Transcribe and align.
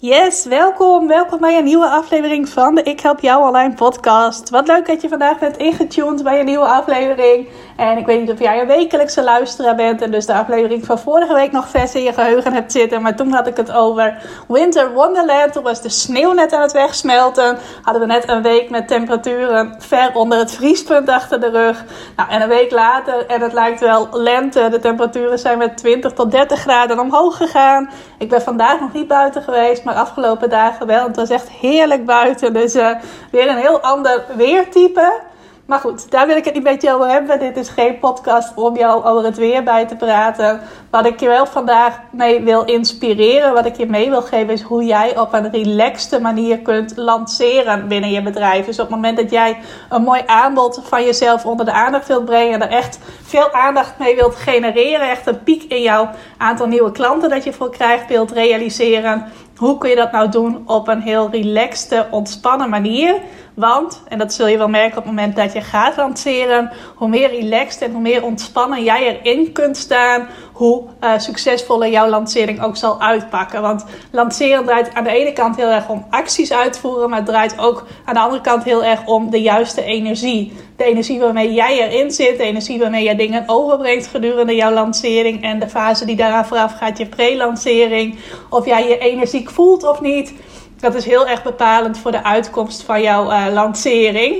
Yes, 0.00 0.44
welkom. 0.44 1.06
Welkom 1.06 1.40
bij 1.40 1.58
een 1.58 1.64
nieuwe 1.64 1.88
aflevering 1.88 2.48
van 2.48 2.74
de 2.74 2.82
Ik 2.82 3.00
Help 3.00 3.20
Jou 3.20 3.46
Online 3.46 3.74
podcast. 3.74 4.50
Wat 4.50 4.66
leuk 4.66 4.86
dat 4.86 5.02
je 5.02 5.08
vandaag 5.08 5.38
bent 5.38 5.56
ingetuned 5.56 6.22
bij 6.22 6.38
een 6.40 6.44
nieuwe 6.44 6.66
aflevering. 6.66 7.48
En 7.78 7.98
ik 7.98 8.06
weet 8.06 8.20
niet 8.20 8.30
of 8.30 8.38
jij 8.38 8.60
een 8.60 8.66
wekelijkse 8.66 9.22
luisteraar 9.22 9.74
bent 9.74 10.02
en 10.02 10.10
dus 10.10 10.26
de 10.26 10.34
aflevering 10.34 10.84
van 10.86 10.98
vorige 10.98 11.34
week 11.34 11.52
nog 11.52 11.68
vers 11.68 11.94
in 11.94 12.02
je 12.02 12.12
geheugen 12.12 12.52
hebt 12.52 12.72
zitten. 12.72 13.02
Maar 13.02 13.16
toen 13.16 13.32
had 13.32 13.46
ik 13.46 13.56
het 13.56 13.72
over 13.72 14.22
Winter 14.48 14.92
Wonderland. 14.92 15.52
Toen 15.52 15.62
was 15.62 15.82
de 15.82 15.88
sneeuw 15.88 16.32
net 16.32 16.52
aan 16.52 16.62
het 16.62 16.72
wegsmelten. 16.72 17.58
Hadden 17.82 18.02
we 18.02 18.08
net 18.08 18.28
een 18.28 18.42
week 18.42 18.70
met 18.70 18.88
temperaturen 18.88 19.74
ver 19.78 20.14
onder 20.14 20.38
het 20.38 20.52
vriespunt 20.52 21.08
achter 21.08 21.40
de 21.40 21.50
rug. 21.50 21.84
Nou, 22.16 22.30
en 22.30 22.42
een 22.42 22.48
week 22.48 22.70
later, 22.70 23.26
en 23.26 23.40
het 23.40 23.52
lijkt 23.52 23.80
wel 23.80 24.08
lente. 24.12 24.68
De 24.68 24.78
temperaturen 24.78 25.38
zijn 25.38 25.58
met 25.58 25.76
20 25.76 26.12
tot 26.12 26.30
30 26.30 26.60
graden 26.60 27.00
omhoog 27.00 27.36
gegaan. 27.36 27.90
Ik 28.18 28.28
ben 28.28 28.42
vandaag 28.42 28.80
nog 28.80 28.92
niet 28.92 29.08
buiten 29.08 29.42
geweest 29.42 29.84
maar 29.84 29.94
afgelopen 29.94 30.50
dagen 30.50 30.86
wel. 30.86 31.06
Het 31.06 31.16
was 31.16 31.30
echt 31.30 31.48
heerlijk 31.48 32.04
buiten. 32.04 32.52
Dus 32.52 32.76
uh, 32.76 32.90
weer 33.30 33.48
een 33.48 33.56
heel 33.56 33.80
ander 33.80 34.24
weertype. 34.36 35.26
Maar 35.68 35.78
goed, 35.78 36.10
daar 36.10 36.26
wil 36.26 36.36
ik 36.36 36.44
het 36.44 36.54
niet 36.54 36.62
met 36.62 36.82
je 36.82 36.92
over 36.94 37.08
hebben. 37.08 37.38
Dit 37.38 37.56
is 37.56 37.68
geen 37.68 37.98
podcast 37.98 38.54
om 38.54 38.76
jou 38.76 39.04
over 39.04 39.24
het 39.24 39.36
weer 39.36 39.62
bij 39.62 39.86
te 39.86 39.96
praten. 39.96 40.60
Wat 40.90 41.06
ik 41.06 41.20
je 41.20 41.26
wel 41.26 41.46
vandaag 41.46 42.00
mee 42.12 42.40
wil 42.40 42.64
inspireren, 42.64 43.52
wat 43.52 43.66
ik 43.66 43.76
je 43.76 43.86
mee 43.86 44.10
wil 44.10 44.22
geven, 44.22 44.52
is 44.52 44.62
hoe 44.62 44.84
jij 44.84 45.18
op 45.18 45.32
een 45.32 45.50
relaxte 45.50 46.20
manier 46.20 46.58
kunt 46.58 46.96
lanceren 46.96 47.88
binnen 47.88 48.10
je 48.10 48.22
bedrijf. 48.22 48.66
Dus 48.66 48.78
op 48.78 48.86
het 48.86 48.94
moment 48.94 49.16
dat 49.16 49.30
jij 49.30 49.58
een 49.88 50.02
mooi 50.02 50.22
aanbod 50.26 50.80
van 50.84 51.04
jezelf 51.04 51.46
onder 51.46 51.66
de 51.66 51.72
aandacht 51.72 52.08
wilt 52.08 52.24
brengen 52.24 52.54
en 52.54 52.62
er 52.62 52.76
echt 52.76 52.98
veel 53.22 53.52
aandacht 53.52 53.98
mee 53.98 54.14
wilt 54.14 54.34
genereren, 54.34 55.10
echt 55.10 55.26
een 55.26 55.42
piek 55.42 55.62
in 55.62 55.82
jouw 55.82 56.10
aantal 56.36 56.66
nieuwe 56.66 56.92
klanten 56.92 57.30
dat 57.30 57.44
je 57.44 57.52
voor 57.52 57.70
krijgt, 57.70 58.08
wilt 58.08 58.30
realiseren. 58.30 59.32
Hoe 59.58 59.78
kun 59.78 59.90
je 59.90 59.96
dat 59.96 60.12
nou 60.12 60.28
doen 60.28 60.62
op 60.66 60.88
een 60.88 61.00
heel 61.00 61.30
relaxte, 61.30 62.06
ontspannen 62.10 62.70
manier? 62.70 63.20
Want, 63.54 64.02
en 64.08 64.18
dat 64.18 64.32
zul 64.32 64.46
je 64.46 64.58
wel 64.58 64.68
merken 64.68 64.98
op 64.98 65.04
het 65.04 65.12
moment 65.14 65.36
dat 65.36 65.52
je 65.52 65.60
gaat 65.60 65.96
lanceren, 65.96 66.72
hoe 66.94 67.08
meer 67.08 67.30
relaxed 67.30 67.82
en 67.82 67.92
hoe 67.92 68.00
meer 68.00 68.22
ontspannen 68.24 68.84
jij 68.84 69.20
erin 69.22 69.52
kunt 69.52 69.76
staan, 69.76 70.28
hoe 70.58 70.82
uh, 71.00 71.18
succesvoller 71.18 71.90
jouw 71.90 72.08
lancering 72.08 72.62
ook 72.62 72.76
zal 72.76 73.00
uitpakken. 73.00 73.62
Want 73.62 73.84
lanceren 74.10 74.64
draait 74.64 74.94
aan 74.94 75.04
de 75.04 75.10
ene 75.10 75.32
kant 75.32 75.56
heel 75.56 75.68
erg 75.68 75.88
om 75.88 76.06
acties 76.10 76.52
uitvoeren, 76.52 77.10
maar 77.10 77.18
het 77.18 77.28
draait 77.28 77.58
ook 77.58 77.86
aan 78.04 78.14
de 78.14 78.20
andere 78.20 78.40
kant 78.40 78.64
heel 78.64 78.84
erg 78.84 79.06
om 79.06 79.30
de 79.30 79.40
juiste 79.40 79.82
energie. 79.82 80.52
De 80.76 80.84
energie 80.84 81.20
waarmee 81.20 81.52
jij 81.52 81.88
erin 81.88 82.10
zit, 82.10 82.36
de 82.36 82.42
energie 82.42 82.78
waarmee 82.78 83.04
jij 83.04 83.16
dingen 83.16 83.44
overbrengt 83.46 84.06
gedurende 84.06 84.54
jouw 84.54 84.72
lancering 84.72 85.42
en 85.42 85.58
de 85.58 85.68
fase 85.68 86.04
die 86.04 86.16
daaraan 86.16 86.46
vooraf 86.46 86.72
gaat, 86.72 86.98
je 86.98 87.06
pre-lancering. 87.06 88.18
Of 88.50 88.66
jij 88.66 88.88
je 88.88 88.98
energiek 88.98 89.50
voelt 89.50 89.84
of 89.84 90.00
niet. 90.00 90.34
Dat 90.80 90.94
is 90.94 91.04
heel 91.04 91.26
erg 91.26 91.42
bepalend 91.42 91.98
voor 91.98 92.10
de 92.10 92.24
uitkomst 92.24 92.82
van 92.82 93.02
jouw 93.02 93.30
uh, 93.30 93.46
lancering. 93.52 94.36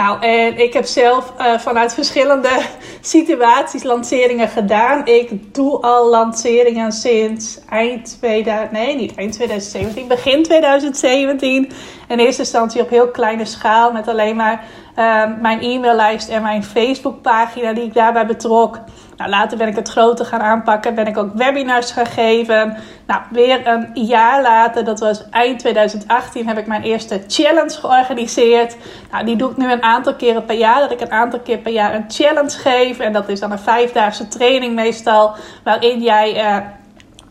Nou, 0.00 0.22
en 0.22 0.58
ik 0.58 0.72
heb 0.72 0.84
zelf 0.84 1.32
uh, 1.38 1.58
vanuit 1.58 1.94
verschillende 1.94 2.48
situaties 3.00 3.82
lanceringen 3.82 4.48
gedaan. 4.48 5.06
Ik 5.06 5.54
doe 5.54 5.80
al 5.80 6.08
lanceringen 6.08 6.92
sinds 6.92 7.58
eind 7.68 8.16
2000, 8.20 8.72
nee, 8.72 8.96
niet 8.96 9.14
eind 9.14 9.32
2017, 9.32 10.08
begin 10.08 10.42
2017. 10.42 11.72
In 12.10 12.18
eerste 12.18 12.42
instantie 12.42 12.82
op 12.82 12.88
heel 12.88 13.08
kleine 13.08 13.44
schaal 13.44 13.92
met 13.92 14.08
alleen 14.08 14.36
maar 14.36 14.64
uh, 14.98 15.24
mijn 15.40 15.60
e-maillijst 15.60 16.28
en 16.28 16.42
mijn 16.42 16.64
Facebookpagina 16.64 17.72
die 17.72 17.84
ik 17.84 17.94
daarbij 17.94 18.26
betrok. 18.26 18.78
Nou, 19.16 19.30
later 19.30 19.58
ben 19.58 19.68
ik 19.68 19.76
het 19.76 19.88
groter 19.88 20.26
gaan 20.26 20.40
aanpakken. 20.40 20.94
Ben 20.94 21.06
ik 21.06 21.18
ook 21.18 21.30
webinars 21.34 21.90
gaan 21.90 22.06
geven. 22.06 22.76
Nou, 23.06 23.20
weer 23.30 23.66
een 23.66 23.90
jaar 23.94 24.42
later, 24.42 24.84
dat 24.84 25.00
was 25.00 25.28
eind 25.30 25.58
2018, 25.58 26.48
heb 26.48 26.58
ik 26.58 26.66
mijn 26.66 26.82
eerste 26.82 27.22
challenge 27.26 27.78
georganiseerd. 27.80 28.76
Nou, 29.10 29.24
die 29.24 29.36
doe 29.36 29.50
ik 29.50 29.56
nu 29.56 29.72
een 29.72 29.82
aantal 29.82 30.14
keren 30.14 30.44
per 30.44 30.56
jaar. 30.56 30.80
Dat 30.80 30.90
ik 30.90 31.00
een 31.00 31.12
aantal 31.12 31.40
keer 31.40 31.58
per 31.58 31.72
jaar 31.72 31.94
een 31.94 32.04
challenge 32.08 32.58
geef. 32.58 32.98
En 32.98 33.12
dat 33.12 33.28
is 33.28 33.40
dan 33.40 33.52
een 33.52 33.58
vijfdaagse 33.58 34.28
training 34.28 34.74
meestal. 34.74 35.34
Waarin 35.64 36.02
jij... 36.02 36.36
Uh, 36.36 36.56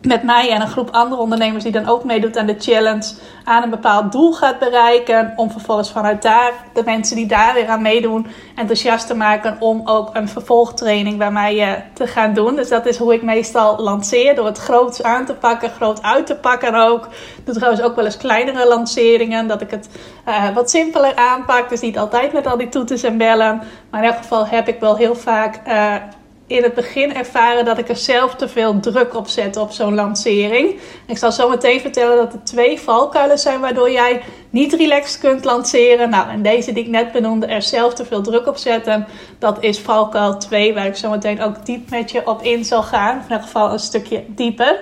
met 0.01 0.23
mij 0.23 0.51
en 0.51 0.61
een 0.61 0.67
groep 0.67 0.89
andere 0.91 1.21
ondernemers 1.21 1.63
die 1.63 1.71
dan 1.71 1.87
ook 1.87 2.03
meedoet 2.03 2.37
aan 2.37 2.45
de 2.45 2.55
challenge 2.59 3.13
aan 3.43 3.63
een 3.63 3.69
bepaald 3.69 4.11
doel 4.11 4.33
gaat 4.33 4.59
bereiken. 4.59 5.33
Om 5.35 5.51
vervolgens 5.51 5.91
vanuit 5.91 6.21
daar 6.21 6.53
de 6.73 6.81
mensen 6.85 7.15
die 7.15 7.25
daar 7.25 7.53
weer 7.53 7.67
aan 7.67 7.81
meedoen 7.81 8.27
enthousiast 8.55 9.07
te 9.07 9.15
maken 9.15 9.57
om 9.59 9.81
ook 9.85 10.09
een 10.13 10.29
vervolgtraining 10.29 11.17
bij 11.17 11.31
mij 11.31 11.55
uh, 11.55 11.71
te 11.93 12.07
gaan 12.07 12.33
doen. 12.33 12.55
Dus 12.55 12.69
dat 12.69 12.85
is 12.85 12.97
hoe 12.97 13.13
ik 13.13 13.21
meestal 13.21 13.77
lanceer. 13.79 14.35
Door 14.35 14.45
het 14.45 14.57
groots 14.57 15.03
aan 15.03 15.25
te 15.25 15.33
pakken, 15.33 15.69
groot 15.69 16.03
uit 16.03 16.25
te 16.25 16.35
pakken 16.35 16.75
ook. 16.75 17.05
Ik 17.37 17.45
doe 17.45 17.55
trouwens 17.55 17.83
ook 17.83 17.95
wel 17.95 18.05
eens 18.05 18.17
kleinere 18.17 18.67
lanceringen. 18.67 19.47
Dat 19.47 19.61
ik 19.61 19.71
het 19.71 19.89
uh, 20.27 20.49
wat 20.49 20.69
simpeler 20.69 21.15
aanpak. 21.15 21.69
Dus 21.69 21.81
niet 21.81 21.97
altijd 21.97 22.33
met 22.33 22.47
al 22.47 22.57
die 22.57 22.69
toeters 22.69 23.03
en 23.03 23.17
bellen. 23.17 23.61
Maar 23.89 24.03
in 24.03 24.09
elk 24.09 24.17
geval 24.17 24.47
heb 24.47 24.67
ik 24.67 24.79
wel 24.79 24.95
heel 24.95 25.15
vaak... 25.15 25.59
Uh, 25.67 25.95
in 26.49 26.63
het 26.63 26.73
begin 26.73 27.15
ervaren 27.15 27.65
dat 27.65 27.77
ik 27.77 27.89
er 27.89 27.95
zelf 27.95 28.35
te 28.35 28.47
veel 28.47 28.79
druk 28.79 29.15
op 29.15 29.27
zet 29.27 29.57
op 29.57 29.71
zo'n 29.71 29.93
lancering. 29.93 30.79
Ik 31.05 31.17
zal 31.17 31.31
zo 31.31 31.49
meteen 31.49 31.79
vertellen 31.79 32.15
dat 32.15 32.33
er 32.33 32.43
twee 32.43 32.79
valkuilen 32.79 33.39
zijn 33.39 33.59
waardoor 33.59 33.91
jij 33.91 34.21
niet 34.49 34.73
relaxed 34.73 35.19
kunt 35.19 35.43
lanceren. 35.43 36.09
Nou, 36.09 36.29
en 36.29 36.41
deze 36.41 36.71
die 36.73 36.83
ik 36.83 36.89
net 36.89 37.11
benoemde, 37.11 37.45
er 37.45 37.61
zelf 37.61 37.93
te 37.93 38.05
veel 38.05 38.21
druk 38.21 38.47
op 38.47 38.57
zetten, 38.57 39.07
dat 39.39 39.57
is 39.63 39.79
valkuil 39.79 40.37
2, 40.37 40.73
waar 40.73 40.85
ik 40.85 40.95
zo 40.95 41.09
meteen 41.09 41.41
ook 41.41 41.65
diep 41.65 41.89
met 41.89 42.11
je 42.11 42.27
op 42.27 42.41
in 42.41 42.65
zal 42.65 42.83
gaan. 42.83 43.15
In 43.15 43.21
ieder 43.21 43.41
geval 43.41 43.71
een 43.71 43.79
stukje 43.79 44.23
dieper. 44.27 44.79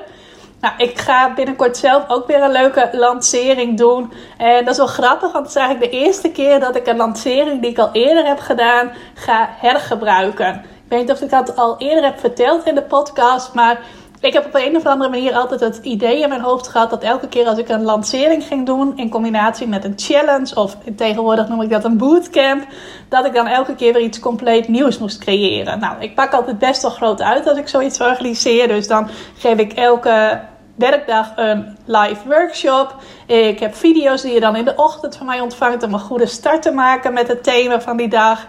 Nou, 0.61 0.73
ik 0.77 0.97
ga 0.97 1.33
binnenkort 1.33 1.77
zelf 1.77 2.03
ook 2.07 2.27
weer 2.27 2.41
een 2.41 2.51
leuke 2.51 2.89
lancering 2.91 3.77
doen. 3.77 4.13
En 4.37 4.65
dat 4.65 4.73
is 4.73 4.77
wel 4.77 4.87
grappig, 4.87 5.31
want 5.31 5.45
het 5.45 5.55
is 5.55 5.61
eigenlijk 5.61 5.91
de 5.91 5.97
eerste 5.97 6.29
keer 6.29 6.59
dat 6.59 6.75
ik 6.75 6.87
een 6.87 6.97
lancering 6.97 7.61
die 7.61 7.69
ik 7.69 7.77
al 7.77 7.89
eerder 7.91 8.25
heb 8.25 8.39
gedaan, 8.39 8.91
ga 9.13 9.49
hergebruiken. 9.59 10.75
Ik 10.87 10.93
weet 10.93 11.01
niet 11.01 11.11
of 11.11 11.21
ik 11.21 11.29
dat 11.29 11.55
al 11.55 11.75
eerder 11.77 12.03
heb 12.03 12.19
verteld 12.19 12.65
in 12.65 12.75
de 12.75 12.81
podcast, 12.81 13.53
maar 13.53 13.79
ik 14.19 14.33
heb 14.33 14.45
op 14.45 14.55
een 14.55 14.75
of 14.75 14.85
andere 14.85 15.09
manier 15.09 15.33
altijd 15.33 15.59
het 15.59 15.79
idee 15.81 16.21
in 16.21 16.29
mijn 16.29 16.41
hoofd 16.41 16.67
gehad 16.67 16.89
dat 16.89 17.03
elke 17.03 17.27
keer 17.27 17.47
als 17.47 17.57
ik 17.57 17.69
een 17.69 17.83
lancering 17.83 18.43
ging 18.43 18.65
doen 18.65 18.97
in 18.97 19.09
combinatie 19.09 19.67
met 19.67 19.83
een 19.83 19.93
challenge 19.95 20.55
of 20.55 20.77
tegenwoordig 20.95 21.47
noem 21.47 21.61
ik 21.61 21.69
dat 21.69 21.83
een 21.83 21.97
bootcamp, 21.97 22.67
dat 23.09 23.25
ik 23.25 23.33
dan 23.33 23.47
elke 23.47 23.75
keer 23.75 23.93
weer 23.93 24.01
iets 24.01 24.19
compleet 24.19 24.67
nieuws 24.67 24.97
moest 24.97 25.19
creëren. 25.19 25.79
Nou, 25.79 25.95
ik 25.99 26.15
pak 26.15 26.33
altijd 26.33 26.59
best 26.59 26.81
wel 26.81 26.91
groot 26.91 27.21
uit 27.21 27.47
als 27.47 27.57
ik 27.57 27.67
zoiets 27.67 28.01
organiseer, 28.01 28.67
dus 28.67 28.87
dan 28.87 29.09
geef 29.37 29.57
ik 29.57 29.73
elke 29.73 30.41
werkdag 30.75 31.31
een 31.35 31.77
live 31.85 32.27
workshop. 32.27 32.95
Ik 33.27 33.59
heb 33.59 33.75
video's 33.75 34.21
die 34.21 34.33
je 34.33 34.39
dan 34.39 34.55
in 34.55 34.65
de 34.65 34.75
ochtend 34.75 35.15
van 35.15 35.25
mij 35.25 35.39
ontvangt 35.39 35.83
om 35.83 35.93
een 35.93 35.99
goede 35.99 36.25
start 36.25 36.61
te 36.61 36.71
maken 36.71 37.13
met 37.13 37.27
het 37.27 37.43
thema 37.43 37.81
van 37.81 37.97
die 37.97 38.07
dag. 38.07 38.47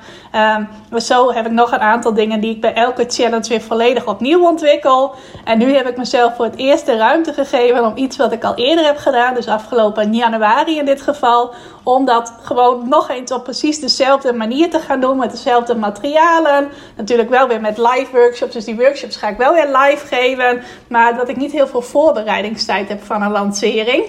Um, 0.93 1.01
zo 1.01 1.33
heb 1.33 1.47
ik 1.47 1.53
nog 1.53 1.73
een 1.73 1.79
aantal 1.79 2.15
dingen 2.15 2.41
die 2.41 2.51
ik 2.51 2.61
bij 2.61 2.75
elke 2.75 3.05
challenge 3.09 3.49
weer 3.49 3.61
volledig 3.61 4.07
opnieuw 4.07 4.47
ontwikkel. 4.47 5.15
En 5.45 5.59
nu 5.59 5.75
heb 5.75 5.89
ik 5.89 5.97
mezelf 5.97 6.37
voor 6.37 6.45
het 6.45 6.57
eerst 6.57 6.87
de 6.87 6.97
ruimte 6.97 7.33
gegeven 7.33 7.85
om 7.85 7.97
iets 7.97 8.17
wat 8.17 8.33
ik 8.33 8.45
al 8.45 8.55
eerder 8.55 8.85
heb 8.85 8.97
gedaan, 8.97 9.35
dus 9.35 9.49
afgelopen 9.49 10.15
januari 10.15 10.79
in 10.79 10.85
dit 10.85 11.03
geval, 11.03 11.55
om 11.83 12.05
dat 12.05 12.33
gewoon 12.43 12.89
nog 12.89 13.11
eens 13.11 13.33
op 13.33 13.45
precies 13.45 13.81
dezelfde 13.81 14.33
manier 14.33 14.71
te 14.71 14.79
gaan 14.79 15.01
doen 15.01 15.17
met 15.17 15.31
dezelfde 15.31 15.75
materialen. 15.75 16.69
Natuurlijk 16.97 17.31
wel 17.31 17.49
weer 17.49 17.61
met 17.61 17.79
live 17.79 18.09
workshops, 18.13 18.53
dus 18.53 18.65
die 18.65 18.77
workshops 18.77 19.17
ga 19.17 19.29
ik 19.29 19.37
wel 19.37 19.55
weer 19.55 19.77
live 19.77 20.07
geven, 20.07 20.63
maar 20.89 21.17
dat 21.17 21.29
ik 21.29 21.37
niet 21.37 21.53
heel 21.53 21.67
veel 21.67 21.83
voorbereidingstijd 21.83 22.89
heb 22.89 23.03
van 23.03 23.23
een 23.23 23.31
lancering. 23.31 24.05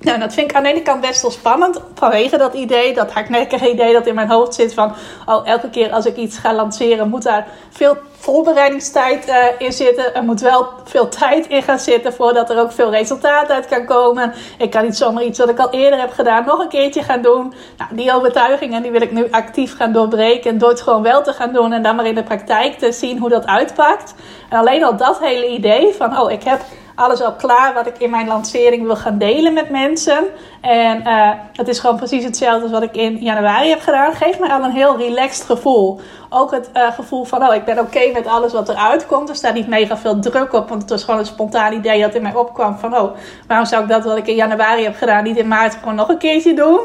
Nou, 0.00 0.18
dat 0.18 0.34
vind 0.34 0.50
ik 0.50 0.56
aan 0.56 0.62
de 0.62 0.68
ene 0.68 0.82
kant 0.82 1.00
best 1.00 1.22
wel 1.22 1.30
spannend 1.30 1.80
vanwege 1.94 2.36
dat 2.36 2.54
idee, 2.54 2.94
dat 2.94 3.12
hardnekkige 3.12 3.70
idee 3.70 3.92
dat 3.92 4.06
in 4.06 4.14
mijn 4.14 4.30
hoofd 4.30 4.54
zit 4.54 4.74
van, 4.74 4.92
oh, 5.26 5.48
elke 5.48 5.70
keer 5.70 5.92
als 5.92 6.06
ik 6.06 6.16
iets 6.16 6.38
ga 6.38 6.54
lanceren 6.54 7.08
moet 7.08 7.22
daar 7.22 7.46
veel 7.70 7.96
voorbereidingstijd 8.18 9.28
uh, 9.28 9.34
in 9.58 9.72
zitten. 9.72 10.14
Er 10.14 10.22
moet 10.22 10.40
wel 10.40 10.68
veel 10.84 11.08
tijd 11.08 11.46
in 11.46 11.62
gaan 11.62 11.78
zitten 11.78 12.12
voordat 12.12 12.50
er 12.50 12.60
ook 12.60 12.72
veel 12.72 12.90
resultaat 12.90 13.50
uit 13.50 13.66
kan 13.66 13.84
komen. 13.84 14.32
Ik 14.58 14.70
kan 14.70 14.84
niet 14.84 14.96
zomaar 14.96 15.22
iets 15.22 15.38
wat 15.38 15.48
ik 15.48 15.58
al 15.58 15.70
eerder 15.70 16.00
heb 16.00 16.12
gedaan 16.12 16.44
nog 16.44 16.58
een 16.58 16.68
keertje 16.68 17.02
gaan 17.02 17.22
doen. 17.22 17.52
Nou, 17.76 17.94
die 17.94 18.14
overtuigingen 18.14 18.82
die 18.82 18.90
wil 18.90 19.02
ik 19.02 19.12
nu 19.12 19.30
actief 19.30 19.76
gaan 19.76 19.92
doorbreken 19.92 20.58
door 20.58 20.68
het 20.68 20.80
gewoon 20.80 21.02
wel 21.02 21.22
te 21.22 21.32
gaan 21.32 21.52
doen 21.52 21.72
en 21.72 21.82
dan 21.82 21.96
maar 21.96 22.06
in 22.06 22.14
de 22.14 22.22
praktijk 22.22 22.78
te 22.78 22.92
zien 22.92 23.18
hoe 23.18 23.28
dat 23.28 23.46
uitpakt. 23.46 24.14
En 24.48 24.58
alleen 24.58 24.84
al 24.84 24.96
dat 24.96 25.18
hele 25.18 25.48
idee 25.48 25.94
van, 25.94 26.18
oh, 26.18 26.30
ik 26.30 26.42
heb 26.42 26.60
alles 26.98 27.22
al 27.22 27.32
klaar 27.32 27.74
wat 27.74 27.86
ik 27.86 27.98
in 27.98 28.10
mijn 28.10 28.26
lancering 28.26 28.86
wil 28.86 28.96
gaan 28.96 29.18
delen 29.18 29.52
met 29.52 29.70
mensen. 29.70 30.24
En 30.60 31.00
uh, 31.06 31.30
het 31.52 31.68
is 31.68 31.78
gewoon 31.78 31.96
precies 31.96 32.24
hetzelfde 32.24 32.62
als 32.62 32.70
wat 32.70 32.82
ik 32.82 32.96
in 32.96 33.16
januari 33.16 33.68
heb 33.68 33.80
gedaan. 33.80 34.12
Geeft 34.12 34.38
mij 34.38 34.50
al 34.50 34.64
een 34.64 34.70
heel 34.70 34.96
relaxed 34.96 35.44
gevoel. 35.46 36.00
Ook 36.28 36.50
het 36.50 36.70
uh, 36.74 36.92
gevoel 36.92 37.24
van, 37.24 37.48
oh, 37.48 37.54
ik 37.54 37.64
ben 37.64 37.78
oké 37.78 38.10
met 38.12 38.26
alles 38.26 38.52
wat 38.52 38.68
eruit 38.68 39.06
komt. 39.06 39.28
Er 39.28 39.34
staat 39.34 39.54
niet 39.54 39.68
mega 39.68 39.96
veel 39.96 40.20
druk 40.20 40.52
op, 40.52 40.68
want 40.68 40.80
het 40.82 40.90
was 40.90 41.04
gewoon 41.04 41.20
een 41.20 41.26
spontaan 41.26 41.72
idee 41.72 42.00
dat 42.00 42.14
in 42.14 42.22
mij 42.22 42.34
opkwam 42.34 42.78
van, 42.78 42.96
oh, 42.96 43.16
waarom 43.46 43.66
zou 43.66 43.82
ik 43.82 43.88
dat 43.88 44.04
wat 44.04 44.16
ik 44.16 44.26
in 44.26 44.34
januari 44.34 44.84
heb 44.84 44.96
gedaan 44.96 45.24
niet 45.24 45.36
in 45.36 45.48
maart 45.48 45.74
gewoon 45.74 45.94
nog 45.94 46.08
een 46.08 46.18
keertje 46.18 46.54
doen? 46.54 46.80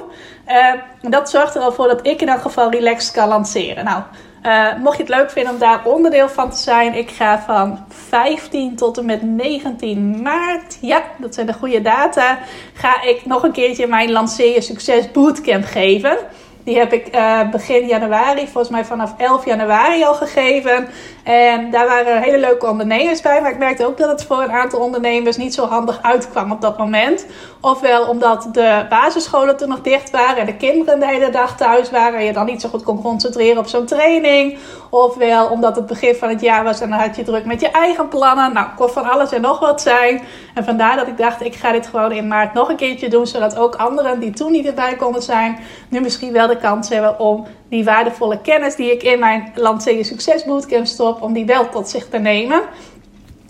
Uh, 0.47 0.73
dat 1.01 1.29
zorgt 1.29 1.55
er 1.55 1.61
al 1.61 1.71
voor 1.71 1.87
dat 1.87 2.07
ik 2.07 2.21
in 2.21 2.29
elk 2.29 2.41
geval 2.41 2.71
relaxed 2.71 3.13
kan 3.13 3.27
lanceren. 3.27 3.85
Nou, 3.85 4.01
uh, 4.43 4.77
mocht 4.77 4.97
je 4.97 5.03
het 5.03 5.11
leuk 5.11 5.31
vinden 5.31 5.53
om 5.53 5.59
daar 5.59 5.85
onderdeel 5.85 6.29
van 6.29 6.49
te 6.49 6.57
zijn, 6.57 6.93
ik 6.93 7.09
ga 7.09 7.43
van 7.45 7.85
15 7.89 8.75
tot 8.75 8.97
en 8.97 9.05
met 9.05 9.21
19 9.21 10.21
maart, 10.21 10.77
ja, 10.81 11.03
dat 11.17 11.33
zijn 11.33 11.47
de 11.47 11.53
goede 11.53 11.81
data, 11.81 12.39
ga 12.73 13.01
ik 13.01 13.25
nog 13.25 13.43
een 13.43 13.51
keertje 13.51 13.87
mijn 13.87 14.11
Lanceer 14.11 14.63
Succes 14.63 15.11
Bootcamp 15.11 15.65
geven. 15.65 16.17
Die 16.63 16.77
heb 16.77 16.93
ik 16.93 17.15
uh, 17.15 17.49
begin 17.49 17.85
januari, 17.85 18.41
volgens 18.41 18.69
mij 18.69 18.85
vanaf 18.85 19.13
11 19.17 19.45
januari 19.45 20.03
al 20.03 20.13
gegeven. 20.13 20.87
En 21.23 21.71
daar 21.71 21.87
waren 21.87 22.21
hele 22.21 22.39
leuke 22.39 22.67
ondernemers 22.67 23.21
bij. 23.21 23.41
Maar 23.41 23.51
ik 23.51 23.57
merkte 23.57 23.85
ook 23.85 23.97
dat 23.97 24.09
het 24.09 24.23
voor 24.23 24.41
een 24.41 24.51
aantal 24.51 24.79
ondernemers 24.79 25.37
niet 25.37 25.53
zo 25.53 25.65
handig 25.65 26.01
uitkwam 26.01 26.51
op 26.51 26.61
dat 26.61 26.77
moment. 26.77 27.25
Ofwel 27.61 28.07
omdat 28.07 28.47
de 28.51 28.85
basisscholen 28.89 29.57
toen 29.57 29.69
nog 29.69 29.81
dicht 29.81 30.11
waren 30.11 30.37
en 30.37 30.45
de 30.45 30.55
kinderen 30.55 30.99
de 30.99 31.07
hele 31.07 31.29
dag 31.29 31.57
thuis 31.57 31.91
waren. 31.91 32.19
En 32.19 32.25
je 32.25 32.33
dan 32.33 32.45
niet 32.45 32.61
zo 32.61 32.69
goed 32.69 32.83
kon 32.83 33.01
concentreren 33.01 33.57
op 33.57 33.67
zo'n 33.67 33.85
training. 33.85 34.57
Ofwel 34.89 35.47
omdat 35.47 35.75
het 35.75 35.85
begin 35.85 36.15
van 36.15 36.29
het 36.29 36.41
jaar 36.41 36.63
was 36.63 36.81
en 36.81 36.89
dan 36.89 36.99
had 36.99 37.15
je 37.15 37.23
druk 37.23 37.45
met 37.45 37.61
je 37.61 37.69
eigen 37.69 38.07
plannen. 38.07 38.53
Nou, 38.53 38.67
kon 38.75 38.89
van 38.89 39.09
alles 39.09 39.31
en 39.31 39.41
nog 39.41 39.59
wat 39.59 39.81
zijn. 39.81 40.21
En 40.53 40.63
vandaar 40.63 40.95
dat 40.95 41.07
ik 41.07 41.17
dacht, 41.17 41.45
ik 41.45 41.55
ga 41.55 41.71
dit 41.71 41.87
gewoon 41.87 42.11
in 42.11 42.27
maart 42.27 42.53
nog 42.53 42.69
een 42.69 42.75
keertje 42.75 43.09
doen. 43.09 43.27
Zodat 43.27 43.57
ook 43.57 43.75
anderen 43.75 44.19
die 44.19 44.31
toen 44.31 44.51
niet 44.51 44.65
erbij 44.65 44.95
konden 44.95 45.21
zijn, 45.21 45.57
nu 45.89 45.99
misschien 45.99 46.31
wel 46.31 46.47
kans 46.57 46.89
hebben 46.89 47.19
om 47.19 47.45
die 47.69 47.83
waardevolle 47.83 48.41
kennis 48.41 48.75
die 48.75 48.91
ik 48.91 49.03
in 49.03 49.19
mijn 49.19 49.51
Lanceren 49.55 50.05
Succes 50.05 50.45
Bootcamp 50.45 50.85
stop, 50.85 51.21
om 51.21 51.33
die 51.33 51.45
wel 51.45 51.69
tot 51.69 51.89
zich 51.89 52.09
te 52.09 52.17
nemen. 52.17 52.61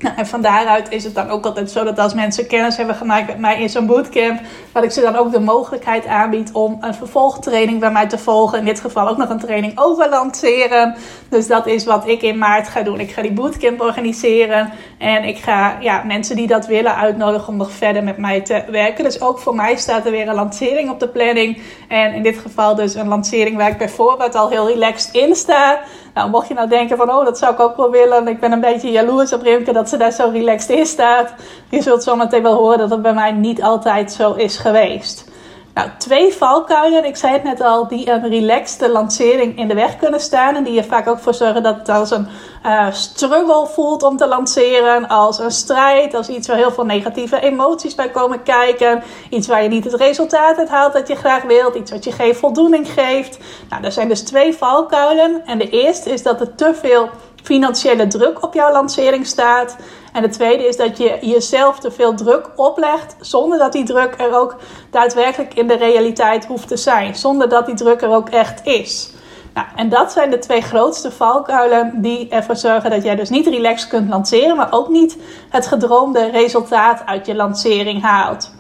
En 0.18 0.28
van 0.28 0.42
daaruit 0.42 0.92
is 0.92 1.04
het 1.04 1.16
dan 1.16 1.30
ook 1.30 1.46
altijd 1.46 1.72
zo 1.72 1.84
dat 1.84 2.00
als 2.00 2.14
mensen 2.14 2.48
kennis 2.48 2.78
hebben 2.78 2.96
gemaakt 2.96 3.28
met 3.28 3.38
mij 3.38 3.62
in 3.62 3.70
zo'n 3.70 3.86
bootcamp, 3.86 4.42
dat 4.72 4.84
ik 4.84 4.92
ze 4.92 5.02
dan 5.02 5.16
ook 5.16 5.32
de 5.32 5.40
mogelijkheid 5.40 6.08
aanbied 6.08 6.52
om 6.52 6.78
een 6.82 6.94
vervolgtraining 6.94 7.80
bij 7.80 7.92
mij 7.92 8.08
te 8.08 8.18
volgen. 8.18 8.60
In 8.60 8.66
dit 8.66 8.80
geval 8.80 9.08
ook 9.08 9.18
nog 9.18 9.30
een 9.30 9.40
training 9.40 9.80
over 9.80 10.10
lanceren. 10.10 10.96
Dus 11.30 11.48
dat 11.48 11.68
is 11.68 11.86
wat 11.86 12.08
ik 12.08 12.22
in 12.22 12.38
maart 12.38 12.68
ga 12.68 12.82
doen. 12.82 13.00
Ik 13.00 13.12
ga 13.12 13.22
die 13.22 13.32
bootcamp 13.32 13.82
organiseren 13.82 14.70
en 14.98 15.24
ik 15.24 15.38
ga 15.38 15.78
ja, 15.80 16.04
mensen 16.04 16.36
die 16.36 16.48
dat 16.48 16.66
willen 16.66 16.96
uitnodigen 16.96 17.48
om 17.48 17.58
nog 17.58 17.72
verder 17.72 18.04
met 18.04 18.18
mij 18.18 18.42
te 18.42 18.64
werken. 18.70 19.04
Dus 19.04 19.22
ook 19.22 19.40
voor 19.40 19.56
mij 19.56 19.76
staat 19.76 20.06
er 20.06 20.12
weer 20.12 20.28
een 20.28 20.36
lancering 20.36 20.90
op 20.90 21.00
de 21.00 21.08
planning. 21.08 21.62
En 21.88 22.14
in 22.14 22.24
dit 22.24 22.38
geval 22.38 22.76
dus 22.76 22.96
een 22.96 23.08
lancering 23.08 23.58
waar 23.58 23.70
ik 23.70 23.78
bijvoorbeeld 23.78 24.36
al 24.36 24.50
heel 24.50 24.68
relaxed 24.68 25.14
in 25.14 25.36
sta. 25.36 25.82
Nou, 26.14 26.30
mocht 26.30 26.48
je 26.48 26.54
nou 26.54 26.70
denken 26.70 26.98
van, 26.98 27.12
oh, 27.12 27.26
dat 27.26 27.38
zou 27.38 27.54
ik 27.54 27.60
ook 27.60 27.78
wel 27.78 27.92
willen. 27.92 28.28
Ik 28.28 28.40
ben 28.40 28.52
een 28.52 28.60
beetje 28.62 28.92
jaloers 28.92 29.34
op 29.34 29.42
Rimke 29.42 29.74
dat 29.74 29.90
ze 29.90 29.98
daar 29.98 30.12
zo 30.12 30.30
relaxed 30.30 30.78
in 30.78 30.86
staat. 30.86 31.34
Je 31.70 31.82
zult 31.82 32.04
zo 32.04 32.16
meteen 32.16 32.44
wel 32.44 32.56
horen 32.56 32.78
dat 32.78 32.90
het 32.90 33.02
bij 33.02 33.14
mij 33.14 33.32
niet 33.32 33.64
altijd 33.64 34.12
zo 34.12 34.34
is 34.34 34.58
geweest. 34.58 35.32
Nou, 35.74 35.90
twee 35.98 36.34
valkuilen, 36.34 37.06
ik 37.06 37.16
zei 37.16 37.34
het 37.34 37.44
net 37.44 37.62
al, 37.62 37.88
die 37.88 38.10
een 38.10 38.30
relaxte 38.30 38.90
lancering 38.90 39.58
in 39.58 39.68
de 39.68 39.74
weg 39.74 39.98
kunnen 39.98 40.20
staan. 40.20 40.56
En 40.56 40.64
die 40.64 40.78
er 40.78 40.86
vaak 40.86 41.08
ook 41.08 41.20
voor 41.20 41.34
zorgen 41.34 41.64
dat 41.64 41.76
het 41.76 41.90
als 41.90 42.12
een 42.12 42.28
uh, 42.66 42.92
struggle 42.92 43.68
voelt 43.68 44.04
om 44.04 44.18
te 44.18 44.28
lanceren. 44.28 45.08
Als 45.08 45.40
een 45.40 45.52
strijd, 45.52 46.14
als 46.14 46.30
iets 46.30 46.48
waar 46.48 46.58
heel 46.58 46.72
veel 46.72 46.86
negatieve 46.86 47.40
emoties 47.40 47.96
bij 47.96 48.10
komen 48.10 48.44
kijken. 48.44 49.04
Iets 49.30 49.48
waar 49.48 49.64
je 49.64 49.70
niet 49.70 49.84
het 49.84 49.94
resultaat 49.94 50.58
uit 50.58 50.70
haalt 50.70 50.94
dat 50.94 51.08
je 51.08 51.16
graag 51.16 51.44
wilt. 51.44 51.76
Iets 51.76 51.92
wat 51.92 52.04
je 52.04 52.12
geen 52.12 52.36
voldoening 52.36 52.92
geeft. 52.92 53.38
Nou, 53.70 53.84
er 53.84 53.92
zijn 53.92 54.08
dus 54.08 54.22
twee 54.22 54.54
valkuilen. 54.54 55.42
En 55.46 55.58
de 55.58 55.70
eerste 55.70 56.10
is 56.10 56.24
dat 56.24 56.42
er 56.42 56.56
te 56.56 56.74
veel 56.74 57.10
financiële 57.44 58.08
druk 58.08 58.44
op 58.44 58.54
jouw 58.54 58.72
lancering 58.72 59.26
staat. 59.26 59.76
En 60.14 60.22
de 60.22 60.30
tweede 60.30 60.68
is 60.68 60.78
dat 60.78 60.98
je 60.98 61.18
jezelf 61.22 61.80
te 61.80 61.92
veel 61.92 62.16
druk 62.16 62.50
oplegt, 62.56 63.16
zonder 63.20 63.58
dat 63.58 63.72
die 63.72 63.84
druk 63.84 64.16
er 64.18 64.40
ook 64.40 64.56
daadwerkelijk 64.90 65.54
in 65.54 65.68
de 65.68 65.78
realiteit 65.78 66.46
hoeft 66.46 66.68
te 66.68 66.78
zijn. 66.78 67.16
Zonder 67.16 67.50
dat 67.50 67.66
die 67.66 67.76
druk 67.76 68.02
er 68.02 68.10
ook 68.10 68.30
echt 68.30 68.66
is. 68.66 69.12
Nou, 69.54 69.68
en 69.76 69.90
dat 69.90 70.12
zijn 70.12 70.30
de 70.30 70.40
twee 70.40 70.62
grootste 70.62 71.12
valkuilen 71.12 72.02
die 72.02 72.30
ervoor 72.30 72.56
zorgen 72.56 72.90
dat 72.90 73.04
jij 73.04 73.16
dus 73.16 73.30
niet 73.30 73.48
relaxed 73.48 73.90
kunt 73.90 74.10
lanceren, 74.10 74.56
maar 74.56 74.72
ook 74.72 74.90
niet 74.90 75.18
het 75.50 75.68
gedroomde 75.68 76.30
resultaat 76.30 77.02
uit 77.06 77.26
je 77.26 77.36
lancering 77.36 78.02
haalt. 78.02 78.52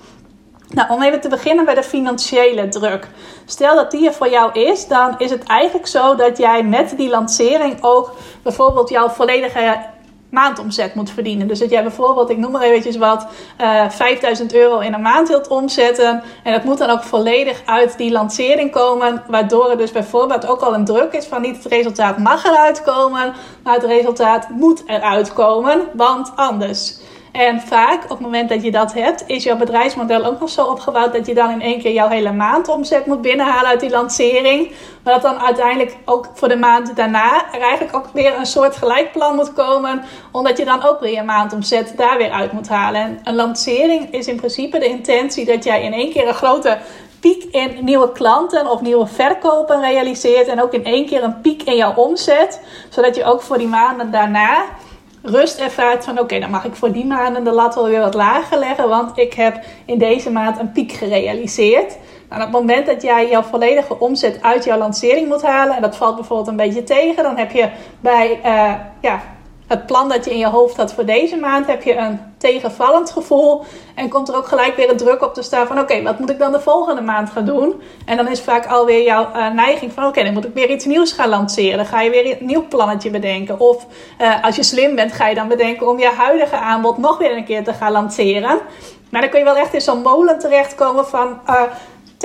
Nou, 0.73 0.89
om 0.89 1.01
even 1.01 1.21
te 1.21 1.29
beginnen 1.29 1.65
bij 1.65 1.75
de 1.75 1.83
financiële 1.83 2.67
druk. 2.67 3.07
Stel 3.45 3.75
dat 3.75 3.91
die 3.91 4.07
er 4.07 4.13
voor 4.13 4.29
jou 4.29 4.59
is, 4.59 4.87
dan 4.87 5.15
is 5.17 5.31
het 5.31 5.43
eigenlijk 5.43 5.87
zo 5.87 6.15
dat 6.15 6.37
jij 6.37 6.63
met 6.63 6.93
die 6.97 7.09
lancering 7.09 7.77
ook 7.81 8.15
bijvoorbeeld 8.43 8.89
jouw 8.89 9.09
volledige 9.09 9.91
maandomzet 10.29 10.95
moet 10.95 11.09
verdienen. 11.09 11.47
Dus 11.47 11.59
dat 11.59 11.69
jij 11.69 11.81
bijvoorbeeld, 11.83 12.29
ik 12.29 12.37
noem 12.37 12.51
maar 12.51 12.61
eventjes 12.61 12.97
wat, 12.97 13.27
uh, 13.61 13.83
eh, 13.83 13.89
5000 13.89 14.53
euro 14.53 14.79
in 14.79 14.93
een 14.93 15.01
maand 15.01 15.27
wilt 15.27 15.47
omzetten. 15.47 16.23
En 16.43 16.53
dat 16.53 16.63
moet 16.63 16.77
dan 16.77 16.89
ook 16.89 17.03
volledig 17.03 17.61
uit 17.65 17.97
die 17.97 18.11
lancering 18.11 18.71
komen. 18.71 19.23
Waardoor 19.27 19.69
er 19.69 19.77
dus 19.77 19.91
bijvoorbeeld 19.91 20.47
ook 20.47 20.61
al 20.61 20.73
een 20.73 20.85
druk 20.85 21.13
is 21.13 21.25
van 21.25 21.41
niet 21.41 21.55
het 21.55 21.65
resultaat 21.65 22.17
mag 22.17 22.45
eruit 22.45 22.83
komen, 22.83 23.33
maar 23.63 23.73
het 23.73 23.83
resultaat 23.83 24.49
moet 24.49 24.83
eruit 24.85 25.33
komen, 25.33 25.81
want 25.93 26.31
anders. 26.35 27.01
En 27.33 27.61
vaak 27.61 28.03
op 28.03 28.09
het 28.09 28.19
moment 28.19 28.49
dat 28.49 28.63
je 28.63 28.71
dat 28.71 28.93
hebt, 28.93 29.23
is 29.27 29.43
jouw 29.43 29.57
bedrijfsmodel 29.57 30.25
ook 30.25 30.39
nog 30.39 30.49
zo 30.49 30.65
opgebouwd 30.65 31.13
dat 31.13 31.25
je 31.25 31.33
dan 31.33 31.49
in 31.49 31.61
één 31.61 31.81
keer 31.81 31.91
jouw 31.93 32.09
hele 32.09 32.31
maand 32.31 32.67
omzet 32.67 33.05
moet 33.05 33.21
binnenhalen 33.21 33.69
uit 33.69 33.79
die 33.79 33.89
lancering. 33.89 34.71
Maar 35.03 35.13
dat 35.13 35.21
dan 35.21 35.39
uiteindelijk 35.39 35.97
ook 36.05 36.29
voor 36.33 36.47
de 36.47 36.55
maand 36.55 36.95
daarna 36.95 37.53
er 37.53 37.61
eigenlijk 37.61 37.95
ook 37.95 38.07
weer 38.13 38.37
een 38.37 38.45
soort 38.45 38.75
gelijkplan 38.75 39.35
moet 39.35 39.53
komen. 39.53 40.03
Omdat 40.31 40.57
je 40.57 40.65
dan 40.65 40.83
ook 40.83 40.99
weer 40.99 41.13
je 41.13 41.23
maandomzet 41.23 41.93
daar 41.97 42.17
weer 42.17 42.31
uit 42.31 42.51
moet 42.51 42.69
halen. 42.69 43.01
En 43.01 43.19
een 43.23 43.35
lancering 43.35 44.11
is 44.11 44.27
in 44.27 44.35
principe 44.35 44.79
de 44.79 44.87
intentie 44.87 45.45
dat 45.45 45.63
jij 45.63 45.83
in 45.83 45.93
één 45.93 46.11
keer 46.11 46.27
een 46.27 46.33
grote 46.33 46.77
piek 47.19 47.43
in 47.43 47.77
nieuwe 47.81 48.11
klanten 48.11 48.71
of 48.71 48.81
nieuwe 48.81 49.07
verkopen 49.07 49.81
realiseert. 49.81 50.47
En 50.47 50.61
ook 50.61 50.73
in 50.73 50.85
één 50.85 51.05
keer 51.05 51.23
een 51.23 51.41
piek 51.41 51.63
in 51.63 51.75
jouw 51.75 51.93
omzet. 51.95 52.61
Zodat 52.89 53.15
je 53.15 53.23
ook 53.23 53.41
voor 53.41 53.57
die 53.57 53.67
maanden 53.67 54.11
daarna 54.11 54.65
rust 55.23 55.59
ervaart 55.59 56.03
van 56.03 56.19
oké, 56.19 56.39
dan 56.39 56.49
mag 56.49 56.65
ik 56.65 56.75
voor 56.75 56.91
die 56.91 57.05
maanden 57.05 57.43
de 57.43 57.51
lat 57.51 57.75
wel 57.75 57.87
weer 57.87 57.99
wat 57.99 58.13
lager 58.13 58.57
leggen, 58.57 58.89
want 58.89 59.17
ik 59.17 59.33
heb 59.33 59.63
in 59.85 59.97
deze 59.97 60.31
maand 60.31 60.59
een 60.59 60.71
piek 60.71 60.91
gerealiseerd. 60.91 61.97
Nou, 62.29 62.41
op 62.41 62.47
het 62.47 62.59
moment 62.61 62.85
dat 62.85 63.01
jij 63.01 63.29
jouw 63.29 63.41
volledige 63.41 63.99
omzet 63.99 64.41
uit 64.41 64.63
jouw 64.63 64.77
lancering 64.77 65.27
moet 65.27 65.41
halen, 65.41 65.75
en 65.75 65.81
dat 65.81 65.95
valt 65.95 66.15
bijvoorbeeld 66.15 66.47
een 66.47 66.55
beetje 66.55 66.83
tegen, 66.83 67.23
dan 67.23 67.37
heb 67.37 67.51
je 67.51 67.69
bij 67.99 68.39
uh, 68.45 68.73
ja, 69.01 69.21
het 69.67 69.85
plan 69.85 70.09
dat 70.09 70.25
je 70.25 70.31
in 70.31 70.37
je 70.37 70.47
hoofd 70.47 70.77
had 70.77 70.93
voor 70.93 71.05
deze 71.05 71.35
maand, 71.35 71.67
heb 71.67 71.83
je 71.83 71.95
een 71.95 72.19
tegenvallend 72.37 73.11
gevoel. 73.11 73.63
En 73.95 74.09
komt 74.09 74.29
er 74.29 74.35
ook 74.35 74.47
gelijk 74.47 74.75
weer 74.75 74.89
een 74.89 74.97
druk 74.97 75.21
op 75.21 75.33
te 75.33 75.41
staan 75.41 75.67
van 75.67 75.79
oké, 75.79 76.01
wat 76.01 76.19
moet 76.19 76.29
ik 76.29 76.39
dan 76.39 76.51
de 76.51 76.59
volgende 76.59 77.01
maand 77.01 77.29
gaan 77.29 77.45
doen? 77.45 77.81
En 78.05 78.17
dan 78.17 78.27
is 78.27 78.41
vaak 78.41 78.65
alweer 78.65 79.03
jouw 79.03 79.29
uh, 79.35 79.51
neiging 79.51 79.91
van 79.91 80.05
oké, 80.05 80.23
dan 80.23 80.33
moet 80.33 80.45
ik 80.45 80.53
weer 80.53 80.69
iets 80.69 80.85
nieuws 80.85 81.11
gaan 81.11 81.29
lanceren. 81.29 81.77
Dan 81.77 81.85
ga 81.85 82.01
je 82.01 82.09
weer 82.09 82.37
een 82.39 82.45
nieuw 82.45 82.67
plannetje 82.67 83.09
bedenken. 83.09 83.59
Of 83.59 83.85
uh, 84.21 84.43
als 84.43 84.55
je 84.55 84.63
slim 84.63 84.95
bent, 84.95 85.11
ga 85.11 85.27
je 85.27 85.35
dan 85.35 85.47
bedenken 85.47 85.87
om 85.87 85.99
je 85.99 86.11
huidige 86.17 86.57
aanbod 86.57 86.97
nog 86.97 87.17
weer 87.17 87.37
een 87.37 87.45
keer 87.45 87.63
te 87.63 87.73
gaan 87.73 87.91
lanceren. 87.91 88.59
Maar 89.09 89.21
dan 89.21 89.29
kun 89.29 89.39
je 89.39 89.45
wel 89.45 89.55
echt 89.55 89.73
in 89.73 89.81
zo'n 89.81 90.01
molen 90.01 90.39
terechtkomen 90.39 91.05
van 91.05 91.39
uh, 91.49 91.61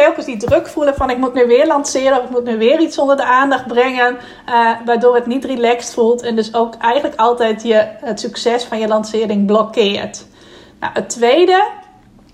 telkens 0.04 0.26
die 0.26 0.36
druk 0.36 0.68
voelen 0.68 0.94
van 0.94 1.10
ik 1.10 1.18
moet 1.18 1.34
nu 1.34 1.46
weer 1.46 1.66
lanceren 1.66 2.18
of 2.18 2.24
ik 2.24 2.30
moet 2.30 2.44
nu 2.44 2.58
weer 2.58 2.80
iets 2.80 2.98
onder 2.98 3.16
de 3.16 3.24
aandacht 3.24 3.66
brengen, 3.66 4.16
uh, 4.48 4.70
waardoor 4.84 5.14
het 5.14 5.26
niet 5.26 5.44
relaxed 5.44 5.94
voelt 5.94 6.22
en 6.22 6.36
dus 6.36 6.54
ook 6.54 6.74
eigenlijk 6.74 7.20
altijd 7.20 7.62
je, 7.62 7.86
het 8.00 8.20
succes 8.20 8.64
van 8.64 8.78
je 8.78 8.88
lancering 8.88 9.46
blokkeert. 9.46 10.26
Nou, 10.80 10.92
het 10.92 11.08
tweede, 11.08 11.64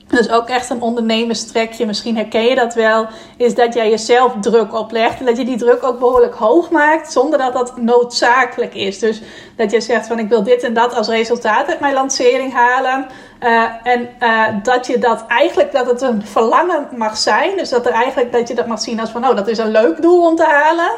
dus 0.08 0.30
ook 0.30 0.48
echt 0.48 0.70
een 0.70 0.82
ondernemerstrekje, 0.82 1.86
misschien 1.86 2.16
herken 2.16 2.42
je 2.42 2.54
dat 2.54 2.74
wel, 2.74 3.06
is 3.36 3.54
dat 3.54 3.74
jij 3.74 3.90
jezelf 3.90 4.32
druk 4.40 4.74
oplegt 4.74 5.18
en 5.18 5.26
dat 5.26 5.36
je 5.36 5.44
die 5.44 5.56
druk 5.56 5.84
ook 5.84 5.98
behoorlijk 5.98 6.34
hoog 6.34 6.70
maakt 6.70 7.12
zonder 7.12 7.38
dat 7.38 7.52
dat 7.52 7.76
noodzakelijk 7.76 8.74
is. 8.74 8.98
Dus 8.98 9.22
dat 9.56 9.70
je 9.70 9.80
zegt 9.80 10.06
van 10.06 10.18
ik 10.18 10.28
wil 10.28 10.42
dit 10.42 10.62
en 10.62 10.74
dat 10.74 10.94
als 10.94 11.08
resultaat 11.08 11.68
uit 11.68 11.80
mijn 11.80 11.94
lancering 11.94 12.52
halen. 12.52 13.06
Uh, 13.42 13.64
en 13.82 14.08
uh, 14.20 14.46
dat 14.62 14.86
je 14.86 14.98
dat 14.98 15.24
eigenlijk, 15.26 15.72
dat 15.72 15.86
het 15.86 16.02
een 16.02 16.26
verlangen 16.26 16.88
mag 16.96 17.16
zijn. 17.16 17.56
Dus 17.56 17.68
dat 17.68 17.86
er 17.86 17.92
eigenlijk, 17.92 18.32
dat 18.32 18.48
je 18.48 18.54
dat 18.54 18.66
mag 18.66 18.80
zien 18.80 19.00
als 19.00 19.10
van, 19.10 19.28
oh, 19.28 19.36
dat 19.36 19.48
is 19.48 19.58
een 19.58 19.70
leuk 19.70 20.02
doel 20.02 20.26
om 20.26 20.36
te 20.36 20.44
halen. 20.44 20.90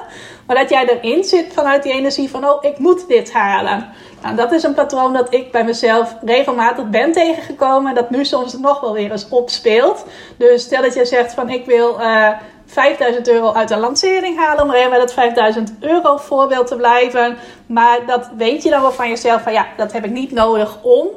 Maar 0.46 0.56
dat 0.56 0.70
jij 0.70 0.88
erin 0.88 1.24
zit 1.24 1.52
vanuit 1.52 1.82
die 1.82 1.92
energie 1.92 2.30
van, 2.30 2.48
oh, 2.48 2.64
ik 2.64 2.78
moet 2.78 3.08
dit 3.08 3.32
halen. 3.32 3.88
Nou, 4.22 4.36
dat 4.36 4.52
is 4.52 4.62
een 4.62 4.74
patroon 4.74 5.12
dat 5.12 5.34
ik 5.34 5.52
bij 5.52 5.64
mezelf 5.64 6.16
regelmatig 6.24 6.88
ben 6.88 7.12
tegengekomen. 7.12 7.88
En 7.88 7.94
dat 7.94 8.10
nu 8.10 8.24
soms 8.24 8.58
nog 8.58 8.80
wel 8.80 8.92
weer 8.92 9.10
eens 9.10 9.28
opspeelt. 9.28 10.04
Dus 10.36 10.62
stel 10.62 10.82
dat 10.82 10.94
je 10.94 11.04
zegt 11.04 11.34
van, 11.34 11.48
ik 11.48 11.66
wil... 11.66 12.00
Uh, 12.00 12.28
5000 12.66 13.28
euro 13.28 13.52
uit 13.52 13.70
een 13.70 13.78
lancering 13.78 14.38
halen. 14.38 14.64
Om 14.64 14.70
even 14.70 14.90
bij 14.90 14.98
dat 14.98 15.12
5000 15.12 15.72
euro 15.80 16.16
voorbeeld 16.16 16.66
te 16.66 16.76
blijven. 16.76 17.36
Maar 17.66 18.06
dat 18.06 18.30
weet 18.36 18.62
je 18.62 18.70
dan 18.70 18.80
wel 18.80 18.92
van 18.92 19.08
jezelf. 19.08 19.42
Van 19.42 19.52
ja, 19.52 19.66
dat 19.76 19.92
heb 19.92 20.04
ik 20.04 20.10
niet 20.10 20.32
nodig 20.32 20.78
om. 20.82 21.08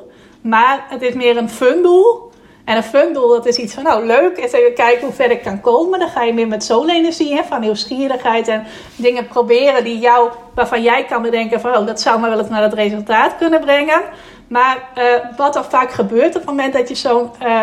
Maar 0.41 0.85
het 0.89 1.01
is 1.01 1.13
meer 1.13 1.37
een 1.37 1.49
fun 1.49 1.81
doel. 1.81 2.28
En 2.69 2.75
een 2.75 2.83
fun 2.83 3.13
doel, 3.13 3.27
dat 3.27 3.45
is 3.45 3.57
iets 3.57 3.73
van, 3.73 3.83
nou 3.83 4.05
leuk, 4.05 4.37
eens 4.37 4.51
even 4.51 4.73
kijken 4.73 5.05
hoe 5.05 5.15
ver 5.15 5.31
ik 5.31 5.43
kan 5.43 5.61
komen. 5.61 5.99
Dan 5.99 6.09
ga 6.09 6.23
je 6.23 6.33
meer 6.33 6.47
met 6.47 6.63
zolenergie, 6.63 7.41
van 7.43 7.61
nieuwsgierigheid 7.61 8.47
en 8.47 8.65
dingen 8.95 9.27
proberen 9.27 9.83
die 9.83 9.99
jou, 9.99 10.29
waarvan 10.55 10.81
jij 10.81 11.05
kan 11.05 11.21
bedenken 11.21 11.61
van, 11.61 11.77
oh, 11.77 11.85
dat 11.85 12.01
zou 12.01 12.19
me 12.19 12.29
wel 12.29 12.39
eens 12.39 12.49
naar 12.49 12.61
het 12.61 12.73
resultaat 12.73 13.37
kunnen 13.37 13.59
brengen. 13.59 14.01
Maar 14.47 14.89
uh, 14.97 15.03
wat 15.37 15.55
er 15.55 15.63
vaak 15.63 15.91
gebeurt 15.91 16.27
op 16.27 16.33
het 16.33 16.45
moment 16.45 16.73
dat 16.73 16.89
je 16.89 16.95
zo'n, 16.95 17.29
uh, 17.43 17.61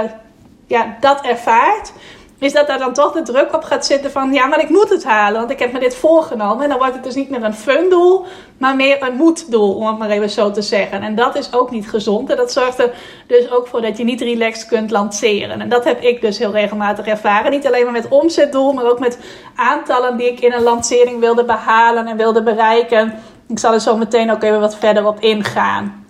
ja, 0.66 0.96
dat 1.00 1.20
ervaart, 1.20 1.92
is 2.38 2.52
dat 2.52 2.66
daar 2.66 2.78
dan 2.78 2.92
toch 2.92 3.12
de 3.12 3.22
druk 3.22 3.54
op 3.54 3.64
gaat 3.64 3.86
zitten 3.86 4.10
van 4.10 4.32
ja, 4.32 4.46
maar 4.46 4.60
ik 4.60 4.68
moet 4.68 4.88
het 4.88 5.04
halen, 5.04 5.38
want 5.38 5.50
ik 5.50 5.58
heb 5.58 5.72
me 5.72 5.78
dit 5.78 5.96
voorgenomen. 5.96 6.62
En 6.62 6.68
dan 6.68 6.78
wordt 6.78 6.94
het 6.94 7.04
dus 7.04 7.14
niet 7.14 7.30
meer 7.30 7.42
een 7.42 7.54
fun 7.54 7.90
doel, 7.90 8.24
maar 8.58 8.76
meer 8.76 9.02
een 9.02 9.14
moeddoel, 9.14 9.74
om 9.74 9.86
het 9.86 9.98
maar 9.98 10.10
even 10.10 10.30
zo 10.30 10.50
te 10.50 10.62
zeggen. 10.62 11.02
En 11.02 11.14
dat 11.14 11.36
is 11.36 11.52
ook 11.52 11.70
niet 11.70 11.88
gezond. 11.88 12.30
En 12.30 12.36
dat 12.36 12.52
zorgt 12.52 12.78
er 12.78 12.94
dus 13.26 13.50
ook 13.50 13.66
voor 13.66 13.80
dat 13.80 13.96
je 13.96 14.04
niet 14.04 14.20
relaxed 14.20 14.66
kunt 14.66 14.90
lanceren. 14.90 15.60
En 15.60 15.68
dat 15.68 15.84
heb 15.84 16.00
ik 16.00 16.20
dus 16.20 16.38
heel 16.38 16.52
regelmatig 16.52 17.06
ervaren. 17.06 17.50
Niet 17.50 17.66
alleen 17.66 17.84
maar 17.84 17.92
met 17.92 18.08
omzetdoel, 18.08 18.72
maar 18.72 18.90
ook 18.90 18.98
met 18.98 19.18
aantallen 19.54 20.16
die 20.16 20.30
ik 20.30 20.40
in 20.40 20.52
een 20.52 20.62
lancering 20.62 21.20
wilde 21.20 21.44
behalen 21.44 22.06
en 22.06 22.16
wilde 22.16 22.42
bereiken. 22.42 23.14
Ik 23.48 23.58
zal 23.58 23.72
er 23.72 23.80
zo 23.80 23.96
meteen 23.96 24.30
ook 24.30 24.42
even 24.42 24.60
wat 24.60 24.76
verder 24.76 25.06
op 25.06 25.20
ingaan. 25.20 26.05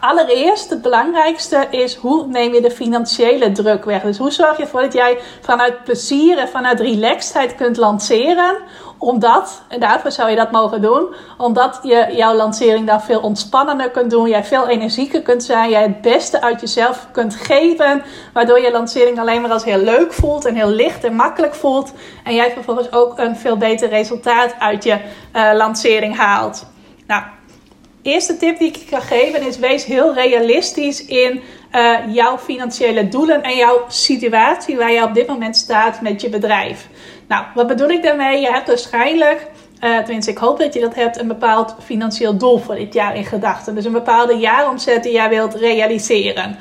Allereerst, 0.00 0.70
het 0.70 0.82
belangrijkste 0.82 1.66
is 1.70 1.94
hoe 1.94 2.26
neem 2.26 2.54
je 2.54 2.60
de 2.60 2.70
financiële 2.70 3.52
druk 3.52 3.84
weg. 3.84 4.02
Dus 4.02 4.18
hoe 4.18 4.30
zorg 4.30 4.56
je 4.56 4.62
ervoor 4.62 4.80
dat 4.80 4.92
jij 4.92 5.18
vanuit 5.40 5.84
plezier 5.84 6.38
en 6.38 6.48
vanuit 6.48 6.80
relaxedheid 6.80 7.54
kunt 7.54 7.76
lanceren. 7.76 8.56
Omdat, 8.98 9.62
en 9.68 9.80
daarvoor 9.80 10.10
zou 10.10 10.30
je 10.30 10.36
dat 10.36 10.50
mogen 10.50 10.82
doen, 10.82 11.14
omdat 11.38 11.80
je 11.82 12.06
jouw 12.10 12.34
lancering 12.34 12.86
dan 12.86 13.00
veel 13.00 13.20
ontspannender 13.20 13.90
kunt 13.90 14.10
doen. 14.10 14.28
Jij 14.28 14.44
veel 14.44 14.68
energieker 14.68 15.22
kunt 15.22 15.44
zijn. 15.44 15.70
Jij 15.70 15.82
het 15.82 16.00
beste 16.00 16.40
uit 16.40 16.60
jezelf 16.60 17.06
kunt 17.12 17.34
geven. 17.34 18.02
Waardoor 18.32 18.60
je 18.60 18.70
lancering 18.70 19.20
alleen 19.20 19.40
maar 19.40 19.50
als 19.50 19.64
heel 19.64 19.82
leuk 19.82 20.12
voelt 20.12 20.44
en 20.44 20.54
heel 20.54 20.70
licht 20.70 21.04
en 21.04 21.14
makkelijk 21.14 21.54
voelt. 21.54 21.92
En 22.24 22.34
jij 22.34 22.50
vervolgens 22.50 22.92
ook 22.92 23.18
een 23.18 23.36
veel 23.36 23.56
beter 23.56 23.88
resultaat 23.88 24.54
uit 24.58 24.84
je 24.84 24.98
uh, 25.36 25.50
lancering 25.54 26.16
haalt. 26.16 26.66
Nou, 27.06 27.22
eerste 28.04 28.36
tip 28.36 28.58
die 28.58 28.68
ik 28.68 28.86
kan 28.90 29.02
geven 29.02 29.46
is: 29.46 29.58
wees 29.58 29.84
heel 29.84 30.14
realistisch 30.14 31.04
in 31.04 31.42
uh, 31.72 31.96
jouw 32.08 32.38
financiële 32.38 33.08
doelen 33.08 33.42
en 33.42 33.56
jouw 33.56 33.84
situatie 33.88 34.76
waar 34.76 34.92
je 34.92 35.02
op 35.02 35.14
dit 35.14 35.26
moment 35.26 35.56
staat 35.56 36.00
met 36.00 36.20
je 36.20 36.28
bedrijf. 36.28 36.88
Nou, 37.28 37.44
wat 37.54 37.66
bedoel 37.66 37.88
ik 37.88 38.02
daarmee? 38.02 38.40
Je 38.40 38.50
hebt 38.50 38.66
waarschijnlijk, 38.66 39.46
uh, 39.80 39.98
tenminste, 39.98 40.30
ik 40.30 40.38
hoop 40.38 40.58
dat 40.58 40.74
je 40.74 40.80
dat 40.80 40.94
hebt, 40.94 41.20
een 41.20 41.28
bepaald 41.28 41.74
financieel 41.84 42.36
doel 42.36 42.58
voor 42.58 42.74
dit 42.74 42.94
jaar 42.94 43.16
in 43.16 43.24
gedachten. 43.24 43.74
Dus 43.74 43.84
een 43.84 43.92
bepaalde 43.92 44.34
jaaromzet 44.36 45.02
die 45.02 45.12
jij 45.12 45.28
wilt 45.28 45.54
realiseren. 45.54 46.56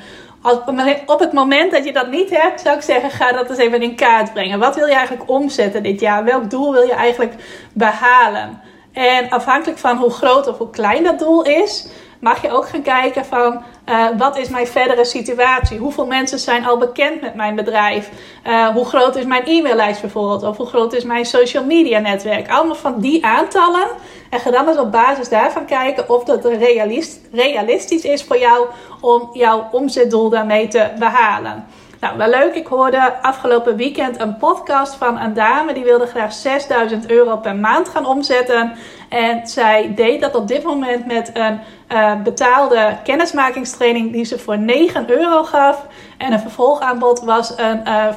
Op 1.06 1.20
het 1.20 1.34
moment 1.34 1.72
dat 1.72 1.86
je 1.86 1.94
dat 1.94 2.12
niet 2.12 2.30
hebt, 2.30 2.62
zou 2.62 2.76
ik 2.76 2.82
zeggen: 2.82 3.12
ga 3.12 3.32
dat 3.32 3.50
eens 3.50 3.60
even 3.60 3.82
in 3.82 3.96
kaart 3.96 4.34
brengen. 4.34 4.60
Wat 4.60 4.76
wil 4.76 4.88
je 4.88 4.94
eigenlijk 4.94 5.30
omzetten 5.30 5.84
dit 5.84 6.00
jaar? 6.00 6.24
Welk 6.24 6.50
doel 6.50 6.72
wil 6.72 6.82
je 6.82 6.94
eigenlijk 6.94 7.34
behalen? 7.74 8.62
En 8.94 9.30
afhankelijk 9.30 9.80
van 9.80 9.98
hoe 9.98 10.12
groot 10.12 10.48
of 10.48 10.58
hoe 10.58 10.70
klein 10.70 11.04
dat 11.04 11.20
doel 11.20 11.44
is, 11.44 11.88
mag 12.20 12.42
je 12.42 12.52
ook 12.52 12.68
gaan 12.68 12.82
kijken 12.82 13.26
van 13.26 13.64
uh, 13.90 14.08
wat 14.18 14.38
is 14.38 14.50
mijn 14.50 14.68
verdere 14.68 15.06
situatie? 15.06 15.78
Hoeveel 15.78 16.06
mensen 16.06 16.40
zijn 16.40 16.66
al 16.66 16.78
bekend 16.78 17.22
met 17.22 17.36
mijn 17.36 17.56
bedrijf? 17.56 18.10
Uh, 18.48 18.68
hoe 18.68 18.86
groot 18.86 19.16
is 19.16 19.26
mijn 19.26 19.46
e-maillijst 19.46 20.02
bijvoorbeeld? 20.02 20.44
Of 20.44 20.58
hoe 20.58 20.66
groot 20.66 20.94
is 20.94 21.04
mijn 21.04 21.26
social 21.26 21.64
media 21.64 22.00
netwerk? 22.00 22.50
Allemaal 22.50 22.76
van 22.76 23.00
die 23.00 23.26
aantallen. 23.26 23.88
En 24.30 24.40
ga 24.40 24.52
dan 24.52 24.68
eens 24.68 24.78
op 24.78 24.92
basis 24.92 25.30
daarvan 25.30 25.66
kijken 25.66 26.10
of 26.10 26.24
dat 26.24 26.46
realistisch 27.32 28.04
is 28.04 28.24
voor 28.24 28.38
jou 28.38 28.68
om 29.02 29.30
jouw 29.34 29.68
omzetdoel 29.72 30.30
daarmee 30.30 30.68
te 30.68 30.90
behalen. 31.00 31.66
Nou, 32.04 32.18
wel 32.18 32.30
leuk. 32.30 32.56
Ik 32.56 32.68
hoorde 32.68 33.22
afgelopen 33.22 33.76
weekend 33.76 34.20
een 34.20 34.38
podcast 34.38 34.96
van 34.96 35.20
een 35.20 35.34
dame 35.34 35.74
die 35.74 35.84
wilde 35.84 36.06
graag 36.06 36.34
6000 36.34 37.10
euro 37.10 37.38
per 37.38 37.56
maand 37.56 37.90
gaan 37.90 38.06
omzetten. 38.06 38.74
En 39.10 39.48
zij 39.48 39.94
deed 39.96 40.22
dat 40.22 40.36
op 40.36 40.48
dit 40.48 40.64
moment 40.64 41.06
met 41.06 41.32
een 41.34 41.60
uh, 41.92 42.22
betaalde 42.22 42.98
kennismakingstraining 43.04 44.12
die 44.12 44.26
ze 44.26 44.40
voor 44.40 44.58
9 44.58 45.10
euro 45.10 45.44
gaf. 45.44 45.86
En 46.18 46.34
een 46.34 46.40
vervolgaanbod 46.40 47.20
was 47.20 47.58
een 47.58 47.82
uh, 47.88 48.08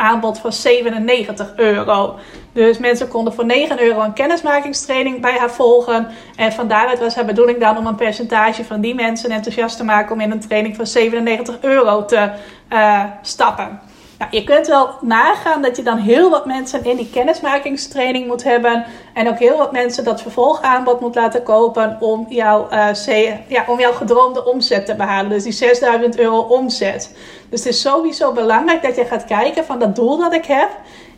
aanbod 0.00 0.38
van 0.38 0.52
97 0.52 1.52
euro. 1.56 2.18
Dus 2.52 2.78
mensen 2.78 3.08
konden 3.08 3.32
voor 3.32 3.46
9 3.46 3.82
euro 3.82 4.00
een 4.00 4.12
kennismakingstraining 4.12 5.20
bij 5.20 5.38
haar 5.38 5.50
volgen. 5.50 6.08
En 6.36 6.52
van 6.52 6.68
daaruit 6.68 6.98
was 6.98 7.14
haar 7.14 7.24
bedoeling 7.24 7.58
dan 7.58 7.78
om 7.78 7.86
een 7.86 7.94
percentage 7.94 8.64
van 8.64 8.80
die 8.80 8.94
mensen 8.94 9.30
enthousiast 9.30 9.76
te 9.76 9.84
maken 9.84 10.12
om 10.12 10.20
in 10.20 10.30
een 10.30 10.40
training 10.40 10.76
van 10.76 10.86
97 10.86 11.56
euro 11.60 12.04
te 12.04 12.30
uh, 12.72 13.04
stappen. 13.22 13.80
Nou, 14.20 14.32
je 14.32 14.44
kunt 14.44 14.66
wel 14.66 14.90
nagaan 15.00 15.62
dat 15.62 15.76
je 15.76 15.82
dan 15.82 15.98
heel 15.98 16.30
wat 16.30 16.46
mensen 16.46 16.84
in 16.84 16.96
die 16.96 17.10
kennismakingstraining 17.10 18.26
moet 18.26 18.44
hebben. 18.44 18.84
En 19.14 19.28
ook 19.28 19.38
heel 19.38 19.56
wat 19.56 19.72
mensen 19.72 20.04
dat 20.04 20.22
vervolgaanbod 20.22 21.00
moet 21.00 21.14
laten 21.14 21.42
kopen 21.42 21.96
om, 22.00 22.26
jouw, 22.28 22.68
uh, 22.72 23.48
ja, 23.48 23.64
om 23.66 23.78
jouw 23.80 23.92
gedroomde 23.92 24.44
omzet 24.44 24.86
te 24.86 24.94
behalen. 24.94 25.30
Dus 25.30 25.42
die 25.42 25.52
6000 25.52 26.18
euro 26.18 26.38
omzet. 26.38 27.14
Dus 27.48 27.64
het 27.64 27.72
is 27.72 27.80
sowieso 27.80 28.32
belangrijk 28.32 28.82
dat 28.82 28.96
je 28.96 29.04
gaat 29.04 29.24
kijken 29.24 29.64
van 29.64 29.78
dat 29.78 29.96
doel 29.96 30.18
dat 30.18 30.32
ik 30.32 30.44
heb. 30.44 30.68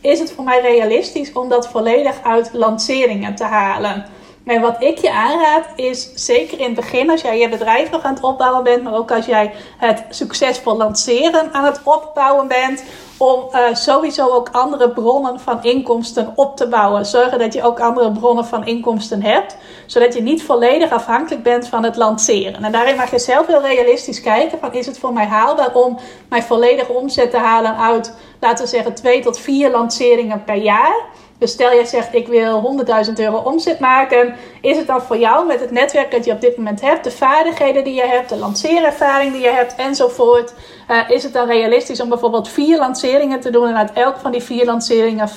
Is 0.01 0.19
het 0.19 0.33
voor 0.33 0.45
mij 0.45 0.61
realistisch 0.61 1.33
om 1.33 1.49
dat 1.49 1.69
volledig 1.69 2.23
uit 2.23 2.51
lanceringen 2.53 3.35
te 3.35 3.45
halen? 3.45 4.05
En 4.45 4.61
wat 4.61 4.83
ik 4.83 4.99
je 4.99 5.13
aanraad 5.13 5.67
is, 5.77 6.11
zeker 6.15 6.59
in 6.59 6.65
het 6.65 6.75
begin, 6.75 7.11
als 7.11 7.21
jij 7.21 7.39
je 7.39 7.49
bedrijf 7.49 7.91
nog 7.91 8.03
aan 8.03 8.15
het 8.15 8.23
opbouwen 8.23 8.65
bent, 8.65 8.83
maar 8.83 8.95
ook 8.95 9.11
als 9.11 9.27
jij 9.27 9.53
het 9.77 10.05
succesvol 10.11 10.77
lanceren 10.77 11.53
aan 11.53 11.65
het 11.65 11.81
opbouwen 11.85 12.49
bent, 12.49 12.85
om 13.17 13.49
uh, 13.53 13.75
sowieso 13.75 14.29
ook 14.29 14.49
andere 14.53 14.91
bronnen 14.91 15.41
van 15.41 15.63
inkomsten 15.63 16.33
op 16.35 16.57
te 16.57 16.69
bouwen. 16.69 17.07
Zorgen 17.07 17.39
dat 17.39 17.53
je 17.53 17.63
ook 17.63 17.81
andere 17.81 18.13
bronnen 18.13 18.47
van 18.47 18.67
inkomsten 18.67 19.23
hebt, 19.23 19.57
zodat 19.87 20.15
je 20.15 20.23
niet 20.23 20.43
volledig 20.43 20.91
afhankelijk 20.91 21.43
bent 21.43 21.69
van 21.69 21.85
het 21.85 21.97
lanceren. 21.97 22.65
En 22.65 22.73
daarin 22.73 22.97
mag 22.97 23.11
je 23.11 23.19
zelf 23.19 23.47
heel 23.47 23.63
realistisch 23.63 24.21
kijken 24.21 24.59
van 24.59 24.73
is 24.73 24.87
het 24.87 24.99
voor 24.99 25.13
mij 25.13 25.27
haalbaar 25.27 25.75
om 25.75 25.99
mijn 26.29 26.43
volledige 26.43 26.93
omzet 26.93 27.31
te 27.31 27.37
halen 27.37 27.77
uit, 27.77 28.15
laten 28.41 28.65
we 28.65 28.71
zeggen, 28.71 28.95
twee 28.95 29.23
tot 29.23 29.39
vier 29.39 29.71
lanceringen 29.71 30.45
per 30.45 30.57
jaar. 30.57 30.95
Dus 31.43 31.51
stel 31.51 31.73
je 31.73 31.87
zegt 31.87 32.15
ik 32.15 32.29
wil 32.29 32.85
100.000 33.07 33.13
euro 33.15 33.37
omzet 33.37 33.79
maken. 33.79 34.35
Is 34.61 34.77
het 34.77 34.87
dan 34.87 35.03
voor 35.03 35.19
jou 35.19 35.47
met 35.47 35.61
het 35.61 35.71
netwerk 35.71 36.11
dat 36.11 36.25
je 36.25 36.33
op 36.33 36.41
dit 36.41 36.57
moment 36.57 36.81
hebt, 36.81 37.05
de 37.05 37.11
vaardigheden 37.11 37.85
die 37.85 37.95
je 37.95 38.07
hebt, 38.07 38.29
de 38.29 38.37
lanceerervaring 38.37 39.33
die 39.33 39.41
je 39.41 39.51
hebt 39.51 39.75
enzovoort. 39.75 40.55
Uh, 40.91 41.11
is 41.11 41.23
het 41.23 41.33
dan 41.33 41.47
realistisch 41.47 42.01
om 42.01 42.09
bijvoorbeeld 42.09 42.49
vier 42.49 42.79
lanceringen 42.79 43.41
te 43.41 43.51
doen 43.51 43.69
en 43.69 43.77
uit 43.77 43.93
elk 43.93 44.17
van 44.17 44.33
die 44.33 44.43
vier 44.43 44.65
lanceringen 44.65 45.29
25.000 45.29 45.35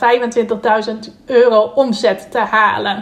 euro 1.26 1.72
omzet 1.76 2.32
te 2.32 2.40
halen? 2.40 2.96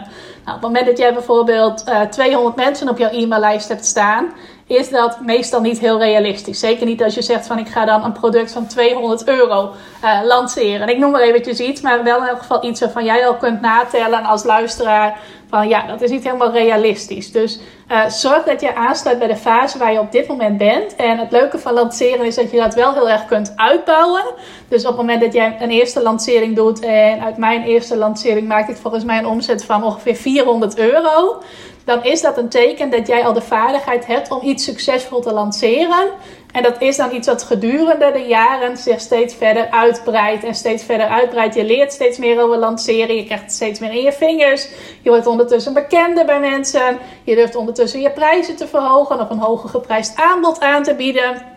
Nou, 0.44 0.56
op 0.56 0.62
het 0.62 0.72
moment 0.72 0.86
dat 0.86 0.98
jij 0.98 1.12
bijvoorbeeld 1.12 1.84
uh, 1.88 2.00
eh, 2.00 2.08
200 2.08 2.56
mensen 2.56 2.88
op 2.88 2.98
jouw 2.98 3.10
e-maillijst 3.10 3.68
hebt 3.68 3.84
staan 3.84 4.32
is 4.66 4.90
dat 4.90 5.20
meestal 5.20 5.60
niet 5.60 5.78
heel 5.78 5.98
realistisch. 5.98 6.58
Zeker 6.58 6.86
niet 6.86 7.02
als 7.02 7.14
je 7.14 7.22
zegt 7.22 7.46
van 7.46 7.58
ik 7.58 7.68
ga 7.68 7.84
dan 7.84 8.04
een 8.04 8.12
product 8.12 8.52
van 8.52 8.66
200 8.66 9.28
euro 9.28 9.72
uh, 10.04 10.20
lanceren. 10.24 10.88
Ik 10.88 10.98
noem 10.98 11.10
maar 11.10 11.20
eventjes 11.20 11.60
iets, 11.60 11.80
maar 11.80 12.04
wel 12.04 12.20
in 12.20 12.28
elk 12.28 12.38
geval 12.38 12.64
iets 12.64 12.80
waarvan 12.80 13.04
jij 13.04 13.26
al 13.26 13.36
kunt 13.36 13.60
natellen 13.60 14.24
als 14.24 14.44
luisteraar. 14.44 15.18
Van 15.48 15.68
ja, 15.68 15.86
dat 15.86 16.00
is 16.00 16.10
niet 16.10 16.24
helemaal 16.24 16.52
realistisch. 16.52 17.32
Dus 17.32 17.58
uh, 17.90 18.08
zorg 18.08 18.44
dat 18.44 18.60
je 18.60 18.74
aansluit 18.74 19.18
bij 19.18 19.28
de 19.28 19.36
fase 19.36 19.78
waar 19.78 19.92
je 19.92 20.00
op 20.00 20.12
dit 20.12 20.28
moment 20.28 20.58
bent. 20.58 20.96
En 20.96 21.18
het 21.18 21.32
leuke 21.32 21.58
van 21.58 21.72
lanceren 21.72 22.26
is 22.26 22.34
dat 22.34 22.50
je 22.50 22.56
dat 22.56 22.74
wel 22.74 22.92
heel 22.94 23.10
erg 23.10 23.24
kunt 23.24 23.52
uitbouwen. 23.56 24.24
Dus 24.68 24.82
op 24.82 24.88
het 24.88 24.96
moment 24.96 25.20
dat 25.20 25.32
jij 25.32 25.56
een 25.60 25.70
eerste 25.70 26.02
lancering 26.02 26.56
doet. 26.56 26.80
En 26.80 27.20
uit 27.20 27.36
mijn 27.36 27.62
eerste 27.62 27.96
lancering 27.96 28.48
maak 28.48 28.68
ik 28.68 28.76
volgens 28.76 29.04
mij 29.04 29.18
een 29.18 29.26
omzet 29.26 29.64
van 29.64 29.84
ongeveer 29.84 30.14
400 30.14 30.78
euro 30.78 31.42
dan 31.84 32.04
is 32.04 32.20
dat 32.20 32.38
een 32.38 32.48
teken 32.48 32.90
dat 32.90 33.06
jij 33.06 33.24
al 33.24 33.32
de 33.32 33.40
vaardigheid 33.40 34.06
hebt 34.06 34.30
om 34.30 34.40
iets 34.42 34.64
succesvol 34.64 35.20
te 35.20 35.32
lanceren. 35.32 36.08
En 36.52 36.62
dat 36.62 36.80
is 36.80 36.96
dan 36.96 37.14
iets 37.14 37.26
wat 37.26 37.42
gedurende 37.42 38.10
de 38.12 38.24
jaren 38.28 38.76
zich 38.76 39.00
steeds 39.00 39.34
verder 39.34 39.70
uitbreidt 39.70 40.44
en 40.44 40.54
steeds 40.54 40.84
verder 40.84 41.06
uitbreidt. 41.06 41.54
Je 41.54 41.64
leert 41.64 41.92
steeds 41.92 42.18
meer 42.18 42.42
over 42.42 42.56
lanceren, 42.56 43.16
je 43.16 43.24
krijgt 43.24 43.42
het 43.42 43.52
steeds 43.52 43.80
meer 43.80 43.92
in 43.92 44.02
je 44.02 44.12
vingers. 44.12 44.68
Je 45.02 45.10
wordt 45.10 45.26
ondertussen 45.26 45.72
bekender 45.72 46.24
bij 46.24 46.40
mensen. 46.40 46.98
Je 47.24 47.34
durft 47.34 47.56
ondertussen 47.56 48.00
je 48.00 48.10
prijzen 48.10 48.56
te 48.56 48.66
verhogen 48.66 49.20
of 49.20 49.30
een 49.30 49.38
hoger 49.38 49.68
geprijsd 49.68 50.16
aanbod 50.16 50.60
aan 50.60 50.82
te 50.82 50.94
bieden. 50.94 51.53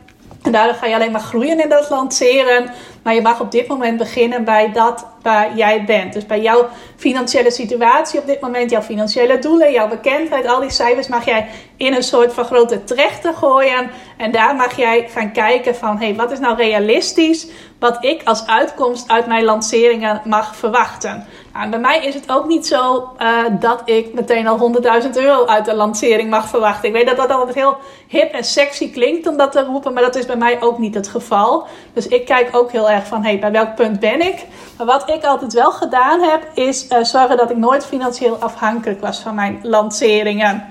En 0.48 0.54
daardoor 0.54 0.76
ga 0.76 0.86
je 0.86 0.96
alleen 0.96 1.12
maar 1.12 1.22
groeien 1.22 1.60
in 1.60 1.70
dat 1.70 1.90
lanceren. 1.90 2.72
Maar 3.04 3.14
je 3.14 3.22
mag 3.22 3.40
op 3.40 3.52
dit 3.52 3.68
moment 3.68 3.98
beginnen 3.98 4.44
bij 4.44 4.72
dat 4.72 5.06
waar 5.22 5.56
jij 5.56 5.84
bent. 5.86 6.14
Dus 6.14 6.26
bij 6.26 6.42
jouw 6.42 6.68
financiële 6.96 7.52
situatie 7.52 8.20
op 8.20 8.26
dit 8.28 8.42
moment, 8.42 8.72
jouw 8.72 8.82
financiële 8.82 9.40
doelen, 9.40 9.72
jouw 9.72 9.88
bekendheid, 9.88 10.48
al 10.48 10.60
die 10.60 10.70
cijfers 10.70 11.08
mag 11.08 11.26
jij 11.26 11.48
in 11.78 11.94
een 11.94 12.04
soort 12.04 12.34
van 12.34 12.46
grote 12.46 12.84
trechter 12.84 13.34
gooien. 13.34 13.90
En 14.18 14.32
daar 14.32 14.56
mag 14.56 14.78
jij 14.78 15.08
gaan 15.10 15.32
kijken 15.32 15.76
van, 15.76 15.98
hé, 15.98 16.06
hey, 16.06 16.16
wat 16.16 16.32
is 16.32 16.40
nou 16.40 16.56
realistisch? 16.56 17.48
Wat 17.80 18.04
ik 18.04 18.22
als 18.24 18.48
uitkomst 18.48 19.10
uit 19.10 19.28
mijn 19.28 19.44
lanceringen 19.44 20.22
mag 20.24 20.56
verwachten. 20.56 21.26
Bij 21.70 21.80
mij 21.80 22.06
is 22.06 22.14
het 22.14 22.32
ook 22.32 22.48
niet 22.48 22.68
zo 22.68 23.10
uh, 23.22 23.44
dat 23.60 23.82
ik 23.86 24.14
meteen 24.14 24.48
al 24.48 24.74
100.000 25.04 25.10
euro 25.14 25.46
uit 25.46 25.66
de 25.66 25.76
lancering 25.76 26.30
mag 26.30 26.48
verwachten. 26.48 26.88
Ik 26.88 26.94
weet 26.96 27.08
dat 27.08 27.18
dat 27.18 27.32
altijd 27.32 27.56
heel 27.56 27.78
hip 28.08 28.32
en 28.32 28.44
sexy 28.44 28.92
klinkt 28.92 29.28
om 29.28 29.38
dat 29.38 29.52
te 29.52 29.64
roepen, 29.64 29.94
maar 29.94 30.04
dat 30.04 30.16
is 30.16 30.26
bij 30.26 30.36
mij 30.36 30.62
ook 30.62 30.78
niet 30.78 30.96
het 30.96 31.08
geval. 31.08 31.68
Dus 31.94 32.08
ik 32.08 32.26
kijk 32.26 32.56
ook 32.56 32.72
heel 32.72 32.90
erg 32.90 33.08
van, 33.08 33.24
hey, 33.24 33.40
bij 33.40 33.52
welk 33.52 33.76
punt 33.76 34.00
ben 34.00 34.22
ik? 34.22 34.46
Maar 34.78 34.86
wat 34.86 35.10
ik 35.10 35.24
altijd 35.24 35.54
wel 35.54 35.72
gedaan 35.72 36.22
heb, 36.22 36.48
is 36.54 36.92
uh, 36.92 37.04
zorgen 37.04 37.38
dat 37.38 37.52
ik 37.52 37.58
nooit 37.58 37.86
financieel 37.86 38.36
afhankelijk 38.36 39.02
was 39.02 39.20
van 39.20 39.36
mijn 39.36 39.60
lanceringen. 39.62 40.68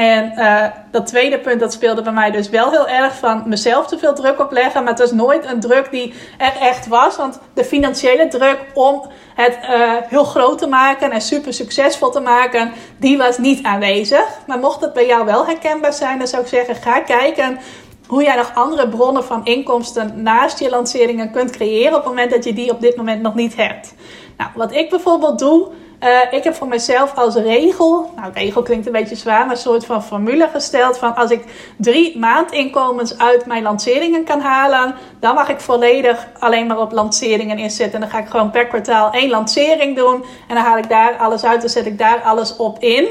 En 0.00 0.32
uh, 0.36 0.64
dat 0.90 1.06
tweede 1.06 1.38
punt, 1.38 1.60
dat 1.60 1.72
speelde 1.72 2.02
bij 2.02 2.12
mij 2.12 2.30
dus 2.30 2.48
wel 2.48 2.70
heel 2.70 2.88
erg 2.88 3.16
van 3.16 3.42
mezelf 3.46 3.86
te 3.86 3.98
veel 3.98 4.14
druk 4.14 4.40
opleggen. 4.40 4.82
Maar 4.82 4.92
het 4.92 5.00
was 5.00 5.12
nooit 5.12 5.46
een 5.46 5.60
druk 5.60 5.90
die 5.90 6.14
er 6.38 6.52
echt 6.60 6.86
was. 6.86 7.16
Want 7.16 7.40
de 7.54 7.64
financiële 7.64 8.28
druk 8.28 8.58
om 8.74 9.10
het 9.34 9.58
uh, 9.62 9.92
heel 10.08 10.24
groot 10.24 10.58
te 10.58 10.66
maken 10.66 11.10
en 11.10 11.20
super 11.20 11.54
succesvol 11.54 12.10
te 12.10 12.20
maken, 12.20 12.72
die 12.98 13.18
was 13.18 13.38
niet 13.38 13.62
aanwezig. 13.62 14.24
Maar 14.46 14.58
mocht 14.58 14.80
het 14.80 14.92
bij 14.92 15.06
jou 15.06 15.24
wel 15.24 15.46
herkenbaar 15.46 15.92
zijn, 15.92 16.18
dan 16.18 16.28
zou 16.28 16.42
ik 16.42 16.48
zeggen, 16.48 16.74
ga 16.74 17.00
kijken 17.00 17.58
hoe 18.06 18.22
jij 18.22 18.36
nog 18.36 18.54
andere 18.54 18.88
bronnen 18.88 19.24
van 19.24 19.44
inkomsten 19.44 20.22
naast 20.22 20.58
je 20.58 20.70
lanceringen 20.70 21.30
kunt 21.30 21.50
creëren 21.50 21.92
op 21.92 21.98
het 21.98 22.08
moment 22.08 22.30
dat 22.30 22.44
je 22.44 22.52
die 22.52 22.70
op 22.70 22.80
dit 22.80 22.96
moment 22.96 23.22
nog 23.22 23.34
niet 23.34 23.56
hebt. 23.56 23.94
Nou, 24.36 24.50
wat 24.54 24.72
ik 24.72 24.90
bijvoorbeeld 24.90 25.38
doe, 25.38 25.68
uh, 26.00 26.32
ik 26.38 26.44
heb 26.44 26.54
voor 26.54 26.68
mezelf 26.68 27.14
als 27.14 27.34
regel, 27.34 28.10
nou 28.16 28.32
regel 28.32 28.62
klinkt 28.62 28.86
een 28.86 28.92
beetje 28.92 29.16
zwaar, 29.16 29.40
maar 29.40 29.54
een 29.54 29.60
soort 29.60 29.86
van 29.86 30.04
formule 30.04 30.48
gesteld 30.48 30.98
van 30.98 31.14
als 31.14 31.30
ik 31.30 31.44
drie 31.76 32.18
maandinkomens 32.18 33.18
uit 33.18 33.46
mijn 33.46 33.62
lanceringen 33.62 34.24
kan 34.24 34.40
halen, 34.40 34.94
dan 35.20 35.34
mag 35.34 35.48
ik 35.48 35.60
volledig 35.60 36.28
alleen 36.38 36.66
maar 36.66 36.78
op 36.78 36.92
lanceringen 36.92 37.58
inzetten. 37.58 37.94
En 37.94 38.00
dan 38.00 38.10
ga 38.10 38.18
ik 38.18 38.28
gewoon 38.28 38.50
per 38.50 38.66
kwartaal 38.66 39.12
één 39.12 39.30
lancering 39.30 39.96
doen 39.96 40.24
en 40.48 40.54
dan 40.54 40.64
haal 40.64 40.78
ik 40.78 40.88
daar 40.88 41.16
alles 41.16 41.44
uit, 41.44 41.60
dan 41.60 41.70
zet 41.70 41.86
ik 41.86 41.98
daar 41.98 42.20
alles 42.20 42.56
op 42.56 42.78
in. 42.78 43.08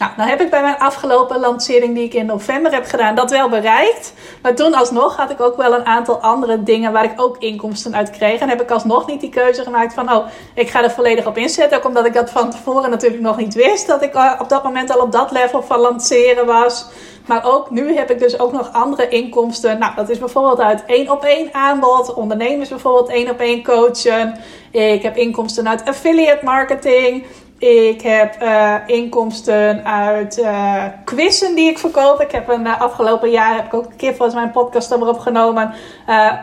Nou, 0.00 0.12
dan 0.16 0.26
heb 0.26 0.40
ik 0.40 0.50
bij 0.50 0.62
mijn 0.62 0.78
afgelopen 0.78 1.40
lancering 1.40 1.94
die 1.94 2.04
ik 2.04 2.14
in 2.14 2.26
november 2.26 2.72
heb 2.72 2.84
gedaan, 2.86 3.14
dat 3.14 3.30
wel 3.30 3.48
bereikt. 3.48 4.12
Maar 4.42 4.54
toen 4.54 4.74
alsnog 4.74 5.16
had 5.16 5.30
ik 5.30 5.40
ook 5.40 5.56
wel 5.56 5.74
een 5.74 5.86
aantal 5.86 6.20
andere 6.20 6.62
dingen 6.62 6.92
waar 6.92 7.04
ik 7.04 7.12
ook 7.16 7.38
inkomsten 7.38 7.94
uit 7.94 8.10
kreeg. 8.10 8.40
En 8.40 8.48
heb 8.48 8.62
ik 8.62 8.70
alsnog 8.70 9.06
niet 9.06 9.20
die 9.20 9.30
keuze 9.30 9.62
gemaakt 9.62 9.94
van, 9.94 10.12
oh, 10.12 10.26
ik 10.54 10.70
ga 10.70 10.82
er 10.82 10.90
volledig 10.90 11.26
op 11.26 11.36
inzetten. 11.36 11.78
Ook 11.78 11.84
omdat 11.84 12.06
ik 12.06 12.12
dat 12.14 12.30
van 12.30 12.50
tevoren 12.50 12.90
natuurlijk 12.90 13.22
nog 13.22 13.36
niet 13.36 13.54
wist. 13.54 13.86
Dat 13.86 14.02
ik 14.02 14.14
eh, 14.14 14.32
op 14.38 14.48
dat 14.48 14.64
moment 14.64 14.90
al 14.90 15.02
op 15.02 15.12
dat 15.12 15.30
level 15.30 15.62
van 15.62 15.78
lanceren 15.78 16.46
was. 16.46 16.86
Maar 17.26 17.44
ook 17.44 17.70
nu 17.70 17.96
heb 17.96 18.10
ik 18.10 18.18
dus 18.18 18.38
ook 18.38 18.52
nog 18.52 18.72
andere 18.72 19.08
inkomsten. 19.08 19.78
Nou, 19.78 19.94
dat 19.96 20.08
is 20.08 20.18
bijvoorbeeld 20.18 20.60
uit 20.60 20.84
één 20.86 21.10
op 21.10 21.24
één 21.24 21.48
aanbod. 21.54 22.14
Ondernemers 22.14 22.68
bijvoorbeeld 22.68 23.08
één 23.08 23.30
op 23.30 23.40
één 23.40 23.62
coachen. 23.62 24.38
Ik 24.70 25.02
heb 25.02 25.16
inkomsten 25.16 25.68
uit 25.68 25.84
affiliate 25.84 26.44
marketing. 26.44 27.26
Ik 27.60 28.02
heb 28.02 28.42
uh, 28.42 28.74
inkomsten 28.86 29.84
uit 29.84 30.38
uh, 30.38 30.84
quizzen 31.04 31.54
die 31.54 31.70
ik 31.70 31.78
verkoop. 31.78 32.20
Ik 32.20 32.30
heb 32.30 32.48
een 32.48 32.66
uh, 32.66 32.80
afgelopen 32.80 33.30
jaar 33.30 33.54
heb 33.54 33.64
ik 33.64 33.74
ook 33.74 33.84
een 33.84 33.96
keer 33.96 34.14
volgens 34.14 34.34
mijn 34.34 34.50
podcast 34.50 34.92
opgenomen. 34.92 35.74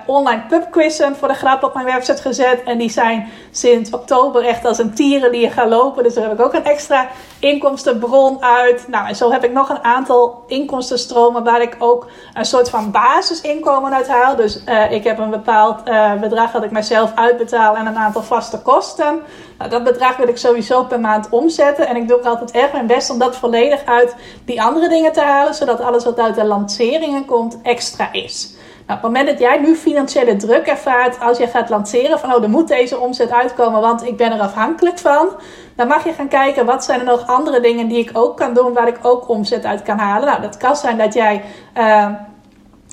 online 0.06 0.42
pubquizzen 0.48 1.16
voor 1.16 1.28
de 1.28 1.34
grap 1.34 1.64
op 1.64 1.74
mijn 1.74 1.86
website 1.86 2.22
gezet. 2.22 2.64
En 2.64 2.78
die 2.78 2.90
zijn 2.90 3.28
sinds 3.52 3.90
oktober 3.90 4.46
echt 4.46 4.66
als 4.66 4.78
een 4.78 4.94
tierenlier 4.94 5.52
gaan 5.52 5.70
lopen. 5.70 6.04
Dus 6.04 6.14
daar 6.14 6.24
heb 6.24 6.40
ik 6.40 6.46
ook 6.46 6.54
een 6.54 6.66
extra 6.66 7.08
inkomstenbron 7.40 8.44
uit. 8.44 8.88
Nou, 8.88 9.08
en 9.08 9.16
zo 9.16 9.32
heb 9.32 9.44
ik 9.44 9.52
nog 9.52 9.70
een 9.70 9.84
aantal 9.84 10.44
inkomstenstromen 10.48 11.44
waar 11.44 11.62
ik 11.62 11.76
ook 11.80 12.08
een 12.34 12.46
soort 12.46 12.70
van 12.70 12.92
basisinkomen 12.92 13.94
uit 13.94 14.08
haal. 14.08 14.36
Dus 14.36 14.64
ik 14.90 15.04
heb 15.04 15.20
een 15.20 15.30
bepaald 15.30 15.84
bedrag 16.20 16.52
dat 16.52 16.64
ik 16.64 16.72
mezelf 16.72 17.12
uitbetaal 17.16 17.76
en 17.76 17.86
een 17.86 17.98
aantal 17.98 18.24
vaste 18.24 18.62
kosten. 18.62 19.22
Nou, 19.58 19.70
dat 19.70 19.84
bedrag 19.84 20.18
wil 20.18 20.28
ik 20.28 20.38
sowieso 20.38 20.84
per 20.84 21.00
maand 21.00 21.30
omzetten. 21.30 21.88
En 21.88 21.96
ik 21.96 22.08
doe 22.08 22.18
ook 22.18 22.26
altijd 22.26 22.52
erg 22.52 22.72
mijn 22.72 22.88
best 22.88 23.10
om 23.10 23.20
dat 23.20 23.36
volledig 23.36 23.86
uit 23.86 24.16
die 24.46 24.62
andere 24.62 24.90
dingen 24.90 25.12
te 25.12 25.22
halen. 25.22 25.54
Zodat 25.54 25.82
alles 25.82 26.04
wat 26.04 26.20
uit 26.20 26.36
de 26.36 26.46
lanceringen 26.46 27.26
komt 27.26 27.58
extra 27.62 28.12
is. 28.12 28.56
Nou, 28.88 29.00
op 29.00 29.06
het 29.06 29.14
moment 29.14 29.28
dat 29.28 29.40
jij 29.40 29.60
nu 29.60 29.76
financiële 29.76 30.36
druk 30.36 30.68
ervaart 30.68 31.20
als 31.20 31.38
je 31.38 31.48
gaat 31.48 31.70
lanceren 31.70 32.20
van 32.20 32.34
oh, 32.34 32.44
er 32.44 32.50
moet 32.50 32.68
deze 32.68 33.00
omzet 33.00 33.32
uitkomen, 33.32 33.82
want 33.82 34.06
ik 34.06 34.18
ben 34.18 34.32
er 34.32 34.40
afhankelijk 34.40 35.00
van. 35.00 35.30
Dan 35.76 35.88
mag 35.88 36.04
je 36.04 36.14
gaan 36.14 36.28
kijken 36.28 36.66
wat 36.66 36.84
zijn 36.84 37.00
er 37.00 37.06
nog 37.06 37.28
andere 37.28 37.60
dingen 37.60 37.88
die 37.88 37.98
ik 37.98 38.10
ook 38.14 38.38
kan 38.38 38.54
doen 38.54 38.74
waar 38.74 38.88
ik 38.88 38.98
ook 39.02 39.30
omzet 39.30 39.66
uit 39.66 39.82
kan 39.82 39.98
halen. 39.98 40.28
Nou, 40.28 40.42
dat 40.42 40.58
kan 40.58 40.76
zijn 40.76 40.98
dat 40.98 41.14
jij 41.14 41.44
uh, 41.78 42.08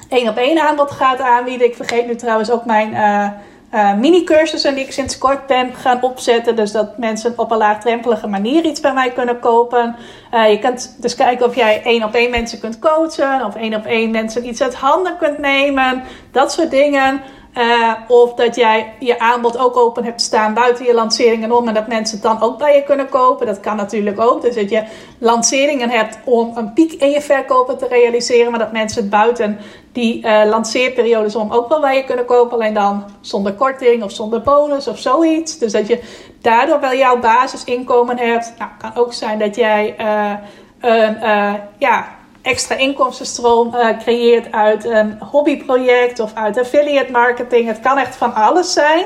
één 0.08 0.28
op 0.28 0.36
één 0.36 0.58
aanbod 0.58 0.90
gaat 0.90 1.20
aanbieden. 1.20 1.66
Ik 1.66 1.76
vergeet 1.76 2.06
nu 2.06 2.16
trouwens 2.16 2.50
ook 2.50 2.64
mijn. 2.64 2.92
Uh, 2.92 3.28
uh, 3.74 3.94
mini-cursussen 3.94 4.74
die 4.74 4.84
ik 4.84 4.92
sinds 4.92 5.18
kort 5.18 5.46
ben 5.46 5.74
gaan 5.74 6.02
opzetten. 6.02 6.56
Dus 6.56 6.72
dat 6.72 6.98
mensen 6.98 7.32
op 7.36 7.50
een 7.50 7.56
laagdrempelige 7.56 8.26
manier 8.26 8.64
iets 8.64 8.80
bij 8.80 8.92
mij 8.92 9.10
kunnen 9.10 9.38
kopen. 9.38 9.96
Uh, 10.34 10.50
je 10.50 10.58
kunt 10.58 10.96
dus 11.00 11.14
kijken 11.14 11.46
of 11.46 11.54
jij 11.54 11.82
één 11.82 12.04
op 12.04 12.14
één 12.14 12.30
mensen 12.30 12.60
kunt 12.60 12.78
coachen. 12.78 13.44
Of 13.44 13.54
één 13.56 13.74
op 13.74 13.84
één 13.84 14.10
mensen 14.10 14.46
iets 14.46 14.62
uit 14.62 14.74
handen 14.74 15.16
kunt 15.16 15.38
nemen. 15.38 16.02
Dat 16.30 16.52
soort 16.52 16.70
dingen. 16.70 17.20
Uh, 17.58 17.92
of 18.08 18.34
dat 18.34 18.56
jij 18.56 18.92
je 18.98 19.18
aanbod 19.18 19.58
ook 19.58 19.76
open 19.76 20.04
hebt 20.04 20.20
staan 20.20 20.54
buiten 20.54 20.84
je 20.84 20.94
lanceringen 20.94 21.52
om. 21.52 21.68
En 21.68 21.74
dat 21.74 21.86
mensen 21.86 22.14
het 22.14 22.26
dan 22.26 22.40
ook 22.40 22.58
bij 22.58 22.74
je 22.74 22.82
kunnen 22.82 23.08
kopen. 23.08 23.46
Dat 23.46 23.60
kan 23.60 23.76
natuurlijk 23.76 24.20
ook. 24.20 24.42
Dus 24.42 24.54
dat 24.54 24.70
je 24.70 24.84
lanceringen 25.18 25.90
hebt 25.90 26.18
om 26.24 26.56
een 26.56 26.72
piek 26.72 26.92
in 26.92 27.10
je 27.10 27.20
verkopen 27.20 27.78
te 27.78 27.86
realiseren. 27.86 28.50
Maar 28.50 28.60
dat 28.60 28.72
mensen 28.72 29.00
het 29.00 29.10
buiten 29.10 29.58
die 29.92 30.24
uh, 30.24 30.44
lanceerperiodes 30.44 31.36
om 31.36 31.52
ook 31.52 31.68
wel 31.68 31.80
bij 31.80 31.96
je 31.96 32.04
kunnen 32.04 32.24
kopen. 32.24 32.52
Alleen 32.52 32.74
dan 32.74 33.04
zonder 33.20 33.52
korting 33.52 34.02
of 34.02 34.12
zonder 34.12 34.40
bonus 34.42 34.88
of 34.88 34.98
zoiets. 34.98 35.58
Dus 35.58 35.72
dat 35.72 35.86
je 35.86 36.02
daardoor 36.40 36.80
wel 36.80 36.94
jouw 36.94 37.18
basisinkomen 37.18 38.18
hebt. 38.18 38.54
Nou, 38.58 38.70
kan 38.78 39.02
ook 39.02 39.12
zijn 39.12 39.38
dat 39.38 39.56
jij 39.56 39.94
uh, 40.00 40.32
een 40.80 41.16
ja, 41.78 42.06
extra 42.44 42.76
inkomstenstroom 42.76 43.74
uh, 43.74 43.98
creëert 43.98 44.52
uit 44.52 44.84
een 44.84 45.18
hobbyproject 45.20 46.20
of 46.20 46.34
uit 46.34 46.58
affiliate 46.58 47.10
marketing. 47.10 47.66
Het 47.66 47.80
kan 47.80 47.98
echt 47.98 48.16
van 48.16 48.34
alles 48.34 48.72
zijn. 48.72 49.04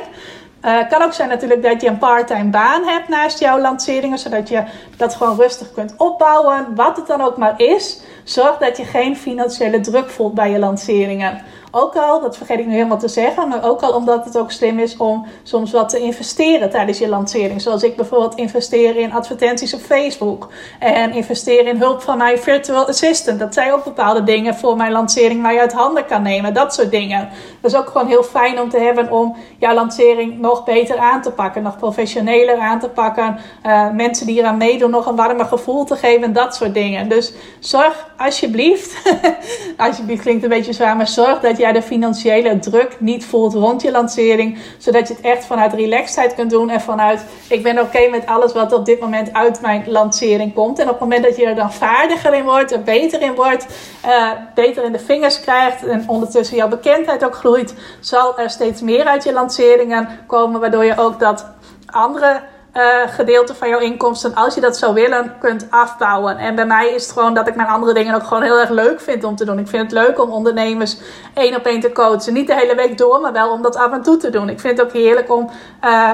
Het 0.61 0.85
uh, 0.85 0.91
kan 0.91 1.03
ook 1.03 1.13
zijn 1.13 1.29
natuurlijk 1.29 1.63
dat 1.63 1.81
je 1.81 1.89
een 1.89 1.99
parttime 1.99 2.51
baan 2.51 2.85
hebt 2.85 3.09
naast 3.09 3.39
jouw 3.39 3.61
lanceringen, 3.61 4.19
zodat 4.19 4.49
je 4.49 4.63
dat 4.97 5.15
gewoon 5.15 5.37
rustig 5.37 5.73
kunt 5.73 5.95
opbouwen. 5.97 6.75
Wat 6.75 6.97
het 6.97 7.07
dan 7.07 7.21
ook 7.21 7.37
maar 7.37 7.61
is, 7.61 8.01
zorg 8.25 8.59
dat 8.59 8.77
je 8.77 8.85
geen 8.85 9.17
financiële 9.17 9.81
druk 9.81 10.11
voelt 10.11 10.35
bij 10.35 10.51
je 10.51 10.59
lanceringen. 10.59 11.43
Ook 11.71 11.97
al, 11.97 12.21
dat 12.21 12.37
vergeet 12.37 12.59
ik 12.59 12.67
nu 12.67 12.73
helemaal 12.73 12.99
te 12.99 13.09
zeggen, 13.09 13.49
maar 13.49 13.65
ook 13.65 13.81
al 13.81 13.93
omdat 13.93 14.25
het 14.25 14.39
ook 14.39 14.51
slim 14.51 14.79
is 14.79 14.97
om 14.97 15.27
soms 15.43 15.73
wat 15.73 15.89
te 15.89 15.99
investeren 15.99 16.71
tijdens 16.71 16.99
je 16.99 17.09
lancering. 17.09 17.61
Zoals 17.61 17.83
ik 17.83 17.97
bijvoorbeeld 17.97 18.35
investeer 18.35 18.97
in 18.97 19.13
advertenties 19.13 19.75
op 19.75 19.81
Facebook 19.81 20.49
en 20.79 21.13
investeer 21.13 21.67
in 21.67 21.77
hulp 21.77 22.03
van 22.03 22.19
mijn 22.19 22.39
virtual 22.39 22.87
assistant. 22.87 23.39
Dat 23.39 23.55
zijn 23.55 23.73
ook 23.73 23.85
bepaalde 23.85 24.23
dingen 24.23 24.55
voor 24.55 24.77
mijn 24.77 24.93
lancering 24.93 25.53
je 25.53 25.61
uit 25.61 25.73
handen 25.73 26.07
kan 26.07 26.23
nemen. 26.23 26.55
Dat 26.55 26.75
soort 26.75 26.91
dingen. 26.91 27.29
Dat 27.61 27.71
is 27.71 27.77
ook 27.79 27.87
gewoon 27.87 28.07
heel 28.07 28.23
fijn 28.23 28.61
om 28.61 28.69
te 28.69 28.79
hebben 28.79 29.11
om 29.11 29.37
jouw 29.59 29.75
lancering 29.75 30.39
nog 30.39 30.65
beter 30.65 30.99
aan 30.99 31.23
te 31.23 31.31
pakken, 31.31 31.63
nog 31.63 31.77
professioneler 31.77 32.59
aan 32.59 32.81
te 32.81 32.89
pakken. 32.89 33.39
Uh, 33.67 33.91
mensen 33.91 34.27
die 34.27 34.39
eraan 34.39 34.57
meedoen 34.57 34.91
nog 34.91 35.07
een 35.07 35.17
warmer 35.17 35.47
gevoel 35.47 35.85
te 35.85 35.97
geven, 35.97 36.33
dat 36.33 36.55
soort 36.55 36.75
dingen. 36.75 37.09
Dus 37.09 37.33
zorg 37.59 38.07
alsjeblieft, 38.17 39.03
alsjeblieft 39.77 40.23
klinkt 40.23 40.43
een 40.43 40.49
beetje 40.49 40.73
zwaar, 40.73 40.97
maar 40.97 41.09
zorg 41.09 41.41
dat 41.41 41.58
jij 41.59 41.73
de 41.73 41.83
financiële 41.83 42.59
druk 42.59 42.97
niet 43.01 43.25
voelt 43.25 43.55
rond 43.55 43.83
je 43.83 43.91
lancering. 43.91 44.59
Zodat 44.79 45.09
je 45.09 45.15
het 45.15 45.23
echt 45.23 45.47
vanuit 45.47 45.73
relaxedheid 45.73 46.35
kunt 46.35 46.51
doen 46.51 46.71
en 46.71 46.81
vanuit 46.81 47.25
ik 47.49 47.63
ben 47.63 47.81
oké 47.81 48.09
met 48.11 48.27
alles 48.27 48.53
wat 48.53 48.73
op 48.73 48.85
dit 48.85 49.01
moment 49.01 49.33
uit 49.33 49.61
mijn 49.61 49.85
lancering 49.87 50.55
komt. 50.55 50.79
En 50.79 50.85
op 50.85 50.91
het 50.91 51.01
moment 51.01 51.25
dat 51.25 51.37
je 51.37 51.47
er 51.47 51.55
dan 51.55 51.73
vaardiger 51.73 52.35
in 52.35 52.45
wordt, 52.45 52.73
er 52.73 52.83
beter 52.83 53.23
in 53.23 53.35
wordt, 53.35 53.67
uh, 54.07 54.31
beter 54.55 54.85
in 54.85 54.93
de 54.93 54.99
vingers 54.99 55.41
krijgt 55.41 55.87
en 55.87 56.05
ondertussen 56.07 56.57
jouw 56.57 56.69
bekendheid 56.69 57.25
ook 57.25 57.35
groeit, 57.35 57.75
zal 58.01 58.39
er 58.39 58.51
steeds 58.51 58.81
meer 58.81 59.05
uit 59.05 59.25
je 59.25 59.33
lanceringen 59.33 60.09
komen, 60.27 60.61
waardoor 60.61 60.85
je 60.85 60.99
ook 60.99 61.19
dat 61.19 61.47
andere 61.87 62.41
uh, 62.75 62.83
gedeelte 63.07 63.55
van 63.55 63.69
jouw 63.69 63.79
inkomsten, 63.79 64.35
als 64.35 64.55
je 64.55 64.61
dat 64.61 64.77
zou 64.77 64.95
willen, 64.95 65.35
kunt 65.39 65.67
afbouwen. 65.71 66.39
En 66.39 66.55
bij 66.55 66.67
mij 66.67 66.89
is 66.89 67.03
het 67.03 67.13
gewoon 67.13 67.35
dat 67.35 67.49
ik 67.49 67.55
mijn 67.55 67.69
andere 67.69 67.95
dingen 67.95 68.15
ook 68.15 68.23
gewoon 68.23 68.43
heel 68.43 68.61
erg 68.61 68.71
leuk 68.71 69.01
vind 69.01 69.25
om 69.25 69.37
te 69.37 69.45
doen. 69.45 69.59
Ik 69.59 69.69
vind 69.69 69.83
het 69.83 69.93
leuk 69.93 70.21
om 70.21 70.31
ondernemers 70.31 70.97
één 71.35 71.57
op 71.57 71.65
één 71.65 71.81
te 71.81 71.93
coachen. 71.93 72.33
Niet 72.33 72.47
de 72.47 72.55
hele 72.55 72.75
week 72.75 72.99
door, 72.99 73.21
maar 73.21 73.33
wel 73.33 73.51
om 73.51 73.63
dat 73.63 73.77
af 73.77 73.93
en 73.93 74.03
toe 74.03 74.17
te 74.17 74.31
doen. 74.31 74.49
Ik 74.49 74.61
vind 74.61 74.79
het 74.79 74.87
ook 74.87 74.93
heerlijk 74.93 75.31
om 75.33 75.51
uh, 75.85 76.11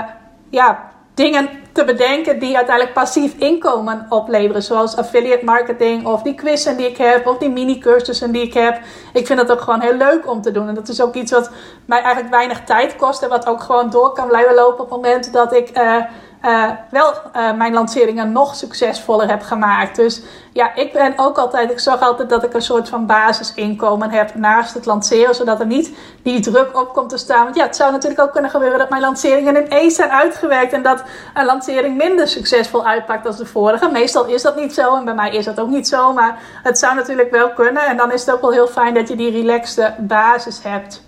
ja, 0.50 0.92
dingen 1.14 1.48
te 1.72 1.84
bedenken 1.84 2.38
die 2.38 2.56
uiteindelijk 2.56 2.94
passief 2.94 3.34
inkomen 3.38 4.06
opleveren. 4.08 4.62
Zoals 4.62 4.96
affiliate 4.96 5.44
marketing 5.44 6.06
of 6.06 6.22
die 6.22 6.34
quizzen 6.34 6.76
die 6.76 6.88
ik 6.88 6.96
heb 6.96 7.26
of 7.26 7.38
die 7.38 7.50
mini 7.50 7.78
cursussen 7.78 8.32
die 8.32 8.42
ik 8.42 8.54
heb. 8.54 8.80
Ik 9.12 9.26
vind 9.26 9.38
dat 9.38 9.52
ook 9.52 9.60
gewoon 9.60 9.80
heel 9.80 9.96
leuk 9.96 10.30
om 10.30 10.42
te 10.42 10.50
doen. 10.50 10.68
En 10.68 10.74
dat 10.74 10.88
is 10.88 11.00
ook 11.00 11.14
iets 11.14 11.32
wat 11.32 11.50
mij 11.84 12.00
eigenlijk 12.00 12.34
weinig 12.34 12.64
tijd 12.64 12.96
kost 12.96 13.22
en 13.22 13.28
wat 13.28 13.46
ook 13.46 13.60
gewoon 13.60 13.90
door 13.90 14.12
kan 14.12 14.28
blijven 14.28 14.54
lopen 14.54 14.84
op 14.84 14.90
het 14.90 15.02
moment 15.02 15.32
dat 15.32 15.54
ik... 15.54 15.78
Uh, 15.78 15.96
uh, 16.44 16.70
wel 16.90 17.12
uh, 17.36 17.52
mijn 17.52 17.72
lanceringen 17.72 18.32
nog 18.32 18.54
succesvoller 18.54 19.28
heb 19.28 19.42
gemaakt. 19.42 19.96
Dus 19.96 20.22
ja, 20.52 20.74
ik 20.74 20.92
ben 20.92 21.12
ook 21.16 21.38
altijd, 21.38 21.70
ik 21.70 21.78
zorg 21.78 22.00
altijd 22.00 22.28
dat 22.28 22.44
ik 22.44 22.54
een 22.54 22.62
soort 22.62 22.88
van 22.88 23.06
basisinkomen 23.06 24.10
heb 24.10 24.34
naast 24.34 24.74
het 24.74 24.86
lanceren, 24.86 25.34
zodat 25.34 25.60
er 25.60 25.66
niet 25.66 25.96
die 26.22 26.40
druk 26.40 26.80
op 26.80 26.92
komt 26.92 27.08
te 27.10 27.16
staan. 27.16 27.44
Want 27.44 27.56
ja, 27.56 27.64
het 27.64 27.76
zou 27.76 27.92
natuurlijk 27.92 28.20
ook 28.20 28.32
kunnen 28.32 28.50
gebeuren 28.50 28.78
dat 28.78 28.90
mijn 28.90 29.02
lanceringen 29.02 29.64
ineens 29.66 29.94
zijn 29.94 30.10
uitgewerkt 30.10 30.72
en 30.72 30.82
dat 30.82 31.02
een 31.34 31.44
lancering 31.44 31.96
minder 31.96 32.28
succesvol 32.28 32.86
uitpakt 32.86 33.26
als 33.26 33.36
de 33.36 33.46
vorige. 33.46 33.88
Meestal 33.88 34.24
is 34.24 34.42
dat 34.42 34.56
niet 34.56 34.74
zo 34.74 34.96
en 34.96 35.04
bij 35.04 35.14
mij 35.14 35.30
is 35.30 35.44
dat 35.44 35.60
ook 35.60 35.68
niet 35.68 35.88
zo, 35.88 36.12
maar 36.12 36.38
het 36.62 36.78
zou 36.78 36.94
natuurlijk 36.94 37.30
wel 37.30 37.50
kunnen. 37.50 37.86
En 37.86 37.96
dan 37.96 38.12
is 38.12 38.20
het 38.26 38.34
ook 38.34 38.40
wel 38.40 38.52
heel 38.52 38.68
fijn 38.68 38.94
dat 38.94 39.08
je 39.08 39.16
die 39.16 39.30
relaxte 39.30 39.94
basis 39.98 40.60
hebt. 40.62 41.02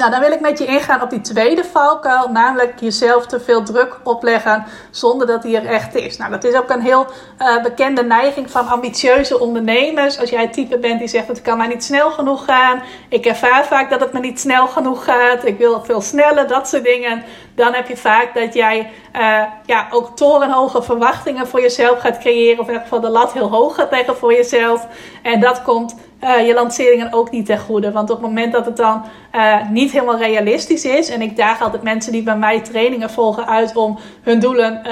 Nou, 0.00 0.12
dan 0.12 0.20
wil 0.20 0.32
ik 0.32 0.40
met 0.40 0.58
je 0.58 0.66
ingaan 0.66 1.02
op 1.02 1.10
die 1.10 1.20
tweede 1.20 1.64
valkuil, 1.64 2.28
namelijk 2.28 2.80
jezelf 2.80 3.26
te 3.26 3.40
veel 3.40 3.62
druk 3.62 3.96
opleggen 4.02 4.64
zonder 4.90 5.26
dat 5.26 5.42
die 5.42 5.56
er 5.56 5.66
echt 5.66 5.94
is. 5.94 6.16
Nou, 6.16 6.30
dat 6.30 6.44
is 6.44 6.54
ook 6.54 6.70
een 6.70 6.80
heel 6.80 7.06
uh, 7.38 7.62
bekende 7.62 8.02
neiging 8.04 8.50
van 8.50 8.68
ambitieuze 8.68 9.38
ondernemers. 9.40 10.18
Als 10.18 10.30
jij 10.30 10.42
het 10.42 10.52
type 10.52 10.78
bent 10.78 10.98
die 10.98 11.08
zegt: 11.08 11.28
het 11.28 11.42
kan 11.42 11.56
mij 11.56 11.66
niet 11.66 11.84
snel 11.84 12.10
genoeg 12.10 12.44
gaan, 12.44 12.82
ik 13.08 13.26
ervaar 13.26 13.64
vaak 13.64 13.90
dat 13.90 14.00
het 14.00 14.12
me 14.12 14.20
niet 14.20 14.40
snel 14.40 14.66
genoeg 14.66 15.04
gaat, 15.04 15.44
ik 15.44 15.58
wil 15.58 15.84
veel 15.84 16.00
sneller, 16.00 16.46
dat 16.46 16.68
soort 16.68 16.84
dingen. 16.84 17.22
Dan 17.60 17.74
heb 17.74 17.88
je 17.88 17.96
vaak 17.96 18.34
dat 18.34 18.54
jij 18.54 18.90
uh, 19.16 19.42
ja, 19.66 19.86
ook 19.90 20.16
torenhoge 20.16 20.82
verwachtingen 20.82 21.46
voor 21.46 21.60
jezelf 21.60 21.98
gaat 21.98 22.18
creëren, 22.18 22.58
of 22.58 22.66
in 22.66 22.72
ieder 22.72 22.82
geval 22.82 23.00
de 23.00 23.10
lat 23.10 23.32
heel 23.32 23.50
hoog 23.50 23.74
gaat 23.74 23.90
leggen 23.90 24.16
voor 24.16 24.32
jezelf. 24.32 24.86
En 25.22 25.40
dat 25.40 25.62
komt 25.62 25.96
uh, 26.24 26.46
je 26.46 26.54
lanceringen 26.54 27.12
ook 27.12 27.30
niet 27.30 27.46
ten 27.46 27.58
goede. 27.58 27.92
Want 27.92 28.10
op 28.10 28.16
het 28.16 28.26
moment 28.26 28.52
dat 28.52 28.66
het 28.66 28.76
dan 28.76 29.04
uh, 29.34 29.70
niet 29.70 29.92
helemaal 29.92 30.18
realistisch 30.18 30.84
is. 30.84 31.08
En 31.08 31.22
ik 31.22 31.36
daag 31.36 31.62
altijd 31.62 31.82
mensen 31.82 32.12
die 32.12 32.22
bij 32.22 32.36
mij 32.36 32.60
trainingen 32.60 33.10
volgen 33.10 33.46
uit 33.46 33.76
om 33.76 33.98
hun 34.22 34.40
doelen 34.40 34.82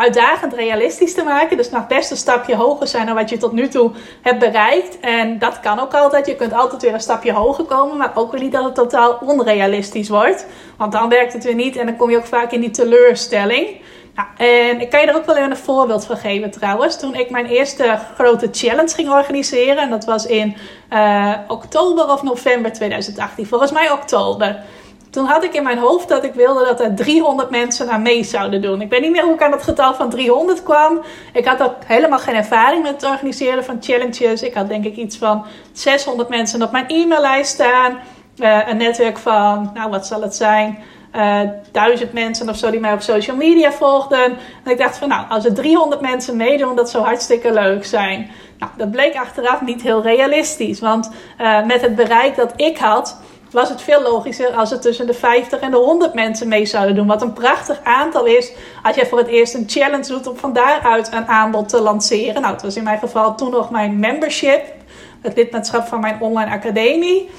uitdagend 0.00 0.54
realistisch 0.54 1.14
te 1.14 1.22
maken. 1.22 1.56
Dus 1.56 1.70
nog 1.70 1.86
best 1.86 2.10
een 2.10 2.16
stapje 2.16 2.56
hoger 2.56 2.86
zijn 2.86 3.06
dan 3.06 3.14
wat 3.14 3.30
je 3.30 3.36
tot 3.36 3.52
nu 3.52 3.68
toe 3.68 3.90
hebt 4.22 4.38
bereikt. 4.38 5.00
En 5.00 5.38
dat 5.38 5.60
kan 5.60 5.80
ook 5.80 5.94
altijd. 5.94 6.26
Je 6.26 6.36
kunt 6.36 6.52
altijd 6.52 6.82
weer 6.82 6.94
een 6.94 7.00
stapje 7.00 7.32
hoger 7.32 7.64
komen. 7.64 7.96
Maar 7.96 8.12
ook 8.14 8.32
weer 8.32 8.40
niet 8.40 8.52
dat 8.52 8.64
het 8.64 8.74
totaal 8.74 9.18
onrealistisch 9.24 10.08
wordt. 10.08 10.46
Want 10.76 10.92
dan 10.92 11.08
werkt 11.08 11.32
het 11.32 11.44
weer 11.44 11.54
niet. 11.54 11.76
En 11.76 11.86
dan 11.86 11.96
kom 11.96 12.10
je 12.10 12.16
ook 12.16 12.26
vaak 12.26 12.52
in 12.52 12.60
die 12.60 12.70
teleurstelling. 12.70 13.80
Nou, 14.14 14.28
en 14.36 14.80
ik 14.80 14.90
kan 14.90 15.00
je 15.00 15.06
er 15.06 15.16
ook 15.16 15.26
wel 15.26 15.36
even 15.36 15.50
een 15.50 15.56
voorbeeld 15.56 16.04
van 16.04 16.16
geven 16.16 16.50
trouwens. 16.50 16.98
Toen 16.98 17.14
ik 17.14 17.30
mijn 17.30 17.46
eerste 17.46 17.98
grote 18.14 18.48
challenge 18.52 18.94
ging 18.94 19.10
organiseren, 19.10 19.82
en 19.82 19.90
dat 19.90 20.04
was 20.04 20.26
in 20.26 20.56
uh, 20.92 21.34
oktober 21.48 22.12
of 22.12 22.22
november 22.22 22.72
2018, 22.72 23.46
volgens 23.46 23.72
mij 23.72 23.90
oktober. 23.90 24.62
Toen 25.10 25.26
had 25.26 25.44
ik 25.44 25.54
in 25.54 25.62
mijn 25.62 25.78
hoofd 25.78 26.08
dat 26.08 26.24
ik 26.24 26.34
wilde 26.34 26.64
dat 26.64 26.80
er 26.80 26.94
300 26.94 27.50
mensen 27.50 27.90
aan 27.90 28.02
mee 28.02 28.24
zouden 28.24 28.62
doen. 28.62 28.80
Ik 28.80 28.90
weet 28.90 29.00
niet 29.00 29.10
meer 29.10 29.24
hoe 29.24 29.34
ik 29.34 29.42
aan 29.42 29.52
het 29.52 29.62
getal 29.62 29.94
van 29.94 30.10
300 30.10 30.62
kwam. 30.62 31.00
Ik 31.32 31.44
had 31.44 31.62
ook 31.62 31.74
helemaal 31.86 32.18
geen 32.18 32.34
ervaring 32.34 32.82
met 32.82 32.92
het 32.92 33.10
organiseren 33.10 33.64
van 33.64 33.76
challenges. 33.80 34.42
Ik 34.42 34.54
had 34.54 34.68
denk 34.68 34.84
ik 34.84 34.96
iets 34.96 35.16
van 35.16 35.44
600 35.72 36.28
mensen 36.28 36.62
op 36.62 36.72
mijn 36.72 36.88
e-maillijst 36.88 37.52
staan. 37.52 37.98
Uh, 38.36 38.68
een 38.68 38.76
netwerk 38.76 39.18
van, 39.18 39.70
nou 39.74 39.90
wat 39.90 40.06
zal 40.06 40.22
het 40.22 40.34
zijn? 40.34 40.78
uh, 41.16 41.40
duizend 41.72 42.12
mensen 42.12 42.48
of 42.48 42.56
zo 42.56 42.70
die 42.70 42.80
mij 42.80 42.92
op 42.92 43.00
social 43.00 43.36
media 43.36 43.72
volgden. 43.72 44.24
En 44.64 44.70
ik 44.70 44.78
dacht 44.78 44.98
van 44.98 45.08
nou, 45.08 45.28
als 45.28 45.44
er 45.44 45.54
300 45.54 46.00
mensen 46.00 46.36
meedoen, 46.36 46.76
dat 46.76 46.90
zou 46.90 47.04
hartstikke 47.04 47.52
leuk 47.52 47.84
zijn. 47.84 48.30
Nou, 48.58 48.72
dat 48.76 48.90
bleek 48.90 49.16
achteraf 49.16 49.60
niet 49.60 49.82
heel 49.82 50.02
realistisch. 50.02 50.80
Want 50.80 51.10
uh, 51.40 51.66
met 51.66 51.80
het 51.80 51.94
bereik 51.94 52.36
dat 52.36 52.52
ik 52.56 52.78
had, 52.78 53.20
was 53.50 53.68
het 53.68 53.82
veel 53.82 54.02
logischer 54.02 54.50
als 54.50 54.72
er 54.72 54.80
tussen 54.80 55.06
de 55.06 55.14
50 55.14 55.60
en 55.60 55.70
de 55.70 55.76
100 55.76 56.14
mensen 56.14 56.48
mee 56.48 56.66
zouden 56.66 56.94
doen. 56.94 57.06
Wat 57.06 57.22
een 57.22 57.32
prachtig 57.32 57.80
aantal 57.82 58.24
is 58.24 58.52
als 58.82 58.96
jij 58.96 59.06
voor 59.06 59.18
het 59.18 59.26
eerst 59.26 59.54
een 59.54 59.64
challenge 59.66 60.08
doet 60.08 60.26
om 60.26 60.36
van 60.36 60.52
daaruit 60.52 61.12
een 61.12 61.26
aanbod 61.26 61.68
te 61.68 61.80
lanceren. 61.80 62.40
Nou, 62.40 62.54
het 62.54 62.62
was 62.62 62.76
in 62.76 62.84
mijn 62.84 62.98
geval 62.98 63.34
toen 63.34 63.50
nog 63.50 63.70
mijn 63.70 63.98
membership, 63.98 64.74
het 65.20 65.36
lidmaatschap 65.36 65.86
van 65.86 66.00
mijn 66.00 66.20
online 66.20 66.50
academie. 66.50 67.30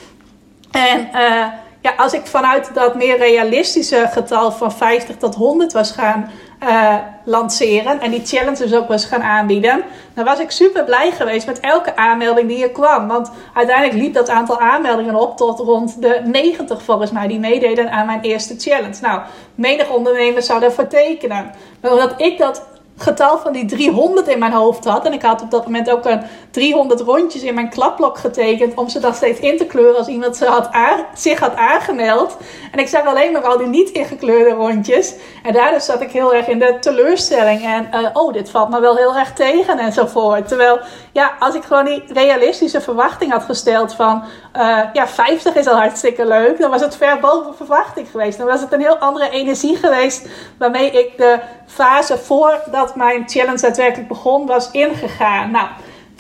En 0.72 1.00
uh, 1.14 1.46
ja, 1.82 1.94
als 1.98 2.14
ik 2.14 2.26
vanuit 2.26 2.74
dat 2.74 2.96
meer 2.96 3.18
realistische 3.18 4.08
getal 4.12 4.52
van 4.52 4.72
50 4.72 5.16
tot 5.18 5.36
100 5.36 5.74
was 5.74 5.92
gaan 5.92 6.32
uh, 6.64 6.96
lanceren 7.24 8.00
en 8.00 8.12
die 8.12 8.26
challenges 8.26 8.74
ook 8.74 8.88
was 8.88 9.06
gaan 9.06 9.22
aanbieden, 9.22 9.84
dan 10.14 10.26
was 10.26 10.40
ik 10.40 10.52
super 10.52 10.84
blij 10.84 11.12
geweest 11.12 11.48
met 11.48 11.60
elke 11.60 11.96
aanmelding 11.96 12.48
die 12.48 12.64
er 12.64 12.72
kwam. 12.72 13.08
Want 13.08 13.32
uiteindelijk 13.54 14.00
liep 14.00 14.14
dat 14.14 14.30
aantal 14.30 14.60
aanmeldingen 14.60 15.16
op 15.16 15.38
tot 15.38 15.60
rond 15.60 16.02
de 16.02 16.22
90 16.24 16.84
volgens 16.84 17.12
mij 17.12 17.28
die 17.28 17.40
meededen 17.40 17.92
aan 17.92 18.06
mijn 18.06 18.22
eerste 18.22 18.56
challenge. 18.58 18.98
Nou, 19.02 19.22
menig 19.56 19.90
ondernemer 19.90 20.42
zou 20.42 20.60
daarvoor 20.60 20.88
tekenen. 20.88 21.52
Maar 21.82 21.92
omdat 21.92 22.14
ik 22.18 22.38
dat 22.38 22.64
getal 23.02 23.38
van 23.38 23.54
die 23.54 23.66
300 23.66 24.28
in 24.28 24.40
mijn 24.40 24.52
hoofd 24.52 24.86
had. 24.86 25.06
En 25.06 25.14
ik 25.14 25.22
had 25.22 25.42
op 25.42 25.52
dat 25.52 25.66
moment 25.66 25.90
ook 25.90 26.06
een 26.06 26.22
300 26.52 27.00
rondjes 27.00 27.44
in 27.44 27.54
mijn 27.54 27.70
klapblok 27.70 28.18
getekend. 28.18 28.74
Om 28.76 28.90
ze 28.90 29.00
dan 29.00 29.14
steeds 29.14 29.40
in 29.40 29.58
te 29.58 29.66
kleuren 29.66 29.98
als 29.98 30.08
iemand 30.08 30.38
ze 30.38 30.46
had 30.46 30.70
zich 31.14 31.40
had 31.40 31.56
aangemeld. 31.56 32.38
En 32.72 32.80
ik 32.80 32.88
zag 32.88 33.06
alleen 33.06 33.32
maar 33.32 33.46
al 33.46 33.58
die 33.58 33.68
niet 33.68 33.90
ingekleurde 33.90 34.56
rondjes. 34.56 35.14
En 35.44 35.54
daardoor 35.54 35.82
zat 35.82 36.02
ik 36.02 36.12
heel 36.12 36.34
erg 36.34 36.48
in 36.48 36.60
de 36.60 36.78
teleurstelling. 36.80 37.66
En 37.66 37.90
uh, 37.94 38.08
oh, 38.14 38.34
dit 38.34 38.50
valt 38.50 38.70
me 38.70 38.80
wel 38.80 38.96
heel 38.96 39.16
erg 39.16 39.34
tegen 39.34 39.80
enzovoort. 39.80 40.48
Terwijl, 40.48 40.80
ja, 41.12 41.32
als 41.40 41.56
ik 41.56 41.64
gewoon 41.64 41.86
die 41.86 42.04
realistische 42.08 42.82
verwachting 42.82 43.32
had 43.32 43.44
gesteld 43.44 43.94
van... 43.94 44.24
Uh, 44.58 44.80
ja, 44.94 45.08
50 45.08 45.56
is 45.56 45.68
al 45.68 45.76
hartstikke 45.76 46.26
leuk. 46.26 46.60
Dan 46.60 46.70
was 46.70 46.82
het 46.82 46.96
ver 46.96 47.20
boven 47.20 47.56
verwachting 47.56 48.08
geweest. 48.12 48.38
Dan 48.38 48.48
was 48.48 48.62
het 48.62 48.74
een 48.74 48.80
heel 48.80 48.98
andere 48.98 49.30
energie 49.30 49.76
geweest 49.76 50.28
waarmee 50.58 50.92
ik 50.92 51.18
de 51.18 51.40
fase 51.66 52.18
voordat 52.18 52.91
mijn 52.96 53.30
challenge 53.30 53.62
daadwerkelijk 53.62 54.08
begon 54.08 54.46
was 54.46 54.72
ingegaan. 54.72 55.52
Nou, 55.52 55.68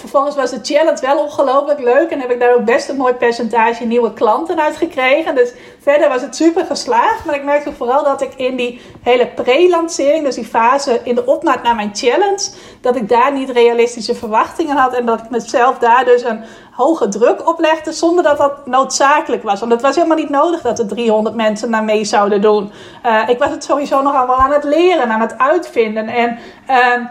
vervolgens 0.01 0.35
was 0.35 0.49
de 0.49 0.59
challenge 0.61 1.01
wel 1.01 1.17
ongelooflijk 1.17 1.79
leuk 1.79 2.09
en 2.09 2.19
heb 2.19 2.31
ik 2.31 2.39
daar 2.39 2.55
ook 2.55 2.65
best 2.65 2.89
een 2.89 2.95
mooi 2.95 3.13
percentage 3.13 3.85
nieuwe 3.85 4.13
klanten 4.13 4.61
uit 4.61 4.75
gekregen. 4.75 5.35
Dus 5.35 5.53
verder 5.79 6.09
was 6.09 6.21
het 6.21 6.35
super 6.35 6.65
geslaagd. 6.65 7.25
Maar 7.25 7.35
ik 7.35 7.43
merkte 7.43 7.73
vooral 7.73 8.03
dat 8.03 8.21
ik 8.21 8.33
in 8.35 8.55
die 8.55 8.81
hele 9.01 9.27
pre-lancering, 9.27 10.25
dus 10.25 10.35
die 10.35 10.45
fase 10.45 10.99
in 11.03 11.15
de 11.15 11.25
opmaat 11.25 11.63
naar 11.63 11.75
mijn 11.75 11.89
challenge, 11.93 12.49
dat 12.81 12.95
ik 12.95 13.09
daar 13.09 13.33
niet 13.33 13.49
realistische 13.49 14.15
verwachtingen 14.15 14.77
had 14.77 14.93
en 14.93 15.05
dat 15.05 15.19
ik 15.19 15.29
mezelf 15.29 15.77
daar 15.77 16.05
dus 16.05 16.23
een 16.23 16.43
hoge 16.71 17.07
druk 17.07 17.47
oplegde 17.47 17.91
zonder 17.91 18.23
dat 18.23 18.37
dat 18.37 18.67
noodzakelijk 18.67 19.43
was. 19.43 19.59
Want 19.59 19.71
het 19.71 19.81
was 19.81 19.95
helemaal 19.95 20.17
niet 20.17 20.29
nodig 20.29 20.61
dat 20.61 20.79
er 20.79 20.87
300 20.87 21.35
mensen 21.35 21.69
naar 21.69 21.83
mee 21.83 22.05
zouden 22.05 22.41
doen. 22.41 22.71
Uh, 23.05 23.29
ik 23.29 23.39
was 23.39 23.49
het 23.49 23.63
sowieso 23.63 24.01
nog 24.01 24.15
allemaal 24.15 24.37
aan 24.37 24.51
het 24.51 24.63
leren, 24.63 25.09
aan 25.09 25.21
het 25.21 25.37
uitvinden. 25.37 26.07
En 26.07 26.39
uh, 26.69 27.05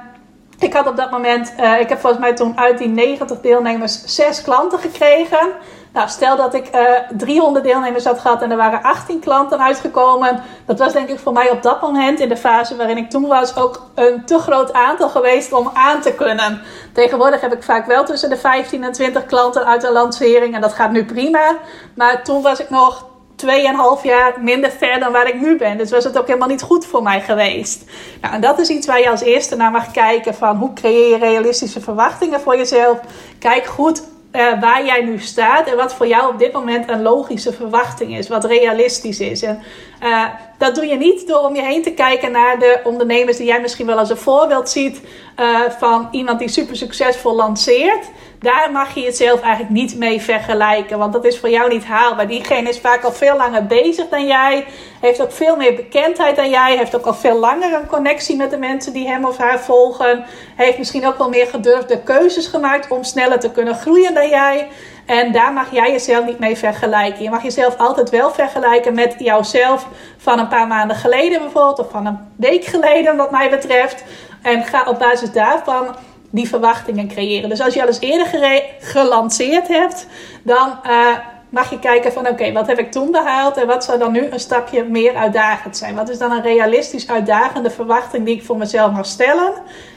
ik 0.61 0.73
had 0.73 0.87
op 0.87 0.97
dat 0.97 1.11
moment, 1.11 1.53
uh, 1.61 1.81
ik 1.81 1.89
heb 1.89 2.01
volgens 2.01 2.23
mij 2.23 2.35
toen 2.35 2.59
uit 2.59 2.79
die 2.79 2.89
90 2.89 3.41
deelnemers 3.41 4.05
zes 4.05 4.43
klanten 4.43 4.79
gekregen. 4.79 5.49
Nou, 5.93 6.09
stel 6.09 6.37
dat 6.37 6.55
ik 6.55 6.75
uh, 6.75 6.97
eh, 6.97 7.03
300 7.13 7.65
deelnemers 7.65 8.05
had 8.05 8.19
gehad 8.19 8.43
en 8.43 8.51
er 8.51 8.57
waren 8.57 8.83
18 8.83 9.21
klanten 9.21 9.61
uitgekomen. 9.61 10.43
Dat 10.67 10.79
was 10.79 10.93
denk 10.93 11.09
ik 11.09 11.19
voor 11.19 11.33
mij 11.33 11.51
op 11.51 11.63
dat 11.63 11.81
moment, 11.81 12.21
in 12.21 12.29
de 12.29 12.37
fase 12.37 12.77
waarin 12.77 12.97
ik 12.97 13.11
toen 13.11 13.27
was, 13.27 13.57
ook 13.57 13.91
een 13.95 14.25
te 14.25 14.39
groot 14.39 14.73
aantal 14.73 15.09
geweest 15.09 15.53
om 15.53 15.71
aan 15.75 16.01
te 16.01 16.15
kunnen. 16.15 16.63
Tegenwoordig 16.93 17.41
heb 17.41 17.53
ik 17.53 17.63
vaak 17.63 17.87
wel 17.87 18.05
tussen 18.05 18.31
de 18.31 18.37
15 18.37 18.85
en 18.85 18.93
20 18.93 19.27
klanten 19.27 19.67
uit 19.67 19.83
een 19.83 19.93
lancering 19.93 20.55
en 20.55 20.61
dat 20.61 20.73
gaat 20.73 20.91
nu 20.91 21.05
prima. 21.05 21.57
Maar 21.95 22.23
toen 22.23 22.43
was 22.43 22.61
ik 22.61 22.71
nog 22.71 23.10
2,5 23.47 24.03
jaar 24.03 24.35
minder 24.41 24.71
ver 24.71 25.01
dan 25.01 25.13
waar 25.13 25.29
ik 25.29 25.41
nu 25.41 25.57
ben. 25.57 25.79
Dus 25.79 25.91
was 25.91 26.05
het 26.05 26.19
ook 26.19 26.27
helemaal 26.27 26.49
niet 26.49 26.63
goed 26.63 26.87
voor 26.87 27.03
mij 27.03 27.21
geweest. 27.21 27.85
Nou, 28.21 28.35
en 28.35 28.41
dat 28.41 28.59
is 28.59 28.69
iets 28.69 28.87
waar 28.87 29.01
je 29.01 29.11
als 29.11 29.21
eerste 29.21 29.57
naar 29.57 29.71
mag 29.71 29.91
kijken 29.91 30.35
van 30.35 30.57
hoe 30.57 30.73
creëer 30.73 31.09
je 31.09 31.19
realistische 31.19 31.81
verwachtingen 31.81 32.41
voor 32.41 32.57
jezelf. 32.57 32.99
Kijk 33.39 33.67
goed 33.67 34.03
uh, 34.33 34.61
waar 34.61 34.85
jij 34.85 35.01
nu 35.01 35.19
staat 35.19 35.67
en 35.67 35.77
wat 35.77 35.95
voor 35.95 36.07
jou 36.07 36.33
op 36.33 36.39
dit 36.39 36.53
moment 36.53 36.89
een 36.89 37.03
logische 37.03 37.53
verwachting 37.53 38.17
is, 38.17 38.29
wat 38.29 38.45
realistisch 38.45 39.21
is. 39.21 39.43
En 39.43 39.63
uh, 40.03 40.25
dat 40.61 40.75
doe 40.75 40.87
je 40.87 40.97
niet 40.97 41.27
door 41.27 41.39
om 41.39 41.55
je 41.57 41.63
heen 41.63 41.83
te 41.83 41.93
kijken 41.93 42.33
naar 42.33 42.59
de 42.59 42.81
ondernemers 42.85 43.37
die 43.37 43.47
jij 43.47 43.61
misschien 43.61 43.87
wel 43.87 43.99
als 43.99 44.11
een 44.11 44.17
voorbeeld 44.17 44.69
ziet 44.69 45.01
uh, 45.37 45.61
van 45.79 46.09
iemand 46.11 46.39
die 46.39 46.49
super 46.49 46.77
succesvol 46.77 47.35
lanceert 47.35 48.11
daar 48.41 48.73
mag 48.73 48.95
je 48.95 49.01
jezelf 49.01 49.41
eigenlijk 49.41 49.73
niet 49.73 49.97
mee 49.97 50.21
vergelijken. 50.21 50.99
Want 50.99 51.13
dat 51.13 51.25
is 51.25 51.39
voor 51.39 51.49
jou 51.49 51.73
niet 51.73 51.85
haalbaar. 51.85 52.29
Diegene 52.29 52.69
is 52.69 52.79
vaak 52.79 53.05
al 53.05 53.13
veel 53.13 53.37
langer 53.37 53.67
bezig 53.67 54.09
dan 54.09 54.27
jij. 54.27 54.67
Heeft 55.01 55.23
ook 55.23 55.33
veel 55.33 55.57
meer 55.57 55.75
bekendheid 55.75 56.37
dan 56.37 56.51
jij. 56.51 56.77
Heeft 56.77 56.97
ook 56.97 57.07
al 57.07 57.15
veel 57.15 57.39
langer 57.39 57.75
een 57.75 57.87
connectie 57.87 58.37
met 58.37 58.51
de 58.51 58.57
mensen 58.57 58.93
die 58.93 59.09
hem 59.09 59.25
of 59.25 59.37
haar 59.37 59.61
volgen. 59.61 60.25
Heeft 60.57 60.79
misschien 60.79 61.07
ook 61.07 61.19
wel 61.19 61.29
meer 61.29 61.47
gedurfde 61.47 62.03
keuzes 62.03 62.47
gemaakt 62.47 62.91
om 62.91 63.05
sneller 63.05 63.41
te 63.41 63.51
kunnen 63.51 63.75
groeien 63.75 64.15
dan 64.15 64.29
jij. 64.29 64.69
En 65.11 65.33
daar 65.33 65.53
mag 65.53 65.73
jij 65.73 65.91
jezelf 65.91 66.25
niet 66.27 66.39
mee 66.39 66.57
vergelijken. 66.57 67.23
Je 67.23 67.31
mag 67.31 67.43
jezelf 67.43 67.77
altijd 67.77 68.11
wel 68.11 68.31
vergelijken 68.31 68.95
met 68.95 69.15
jouzelf 69.19 69.87
van 70.17 70.39
een 70.39 70.49
paar 70.49 70.67
maanden 70.67 70.97
geleden 70.97 71.39
bijvoorbeeld. 71.43 71.79
Of 71.79 71.91
van 71.91 72.07
een 72.07 72.19
week 72.37 72.65
geleden 72.65 73.17
wat 73.17 73.31
mij 73.31 73.51
betreft. 73.51 74.05
En 74.43 74.65
ga 74.65 74.85
op 74.87 74.99
basis 74.99 75.33
daarvan 75.33 75.97
die 76.31 76.49
verwachtingen 76.49 77.09
creëren. 77.09 77.49
Dus 77.49 77.61
als 77.61 77.75
je 77.75 77.81
al 77.81 77.87
eens 77.87 78.01
eerder 78.01 78.63
gelanceerd 78.81 79.69
hebt, 79.69 80.07
dan 80.43 80.79
uh, 80.87 81.17
mag 81.51 81.71
je 81.71 81.79
kijken 81.79 82.13
van 82.13 82.29
oké, 82.29 82.53
wat 82.53 82.67
heb 82.67 82.79
ik 82.79 82.93
toen 82.93 83.11
behaald 83.11 83.57
en 83.57 83.67
wat 83.67 83.85
zou 83.85 83.99
dan 83.99 84.13
nu 84.13 84.27
een 84.31 84.41
stapje 84.41 84.85
meer 84.85 85.15
uitdagend 85.15 85.77
zijn? 85.77 85.95
Wat 85.95 86.09
is 86.09 86.19
dan 86.19 86.33
een 86.33 86.43
realistisch 86.43 87.09
uitdagende 87.09 87.71
verwachting 87.71 88.25
die 88.25 88.37
ik 88.37 88.45
voor 88.45 88.57
mezelf 88.57 88.93
mag 88.93 89.07
stellen? 89.07 89.49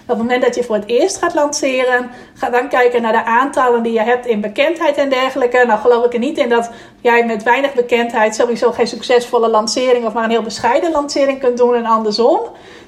Op 0.03 0.09
het 0.09 0.17
moment 0.17 0.43
dat 0.43 0.55
je 0.55 0.63
voor 0.63 0.75
het 0.75 0.87
eerst 0.87 1.17
gaat 1.17 1.33
lanceren, 1.33 2.09
ga 2.33 2.49
dan 2.49 2.69
kijken 2.69 3.01
naar 3.01 3.11
de 3.11 3.23
aantallen 3.23 3.83
die 3.83 3.93
je 3.93 4.01
hebt 4.01 4.25
in 4.25 4.41
bekendheid 4.41 4.97
en 4.97 5.09
dergelijke. 5.09 5.63
Nou 5.67 5.79
geloof 5.79 6.05
ik 6.05 6.13
er 6.13 6.19
niet 6.19 6.37
in 6.37 6.49
dat 6.49 6.71
jij 7.01 7.25
met 7.25 7.43
weinig 7.43 7.73
bekendheid 7.73 8.35
sowieso 8.35 8.71
geen 8.71 8.87
succesvolle 8.87 9.49
lancering 9.49 10.05
of 10.05 10.13
maar 10.13 10.23
een 10.23 10.29
heel 10.29 10.41
bescheiden 10.41 10.91
lancering 10.91 11.39
kunt 11.39 11.57
doen 11.57 11.75
en 11.75 11.85
andersom. 11.85 12.39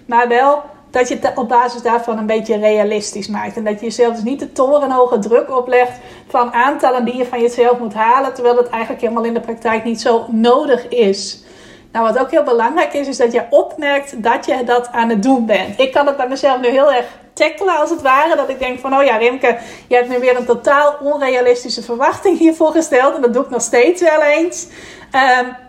Maar 0.05 0.27
wel 0.27 0.63
dat 0.95 1.07
je 1.07 1.17
het 1.21 1.37
op 1.37 1.49
basis 1.49 1.81
daarvan 1.81 2.17
een 2.17 2.25
beetje 2.25 2.57
realistisch 2.57 3.27
maakt. 3.27 3.57
En 3.57 3.63
dat 3.63 3.79
je 3.79 3.85
jezelf 3.85 4.13
dus 4.13 4.23
niet 4.23 4.39
de 4.39 4.51
torenhoge 4.51 5.19
druk 5.19 5.57
oplegt 5.57 5.91
van 6.27 6.53
aantallen 6.53 7.05
die 7.05 7.17
je 7.17 7.25
van 7.25 7.41
jezelf 7.41 7.79
moet 7.79 7.93
halen, 7.93 8.33
terwijl 8.33 8.57
het 8.57 8.69
eigenlijk 8.69 9.01
helemaal 9.01 9.23
in 9.23 9.33
de 9.33 9.39
praktijk 9.39 9.83
niet 9.83 10.01
zo 10.01 10.25
nodig 10.31 10.87
is. 10.87 11.43
Nou, 11.91 12.05
wat 12.05 12.19
ook 12.19 12.31
heel 12.31 12.43
belangrijk 12.43 12.93
is, 12.93 13.07
is 13.07 13.17
dat 13.17 13.31
je 13.31 13.43
opmerkt 13.49 14.23
dat 14.23 14.45
je 14.45 14.63
dat 14.65 14.87
aan 14.91 15.09
het 15.09 15.23
doen 15.23 15.45
bent. 15.45 15.79
Ik 15.79 15.91
kan 15.91 16.07
het 16.07 16.17
bij 16.17 16.27
mezelf 16.27 16.61
nu 16.61 16.67
heel 16.67 16.93
erg 16.93 17.05
tackelen 17.33 17.77
als 17.77 17.89
het 17.89 18.01
ware. 18.01 18.35
Dat 18.35 18.49
ik 18.49 18.59
denk 18.59 18.79
van, 18.79 18.97
oh 18.97 19.03
ja, 19.03 19.17
Rimke, 19.17 19.57
je 19.87 19.95
hebt 19.95 20.09
nu 20.09 20.19
weer 20.19 20.37
een 20.37 20.45
totaal 20.45 20.95
onrealistische 21.01 21.81
verwachting 21.81 22.37
hiervoor 22.37 22.71
gesteld. 22.71 23.15
En 23.15 23.21
dat 23.21 23.33
doe 23.33 23.43
ik 23.43 23.49
nog 23.49 23.61
steeds 23.61 24.01
wel 24.01 24.21
eens. 24.21 24.67
Um, 25.41 25.64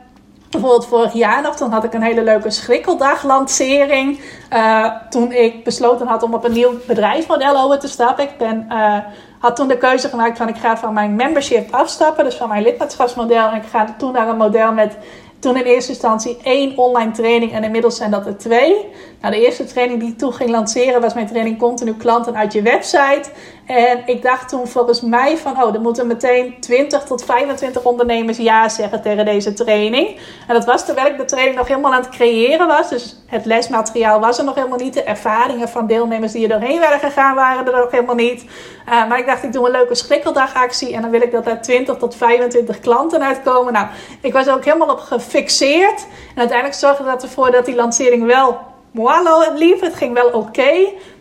Bijvoorbeeld 0.60 0.88
vorig 0.88 1.12
jaar 1.12 1.42
nog, 1.42 1.56
toen 1.56 1.70
had 1.70 1.84
ik 1.84 1.92
een 1.92 2.02
hele 2.02 2.22
leuke 2.22 2.50
schrikkeldag-lancering. 2.50 4.20
Uh, 4.52 4.90
toen 5.10 5.32
ik 5.32 5.64
besloten 5.64 6.06
had 6.06 6.22
om 6.22 6.34
op 6.34 6.44
een 6.44 6.52
nieuw 6.52 6.72
bedrijfsmodel 6.86 7.62
over 7.62 7.78
te 7.78 7.88
stappen. 7.88 8.24
Ik 8.24 8.38
ben, 8.38 8.66
uh, 8.68 8.96
had 9.38 9.56
toen 9.56 9.68
de 9.68 9.78
keuze 9.78 10.08
gemaakt 10.08 10.38
van 10.38 10.48
ik 10.48 10.56
ga 10.56 10.76
van 10.76 10.92
mijn 10.92 11.14
membership 11.14 11.74
afstappen. 11.74 12.24
Dus 12.24 12.34
van 12.34 12.48
mijn 12.48 12.62
lidmaatschapsmodel. 12.62 13.48
En 13.48 13.56
ik 13.56 13.68
ga 13.70 13.94
toen 13.98 14.12
naar 14.12 14.28
een 14.28 14.36
model 14.36 14.72
met 14.72 14.96
toen 15.38 15.56
in 15.56 15.64
eerste 15.64 15.90
instantie 15.90 16.36
één 16.42 16.76
online 16.76 17.10
training 17.10 17.52
en 17.52 17.64
inmiddels 17.64 17.96
zijn 17.96 18.10
dat 18.10 18.26
er 18.26 18.36
twee. 18.36 18.86
Nou, 19.26 19.38
de 19.38 19.44
eerste 19.44 19.64
training 19.64 20.00
die 20.00 20.08
ik 20.08 20.18
toen 20.18 20.32
ging 20.32 20.50
lanceren 20.50 21.00
was 21.00 21.14
mijn 21.14 21.26
training 21.26 21.58
Continu 21.58 21.94
Klanten 21.94 22.36
uit 22.36 22.52
je 22.52 22.62
website. 22.62 23.30
En 23.66 24.02
ik 24.06 24.22
dacht 24.22 24.48
toen 24.48 24.66
volgens 24.66 25.00
mij 25.00 25.36
van, 25.36 25.62
oh, 25.62 25.74
er 25.74 25.80
moeten 25.80 26.06
meteen 26.06 26.54
20 26.60 27.02
tot 27.02 27.24
25 27.24 27.84
ondernemers 27.84 28.36
ja 28.36 28.68
zeggen 28.68 29.02
tegen 29.02 29.24
deze 29.24 29.52
training. 29.52 30.18
En 30.48 30.54
dat 30.54 30.64
was 30.64 30.84
terwijl 30.84 31.06
ik 31.06 31.16
de 31.16 31.24
training 31.24 31.56
nog 31.56 31.68
helemaal 31.68 31.92
aan 31.94 32.00
het 32.02 32.08
creëren 32.08 32.66
was. 32.66 32.88
Dus 32.88 33.16
het 33.26 33.44
lesmateriaal 33.44 34.20
was 34.20 34.38
er 34.38 34.44
nog 34.44 34.54
helemaal 34.54 34.78
niet. 34.78 34.94
De 34.94 35.02
ervaringen 35.02 35.68
van 35.68 35.86
deelnemers 35.86 36.32
die 36.32 36.42
er 36.42 36.60
doorheen 36.60 36.80
waren 36.80 37.00
gegaan 37.00 37.34
waren 37.34 37.66
er 37.66 37.80
nog 37.80 37.90
helemaal 37.90 38.14
niet. 38.14 38.44
Uh, 38.88 39.08
maar 39.08 39.18
ik 39.18 39.26
dacht, 39.26 39.42
ik 39.42 39.52
doe 39.52 39.66
een 39.66 39.72
leuke 39.72 39.94
schrikkeldagactie 39.94 40.94
en 40.94 41.02
dan 41.02 41.10
wil 41.10 41.22
ik 41.22 41.32
dat 41.32 41.46
er 41.46 41.60
20 41.60 41.96
tot 41.96 42.16
25 42.16 42.80
klanten 42.80 43.22
uitkomen. 43.22 43.72
Nou, 43.72 43.86
ik 44.20 44.32
was 44.32 44.46
er 44.46 44.54
ook 44.54 44.64
helemaal 44.64 44.90
op 44.90 44.98
gefixeerd. 44.98 46.06
En 46.34 46.38
uiteindelijk 46.38 46.78
zorgde 46.78 47.04
dat 47.04 47.22
ervoor 47.22 47.50
dat 47.50 47.64
die 47.64 47.74
lancering 47.74 48.26
wel 48.26 48.74
moalo 48.96 49.54
lief. 49.54 49.80
Het 49.80 49.94
ging 49.94 50.14
wel 50.14 50.28
oké, 50.28 50.72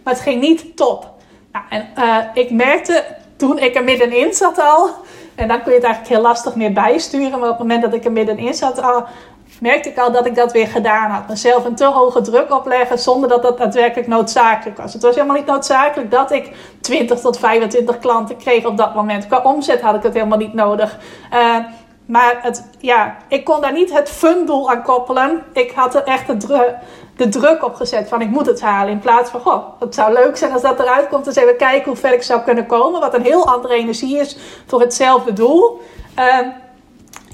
maar 0.03 0.13
het 0.13 0.21
ging 0.21 0.41
niet 0.41 0.77
top. 0.77 1.13
Nou, 1.51 1.65
en 1.69 1.87
uh, 1.97 2.17
ik 2.33 2.51
merkte 2.51 3.03
toen 3.35 3.59
ik 3.59 3.75
er 3.75 3.83
middenin 3.83 4.33
zat 4.33 4.59
al, 4.59 4.89
en 5.35 5.47
dan 5.47 5.61
kun 5.61 5.71
je 5.71 5.77
het 5.77 5.85
eigenlijk 5.85 6.13
heel 6.13 6.21
lastig 6.21 6.55
meer 6.55 6.73
bijsturen, 6.73 7.39
maar 7.39 7.49
op 7.49 7.57
het 7.57 7.67
moment 7.67 7.81
dat 7.81 7.93
ik 7.93 8.05
er 8.05 8.11
middenin 8.11 8.53
zat 8.53 8.81
al, 8.81 9.03
merkte 9.59 9.89
ik 9.89 9.97
al 9.97 10.11
dat 10.11 10.25
ik 10.25 10.35
dat 10.35 10.51
weer 10.51 10.67
gedaan 10.67 11.09
had. 11.09 11.27
Mezelf 11.27 11.65
een 11.65 11.75
te 11.75 11.85
hoge 11.85 12.21
druk 12.21 12.51
opleggen 12.51 12.99
zonder 12.99 13.29
dat 13.29 13.41
dat 13.41 13.57
daadwerkelijk 13.57 14.07
noodzakelijk 14.07 14.77
was. 14.77 14.93
Het 14.93 15.01
was 15.01 15.15
helemaal 15.15 15.35
niet 15.35 15.45
noodzakelijk 15.45 16.11
dat 16.11 16.31
ik 16.31 16.51
20 16.81 17.19
tot 17.19 17.39
25 17.39 17.99
klanten 17.99 18.37
kreeg 18.37 18.65
op 18.65 18.77
dat 18.77 18.95
moment. 18.95 19.27
Qua 19.27 19.41
omzet 19.43 19.81
had 19.81 19.95
ik 19.95 20.03
het 20.03 20.13
helemaal 20.13 20.37
niet 20.37 20.53
nodig. 20.53 20.97
Uh, 21.33 21.57
maar 22.05 22.39
het, 22.41 22.69
ja, 22.79 23.17
ik 23.27 23.43
kon 23.43 23.61
daar 23.61 23.73
niet 23.73 23.93
het 23.93 24.09
fundel 24.09 24.71
aan 24.71 24.83
koppelen. 24.83 25.43
Ik 25.53 25.71
had 25.71 25.95
er 25.95 26.03
echt 26.03 26.41
de, 26.41 26.73
de 27.15 27.29
druk 27.29 27.63
op 27.63 27.75
gezet 27.75 28.07
van 28.07 28.21
ik 28.21 28.29
moet 28.29 28.45
het 28.45 28.61
halen. 28.61 28.91
In 28.91 28.99
plaats 28.99 29.29
van, 29.29 29.39
goh, 29.39 29.65
het 29.79 29.95
zou 29.95 30.13
leuk 30.13 30.37
zijn 30.37 30.51
als 30.51 30.61
dat 30.61 30.79
eruit 30.79 31.07
komt. 31.07 31.25
Dus 31.25 31.35
even 31.35 31.57
kijken 31.57 31.85
hoe 31.85 31.95
ver 31.95 32.13
ik 32.13 32.23
zou 32.23 32.41
kunnen 32.41 32.65
komen. 32.65 32.99
Wat 32.99 33.13
een 33.13 33.23
heel 33.23 33.47
andere 33.47 33.73
energie 33.73 34.19
is 34.19 34.37
voor 34.65 34.81
hetzelfde 34.81 35.33
doel. 35.33 35.81
Uh, 36.19 36.39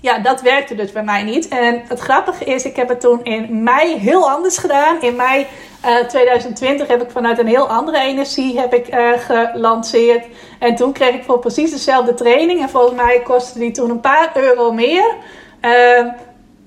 ja, 0.02 0.20
dat 0.20 0.42
werkte 0.42 0.76
dus 0.76 0.92
bij 0.92 1.04
mij 1.04 1.24
niet. 1.24 1.48
En 1.48 1.82
het 1.88 2.00
grappige 2.00 2.44
is, 2.44 2.66
ik 2.66 2.76
heb 2.76 2.90
het 2.90 3.02
toen 3.02 3.24
in 3.24 3.64
mei 3.64 3.98
heel 3.98 4.30
anders 4.30 4.58
gedaan. 4.58 5.02
In 5.02 5.16
mei 5.16 5.48
uh, 5.86 6.00
eh, 6.00 6.08
2020 6.08 6.88
heb 6.88 7.02
ik 7.02 7.12
vanuit 7.12 7.40
een 7.40 7.48
heel 7.48 7.70
andere 7.70 8.00
energie 8.00 8.60
heb 8.60 8.74
ik, 8.74 8.94
uh, 8.94 9.12
gelanceerd. 9.18 10.26
En 10.60 10.76
toen 10.76 10.92
kreeg 10.92 11.16
ik 11.16 11.24
voor 11.24 11.40
precies 11.40 11.72
dezelfde 11.72 12.14
training. 12.14 12.62
En 12.62 12.70
volgens 12.70 12.96
mij 12.96 13.22
kostte 13.24 13.60
die 13.60 13.72
toen 13.72 13.90
een 13.90 14.00
paar 14.00 14.32
euro 14.34 14.72
meer. 14.72 15.16
Uh, 15.62 16.08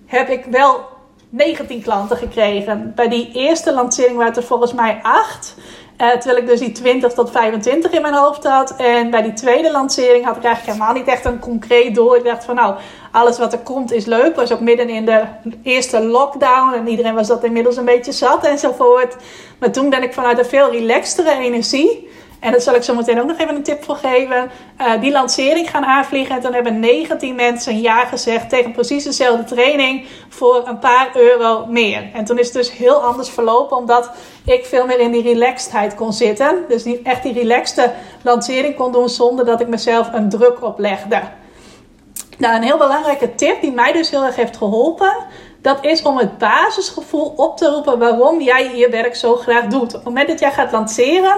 heb 0.07 0.29
ik 0.29 0.45
wel 0.45 0.94
19 1.35 1.83
klanten 1.83 2.17
gekregen. 2.17 2.93
Bij 2.95 3.09
die 3.09 3.31
eerste 3.33 3.73
lancering 3.73 4.17
waren 4.17 4.33
het 4.33 4.37
er 4.37 4.47
volgens 4.47 4.73
mij 4.73 5.01
8. 5.03 5.55
Uh, 6.01 6.11
terwijl 6.11 6.37
ik 6.37 6.47
dus 6.47 6.61
die 6.61 6.73
20 6.73 7.13
tot 7.13 7.31
25 7.31 7.93
in 7.93 8.03
mijn 8.03 8.15
hoofd 8.15 8.45
had. 8.45 8.77
En 8.77 9.11
bij 9.11 9.23
die 9.23 9.33
tweede 9.33 9.71
lancering 9.71 10.25
had 10.25 10.37
ik 10.37 10.45
eigenlijk 10.45 10.77
helemaal 10.77 10.95
niet 10.95 11.07
echt 11.07 11.25
een 11.25 11.39
concreet 11.39 11.95
doel. 11.95 12.17
Ik 12.17 12.25
dacht 12.25 12.45
van 12.45 12.55
nou, 12.55 12.75
alles 13.13 13.39
wat 13.39 13.53
er 13.53 13.59
komt 13.59 13.93
is 13.93 14.05
leuk. 14.05 14.37
Was 14.37 14.53
ook 14.53 14.61
midden 14.61 14.89
in 14.89 15.05
de 15.05 15.25
eerste 15.63 16.05
lockdown. 16.05 16.75
En 16.75 16.89
iedereen 16.89 17.15
was 17.15 17.27
dat 17.27 17.45
inmiddels 17.45 17.77
een 17.77 17.85
beetje 17.85 18.13
zat 18.13 18.45
enzovoort. 18.45 19.17
Maar 19.59 19.71
toen 19.71 19.91
ben 19.91 20.03
ik 20.03 20.13
vanuit 20.13 20.39
een 20.39 20.45
veel 20.45 20.71
relaxtere 20.71 21.39
energie 21.39 22.09
en 22.45 22.51
daar 22.51 22.61
zal 22.61 22.75
ik 22.75 22.83
zo 22.83 22.95
meteen 22.95 23.21
ook 23.21 23.27
nog 23.27 23.39
even 23.39 23.55
een 23.55 23.63
tip 23.63 23.85
voor 23.85 23.97
geven. 23.97 24.51
Uh, 24.81 25.01
die 25.01 25.13
lancering 25.13 25.71
gaan 25.71 25.85
aanvliegen. 25.85 26.37
En 26.37 26.43
dan 26.43 26.53
hebben 26.53 26.81
19 26.81 27.35
mensen 27.35 27.81
ja 27.81 28.05
gezegd 28.05 28.49
tegen 28.49 28.73
precies 28.73 29.05
dezelfde 29.05 29.45
training 29.45 30.07
voor 30.29 30.63
een 30.67 30.79
paar 30.79 31.11
euro 31.15 31.67
meer. 31.67 32.11
En 32.15 32.25
toen 32.25 32.39
is 32.39 32.47
het 32.47 32.55
dus 32.55 32.73
heel 32.73 33.03
anders 33.03 33.29
verlopen, 33.29 33.77
omdat 33.77 34.11
ik 34.45 34.65
veel 34.65 34.87
meer 34.87 35.01
in 35.01 35.11
die 35.11 35.23
relaxedheid 35.23 35.95
kon 35.95 36.13
zitten. 36.13 36.65
Dus 36.69 36.85
niet 36.85 37.03
echt 37.03 37.23
die 37.23 37.33
relaxte 37.33 37.93
lancering 38.23 38.77
kon 38.77 38.93
doen 38.93 39.09
zonder 39.09 39.45
dat 39.45 39.61
ik 39.61 39.69
mezelf 39.69 40.13
een 40.13 40.29
druk 40.29 40.63
oplegde. 40.63 41.21
Nou, 42.39 42.57
een 42.57 42.63
heel 42.63 42.79
belangrijke 42.79 43.35
tip 43.35 43.61
die 43.61 43.73
mij 43.73 43.93
dus 43.93 44.11
heel 44.11 44.25
erg 44.25 44.37
heeft 44.37 44.57
geholpen 44.57 45.15
dat 45.65 45.85
is 45.85 46.03
om 46.03 46.19
het 46.19 46.39
basisgevoel 46.39 47.33
op 47.37 47.57
te 47.57 47.69
roepen 47.69 47.99
waarom 47.99 48.41
jij 48.41 48.77
je 48.77 48.89
werk 48.89 49.17
zo 49.17 49.37
graag 49.37 49.67
doet. 49.67 49.83
Op 49.83 49.93
het 49.93 50.05
moment 50.05 50.29
dat 50.29 50.41
jij 50.41 50.53
gaat 50.53 50.73
lanceren, 50.73 51.37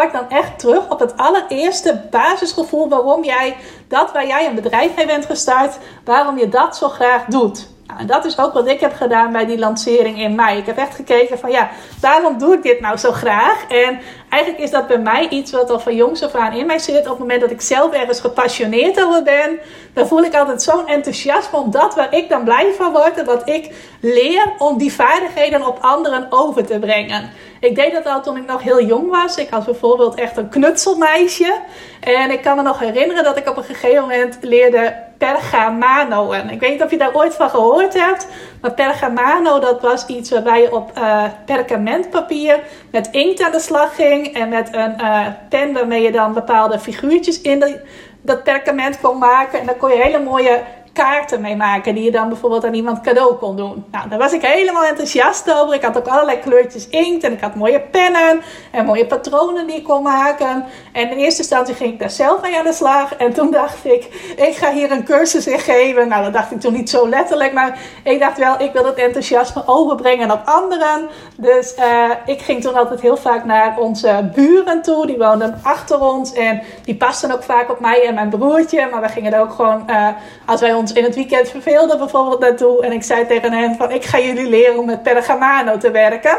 pak 0.00 0.12
dan 0.12 0.28
echt 0.28 0.58
terug 0.58 0.90
op 0.90 1.00
het 1.00 1.16
allereerste 1.16 2.02
basisgevoel 2.10 2.88
waarom 2.88 3.24
jij 3.24 3.56
dat 3.88 4.12
waar 4.12 4.26
jij 4.26 4.46
een 4.46 4.54
bedrijf 4.54 4.96
mee 4.96 5.06
bent 5.06 5.26
gestart, 5.26 5.78
waarom 6.04 6.38
je 6.38 6.48
dat 6.48 6.76
zo 6.76 6.88
graag 6.88 7.24
doet. 7.24 7.75
Nou, 7.86 8.00
en 8.00 8.06
dat 8.06 8.24
is 8.24 8.38
ook 8.38 8.52
wat 8.52 8.68
ik 8.68 8.80
heb 8.80 8.94
gedaan 8.94 9.32
bij 9.32 9.46
die 9.46 9.58
lancering 9.58 10.20
in 10.20 10.34
mei. 10.34 10.58
Ik 10.58 10.66
heb 10.66 10.76
echt 10.76 10.94
gekeken 10.94 11.38
van 11.38 11.50
ja, 11.50 11.70
waarom 12.00 12.38
doe 12.38 12.54
ik 12.54 12.62
dit 12.62 12.80
nou 12.80 12.96
zo 12.96 13.12
graag? 13.12 13.64
En 13.68 14.00
eigenlijk 14.28 14.62
is 14.62 14.70
dat 14.70 14.86
bij 14.86 14.98
mij 14.98 15.28
iets 15.28 15.52
wat 15.52 15.70
al 15.70 15.80
van 15.80 15.94
jongs 15.94 16.22
af 16.22 16.34
aan 16.34 16.52
in 16.52 16.66
mij 16.66 16.78
zit. 16.78 16.98
Op 16.98 17.08
het 17.08 17.18
moment 17.18 17.40
dat 17.40 17.50
ik 17.50 17.60
zelf 17.60 17.92
ergens 17.92 18.20
gepassioneerd 18.20 19.04
over 19.04 19.22
ben, 19.22 19.58
dan 19.94 20.06
voel 20.06 20.22
ik 20.22 20.34
altijd 20.34 20.62
zo'n 20.62 20.86
enthousiasme 20.86 21.58
om 21.58 21.70
dat 21.70 21.94
waar 21.94 22.14
ik 22.14 22.28
dan 22.28 22.44
blij 22.44 22.72
van 22.76 22.92
word. 22.92 23.18
En 23.18 23.24
wat 23.24 23.48
ik 23.48 23.74
leer 24.00 24.52
om 24.58 24.78
die 24.78 24.92
vaardigheden 24.92 25.66
op 25.66 25.78
anderen 25.80 26.26
over 26.30 26.66
te 26.66 26.78
brengen. 26.78 27.30
Ik 27.60 27.74
deed 27.74 27.92
dat 27.92 28.06
al 28.06 28.22
toen 28.22 28.36
ik 28.36 28.46
nog 28.46 28.62
heel 28.62 28.82
jong 28.82 29.10
was. 29.10 29.36
Ik 29.36 29.48
had 29.50 29.64
bijvoorbeeld 29.64 30.14
echt 30.14 30.36
een 30.36 30.48
knutselmeisje. 30.48 31.58
En 32.00 32.30
ik 32.30 32.42
kan 32.42 32.56
me 32.56 32.62
nog 32.62 32.78
herinneren 32.78 33.24
dat 33.24 33.36
ik 33.36 33.48
op 33.48 33.56
een 33.56 33.64
gegeven 33.64 34.00
moment 34.00 34.38
leerde 34.40 35.05
pergamano. 35.18 36.32
En 36.32 36.50
ik 36.50 36.60
weet 36.60 36.70
niet 36.70 36.82
of 36.82 36.90
je 36.90 36.98
daar 36.98 37.14
ooit 37.14 37.34
van 37.34 37.50
gehoord 37.50 37.94
hebt. 37.94 38.28
Maar 38.60 38.72
pergamano, 38.72 39.58
dat 39.58 39.80
was 39.80 40.06
iets 40.06 40.30
waarbij 40.30 40.60
je 40.60 40.74
op 40.74 40.90
uh, 40.98 41.24
perkamentpapier 41.44 42.60
met 42.90 43.08
inkt 43.10 43.42
aan 43.42 43.52
de 43.52 43.60
slag 43.60 43.94
ging. 43.94 44.34
En 44.34 44.48
met 44.48 44.74
een 44.74 44.94
uh, 45.00 45.26
pen 45.48 45.72
waarmee 45.72 46.02
je 46.02 46.12
dan 46.12 46.32
bepaalde 46.32 46.78
figuurtjes 46.78 47.40
in 47.40 47.80
dat 48.22 48.42
perkament 48.42 49.00
kon 49.00 49.18
maken. 49.18 49.60
En 49.60 49.66
dan 49.66 49.76
kon 49.76 49.90
je 49.90 50.02
hele 50.02 50.22
mooie 50.22 50.60
kaarten 50.96 51.40
mee 51.40 51.56
maken 51.56 51.94
die 51.94 52.04
je 52.04 52.10
dan 52.10 52.28
bijvoorbeeld 52.28 52.64
aan 52.64 52.74
iemand 52.74 53.00
cadeau 53.00 53.34
kon 53.34 53.56
doen. 53.56 53.84
Nou, 53.90 54.08
daar 54.08 54.18
was 54.18 54.32
ik 54.32 54.42
helemaal 54.42 54.84
enthousiast 54.84 55.52
over. 55.52 55.74
Ik 55.74 55.82
had 55.82 55.96
ook 55.96 56.06
allerlei 56.06 56.38
kleurtjes 56.38 56.88
inkt 56.88 57.24
en 57.24 57.32
ik 57.32 57.40
had 57.40 57.54
mooie 57.54 57.80
pennen 57.80 58.40
en 58.70 58.84
mooie 58.84 59.06
patronen 59.06 59.66
die 59.66 59.76
ik 59.76 59.84
kon 59.84 60.02
maken. 60.02 60.64
En 60.92 61.10
in 61.10 61.16
eerste 61.16 61.40
instantie 61.40 61.74
ging 61.74 61.92
ik 61.92 61.98
daar 61.98 62.10
zelf 62.10 62.42
mee 62.42 62.58
aan 62.58 62.64
de 62.64 62.72
slag. 62.72 63.14
En 63.14 63.32
toen 63.32 63.50
dacht 63.50 63.84
ik, 63.84 64.04
ik 64.36 64.56
ga 64.56 64.72
hier 64.72 64.90
een 64.90 65.04
cursus 65.04 65.46
in 65.46 65.58
geven. 65.58 66.08
Nou, 66.08 66.24
dat 66.24 66.32
dacht 66.32 66.50
ik 66.50 66.60
toen 66.60 66.72
niet 66.72 66.90
zo 66.90 67.08
letterlijk, 67.08 67.52
maar 67.52 67.78
ik 68.02 68.20
dacht 68.20 68.38
wel, 68.38 68.60
ik 68.60 68.72
wil 68.72 68.84
het 68.84 68.96
enthousiasme 68.96 69.62
overbrengen 69.66 70.30
op 70.30 70.42
anderen. 70.44 71.08
Dus 71.36 71.74
uh, 71.78 72.10
ik 72.26 72.40
ging 72.40 72.62
toen 72.62 72.74
altijd 72.74 73.00
heel 73.00 73.16
vaak 73.16 73.44
naar 73.44 73.78
onze 73.78 74.30
buren 74.34 74.82
toe. 74.82 75.06
Die 75.06 75.18
woonden 75.18 75.60
achter 75.62 76.00
ons 76.00 76.32
en 76.32 76.62
die 76.84 76.96
pasten 76.96 77.32
ook 77.32 77.42
vaak 77.42 77.70
op 77.70 77.80
mij 77.80 78.06
en 78.06 78.14
mijn 78.14 78.28
broertje. 78.28 78.88
Maar 78.90 79.00
we 79.00 79.08
gingen 79.08 79.32
er 79.32 79.40
ook 79.40 79.52
gewoon, 79.52 79.84
uh, 79.90 80.08
als 80.46 80.60
wij 80.60 80.74
ons 80.74 80.85
in 80.92 81.04
het 81.04 81.14
weekend 81.14 81.48
verveelden 81.48 81.98
bijvoorbeeld 81.98 82.40
naartoe. 82.40 82.82
En 82.82 82.92
ik 82.92 83.02
zei 83.02 83.26
tegen 83.26 83.52
hen 83.52 83.74
van 83.76 83.90
ik 83.90 84.04
ga 84.04 84.18
jullie 84.18 84.48
leren 84.48 84.78
om 84.78 84.86
met 84.86 85.02
Pergamano 85.02 85.78
te 85.78 85.90
werken. 85.90 86.38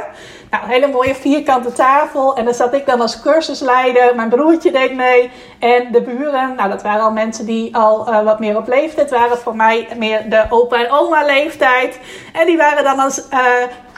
Nou, 0.50 0.64
een 0.64 0.70
hele 0.70 0.88
mooie 0.88 1.16
vierkante 1.16 1.72
tafel. 1.72 2.36
En 2.36 2.46
daar 2.46 2.54
zat 2.54 2.74
ik 2.74 2.86
dan 2.86 3.02
als 3.02 3.22
cursusleider. 3.22 4.16
Mijn 4.16 4.30
broertje 4.30 4.72
deed 4.72 4.96
mee. 4.96 5.32
En 5.60 5.92
de 5.92 6.02
buren, 6.02 6.56
nou 6.56 6.70
dat 6.70 6.82
waren 6.82 7.02
al 7.02 7.12
mensen 7.12 7.46
die 7.46 7.76
al 7.76 8.10
uh, 8.10 8.24
wat 8.24 8.40
meer 8.40 8.58
op 8.58 8.68
leeftijd 8.68 9.10
waren. 9.10 9.38
Voor 9.38 9.56
mij 9.56 9.88
meer 9.98 10.30
de 10.30 10.46
opa 10.50 10.86
en 10.86 10.92
oma 10.92 11.26
leeftijd. 11.26 12.00
En 12.34 12.46
die 12.46 12.58
waren 12.58 12.84
dan 12.84 13.00
als 13.00 13.28
uh, 13.34 13.40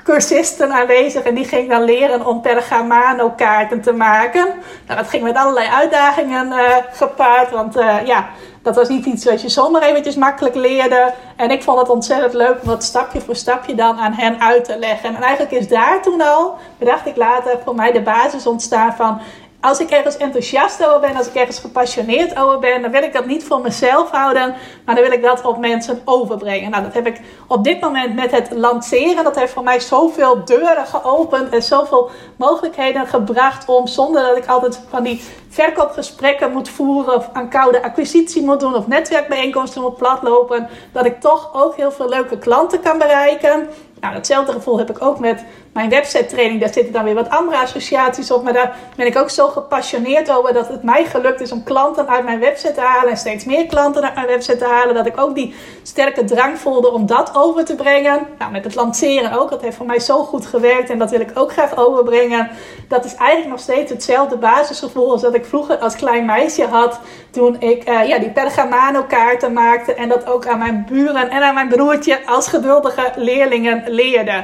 cursisten 0.03 0.71
aanwezig. 0.71 1.23
En 1.23 1.35
die 1.35 1.45
ging 1.45 1.69
dan 1.69 1.83
leren 1.83 2.25
om 2.25 2.41
pergamano 2.41 3.29
kaarten 3.29 3.81
te 3.81 3.93
maken. 3.93 4.45
Nou, 4.87 4.99
dat 4.99 5.09
ging 5.09 5.23
met 5.23 5.35
allerlei 5.35 5.67
uitdagingen 5.67 6.47
uh, 6.47 6.75
gepaard. 6.91 7.51
Want 7.51 7.73
ja, 8.05 8.29
dat 8.61 8.75
was 8.75 8.89
niet 8.89 9.05
iets 9.05 9.25
wat 9.25 9.41
je 9.41 9.49
zomaar 9.49 9.81
eventjes 9.81 10.15
makkelijk 10.15 10.55
leerde. 10.55 11.13
En 11.35 11.51
ik 11.51 11.63
vond 11.63 11.79
het 11.79 11.89
ontzettend 11.89 12.33
leuk 12.33 12.61
om 12.61 12.67
dat 12.67 12.83
stapje 12.83 13.21
voor 13.21 13.35
stapje 13.35 13.75
dan 13.75 13.97
aan 13.97 14.13
hen 14.13 14.41
uit 14.41 14.65
te 14.65 14.77
leggen. 14.79 15.15
En 15.15 15.21
eigenlijk 15.21 15.51
is 15.51 15.67
daar 15.67 16.01
toen 16.01 16.21
al, 16.21 16.57
bedacht 16.77 17.05
ik 17.05 17.15
later, 17.15 17.59
voor 17.63 17.75
mij 17.75 17.91
de 17.91 18.01
basis 18.01 18.47
ontstaan 18.47 18.93
van 18.93 19.21
als 19.61 19.79
ik 19.79 19.89
ergens 19.89 20.17
enthousiast 20.17 20.85
over 20.85 20.99
ben, 20.99 21.15
als 21.15 21.27
ik 21.27 21.33
ergens 21.33 21.59
gepassioneerd 21.59 22.37
over 22.37 22.59
ben, 22.59 22.81
dan 22.81 22.91
wil 22.91 23.03
ik 23.03 23.13
dat 23.13 23.25
niet 23.25 23.43
voor 23.43 23.61
mezelf 23.61 24.09
houden, 24.11 24.55
maar 24.85 24.95
dan 24.95 25.03
wil 25.03 25.13
ik 25.13 25.21
dat 25.21 25.45
op 25.45 25.57
mensen 25.57 26.01
overbrengen. 26.05 26.71
Nou, 26.71 26.83
dat 26.83 26.93
heb 26.93 27.07
ik 27.07 27.21
op 27.47 27.63
dit 27.63 27.81
moment 27.81 28.15
met 28.15 28.31
het 28.31 28.51
lanceren. 28.51 29.23
Dat 29.23 29.35
heeft 29.35 29.53
voor 29.53 29.63
mij 29.63 29.79
zoveel 29.79 30.45
deuren 30.45 30.85
geopend 30.85 31.49
en 31.53 31.63
zoveel 31.63 32.09
mogelijkheden 32.35 33.07
gebracht 33.07 33.67
om, 33.67 33.87
zonder 33.87 34.21
dat 34.23 34.37
ik 34.37 34.45
altijd 34.45 34.79
van 34.89 35.03
die 35.03 35.23
verkoopgesprekken 35.49 36.51
moet 36.51 36.69
voeren 36.69 37.15
of 37.15 37.29
aan 37.33 37.49
koude 37.49 37.83
acquisitie 37.83 38.43
moet 38.43 38.59
doen 38.59 38.75
of 38.75 38.87
netwerkbijeenkomsten 38.87 39.81
moet 39.81 39.97
platlopen, 39.97 40.69
dat 40.91 41.05
ik 41.05 41.21
toch 41.21 41.49
ook 41.53 41.75
heel 41.75 41.91
veel 41.91 42.09
leuke 42.09 42.37
klanten 42.37 42.81
kan 42.81 42.97
bereiken. 42.97 43.69
Nou, 43.99 44.13
datzelfde 44.13 44.51
gevoel 44.51 44.77
heb 44.77 44.89
ik 44.89 45.01
ook 45.01 45.19
met 45.19 45.43
mijn 45.79 45.91
website 45.91 46.25
training. 46.25 46.59
Daar 46.59 46.73
zitten 46.73 46.93
dan 46.93 47.03
weer 47.03 47.13
wat 47.13 47.29
andere 47.29 47.57
associaties 47.57 48.31
op. 48.31 48.43
Maar 48.43 48.53
daar 48.53 48.75
ben 48.95 49.05
ik 49.05 49.17
ook 49.17 49.29
zo 49.29 49.47
gepassioneerd 49.47 50.31
over 50.31 50.53
dat 50.53 50.67
het 50.67 50.83
mij 50.83 51.05
gelukt 51.05 51.41
is 51.41 51.51
om 51.51 51.63
klanten 51.63 52.07
uit 52.07 52.23
mijn 52.23 52.39
website 52.39 52.73
te 52.73 52.81
halen. 52.81 53.09
En 53.09 53.17
steeds 53.17 53.45
meer 53.45 53.65
klanten 53.65 54.03
uit 54.03 54.15
mijn 54.15 54.27
website 54.27 54.57
te 54.57 54.65
halen. 54.65 54.95
Dat 54.95 55.05
ik 55.05 55.21
ook 55.21 55.35
die 55.35 55.55
sterke 55.83 56.23
drang 56.23 56.59
voelde 56.59 56.91
om 56.91 57.05
dat 57.05 57.31
over 57.35 57.65
te 57.65 57.75
brengen. 57.75 58.27
Nou, 58.37 58.51
met 58.51 58.63
het 58.63 58.75
lanceren 58.75 59.39
ook. 59.39 59.49
Dat 59.49 59.61
heeft 59.61 59.75
voor 59.75 59.85
mij 59.85 59.99
zo 59.99 60.23
goed 60.23 60.45
gewerkt. 60.45 60.89
En 60.89 60.99
dat 60.99 61.11
wil 61.11 61.19
ik 61.19 61.31
ook 61.33 61.51
graag 61.51 61.77
overbrengen. 61.77 62.49
Dat 62.87 63.05
is 63.05 63.15
eigenlijk 63.15 63.49
nog 63.49 63.59
steeds 63.59 63.91
hetzelfde 63.91 64.37
basisgevoel 64.37 65.11
als 65.11 65.21
dat 65.21 65.33
ik 65.33 65.45
vroeger 65.45 65.77
als 65.77 65.95
klein 65.95 66.25
meisje 66.25 66.65
had. 66.65 66.99
Toen 67.31 67.61
ik 67.61 67.89
uh, 67.89 68.07
ja, 68.07 68.19
die 68.19 68.31
Pergamano 68.31 69.03
kaarten 69.03 69.53
maakte. 69.53 69.93
En 69.93 70.09
dat 70.09 70.25
ook 70.25 70.47
aan 70.47 70.59
mijn 70.59 70.85
buren 70.89 71.29
en 71.29 71.41
aan 71.41 71.53
mijn 71.53 71.69
broertje 71.69 72.19
als 72.25 72.47
geduldige 72.47 73.11
leerlingen 73.15 73.83
leerde. 73.87 74.43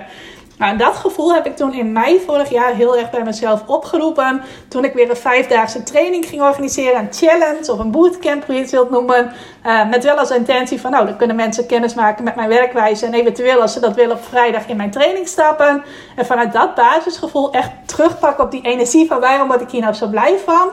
Nou, 0.58 0.78
dat 0.78 0.96
gevoel 0.96 1.34
heb 1.34 1.46
ik 1.46 1.56
toen 1.56 1.74
in 1.74 1.92
mei 1.92 2.22
vorig 2.26 2.50
jaar 2.50 2.74
heel 2.74 2.98
erg 2.98 3.10
bij 3.10 3.24
mezelf 3.24 3.64
opgeroepen. 3.66 4.42
Toen 4.68 4.84
ik 4.84 4.94
weer 4.94 5.10
een 5.10 5.16
vijfdaagse 5.16 5.84
training 5.84 6.26
ging 6.26 6.42
organiseren, 6.42 7.00
een 7.00 7.14
challenge 7.14 7.72
of 7.72 7.80
een 7.80 7.92
bootcamp, 7.92 8.46
hoe 8.46 8.56
je 8.56 8.62
het 8.62 8.72
wilt 8.72 8.90
noemen. 8.90 9.32
Uh, 9.66 9.90
met 9.90 10.04
wel 10.04 10.18
als 10.18 10.32
intentie 10.32 10.82
van, 10.82 10.92
nou, 10.92 11.06
dan 11.06 11.18
kunnen 11.18 11.36
mensen 11.36 11.66
kennis 11.66 11.94
maken 11.94 12.24
met 12.24 12.36
mijn 12.36 12.50
werkwijze. 12.50 13.06
En 13.06 13.14
eventueel, 13.14 13.62
als 13.62 13.74
ze 13.74 13.80
dat 13.80 13.96
willen, 13.96 14.16
op 14.16 14.24
vrijdag 14.24 14.68
in 14.68 14.78
mijn 14.78 14.92
training 14.92 15.28
stappen. 15.28 15.84
En 16.16 16.26
vanuit 16.26 16.54
dat 16.54 16.76
basisgevoel 16.76 17.52
echt 17.52 17.72
terugpakken 17.86 18.44
op 18.44 18.52
die 18.52 18.62
energie 18.62 19.08
van 19.08 19.20
waarom 19.20 19.48
word 19.48 19.62
ik 19.62 19.70
hier 19.70 19.82
nou 19.82 19.94
zo 19.94 20.08
blij 20.08 20.38
van. 20.46 20.72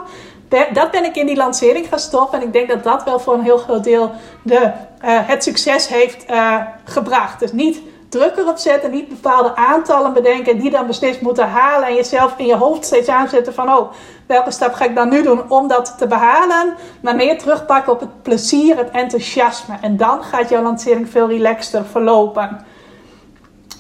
Dat 0.73 0.91
ben 0.91 1.05
ik 1.05 1.17
in 1.17 1.27
die 1.27 1.37
lancering 1.37 1.87
gaan 1.89 1.99
stoppen. 1.99 2.41
En 2.41 2.47
ik 2.47 2.53
denk 2.53 2.69
dat 2.69 2.85
dat 2.85 3.05
wel 3.05 3.21
voor 3.21 3.35
een 3.35 3.43
heel 3.43 3.59
groot 3.59 3.85
deel 3.85 4.11
de, 4.43 4.55
uh, 4.55 4.71
het 5.03 5.43
succes 5.43 5.89
heeft 5.89 6.31
uh, 6.31 6.57
gebracht. 6.85 7.41
Dus 7.41 7.53
niet 7.53 7.81
druk 8.13 8.37
erop 8.37 8.59
zetten, 8.59 8.91
niet 8.91 9.09
bepaalde 9.09 9.57
aantallen 9.57 10.13
bedenken 10.13 10.59
die 10.59 10.71
dan 10.71 10.87
beslist 10.87 11.21
moeten 11.21 11.49
halen 11.49 11.89
en 11.89 11.95
jezelf 11.95 12.35
in 12.37 12.47
je 12.47 12.57
hoofd 12.57 12.85
steeds 12.85 13.09
aanzetten 13.09 13.55
van 13.55 13.69
oh, 13.69 13.93
welke 14.27 14.51
stap 14.51 14.73
ga 14.73 14.85
ik 14.85 14.95
dan 14.95 15.09
nu 15.09 15.23
doen 15.23 15.51
om 15.51 15.69
dat 15.69 15.95
te 15.99 16.07
behalen, 16.07 16.75
maar 17.03 17.17
meer 17.17 17.39
terugpakken 17.39 17.93
op 17.93 18.01
het 18.01 18.23
plezier, 18.23 18.77
het 18.77 18.91
enthousiasme 18.91 19.75
en 19.81 19.97
dan 19.97 20.23
gaat 20.23 20.49
jouw 20.49 20.63
lancering 20.63 21.09
veel 21.11 21.29
relaxter 21.29 21.85
verlopen. 21.85 22.65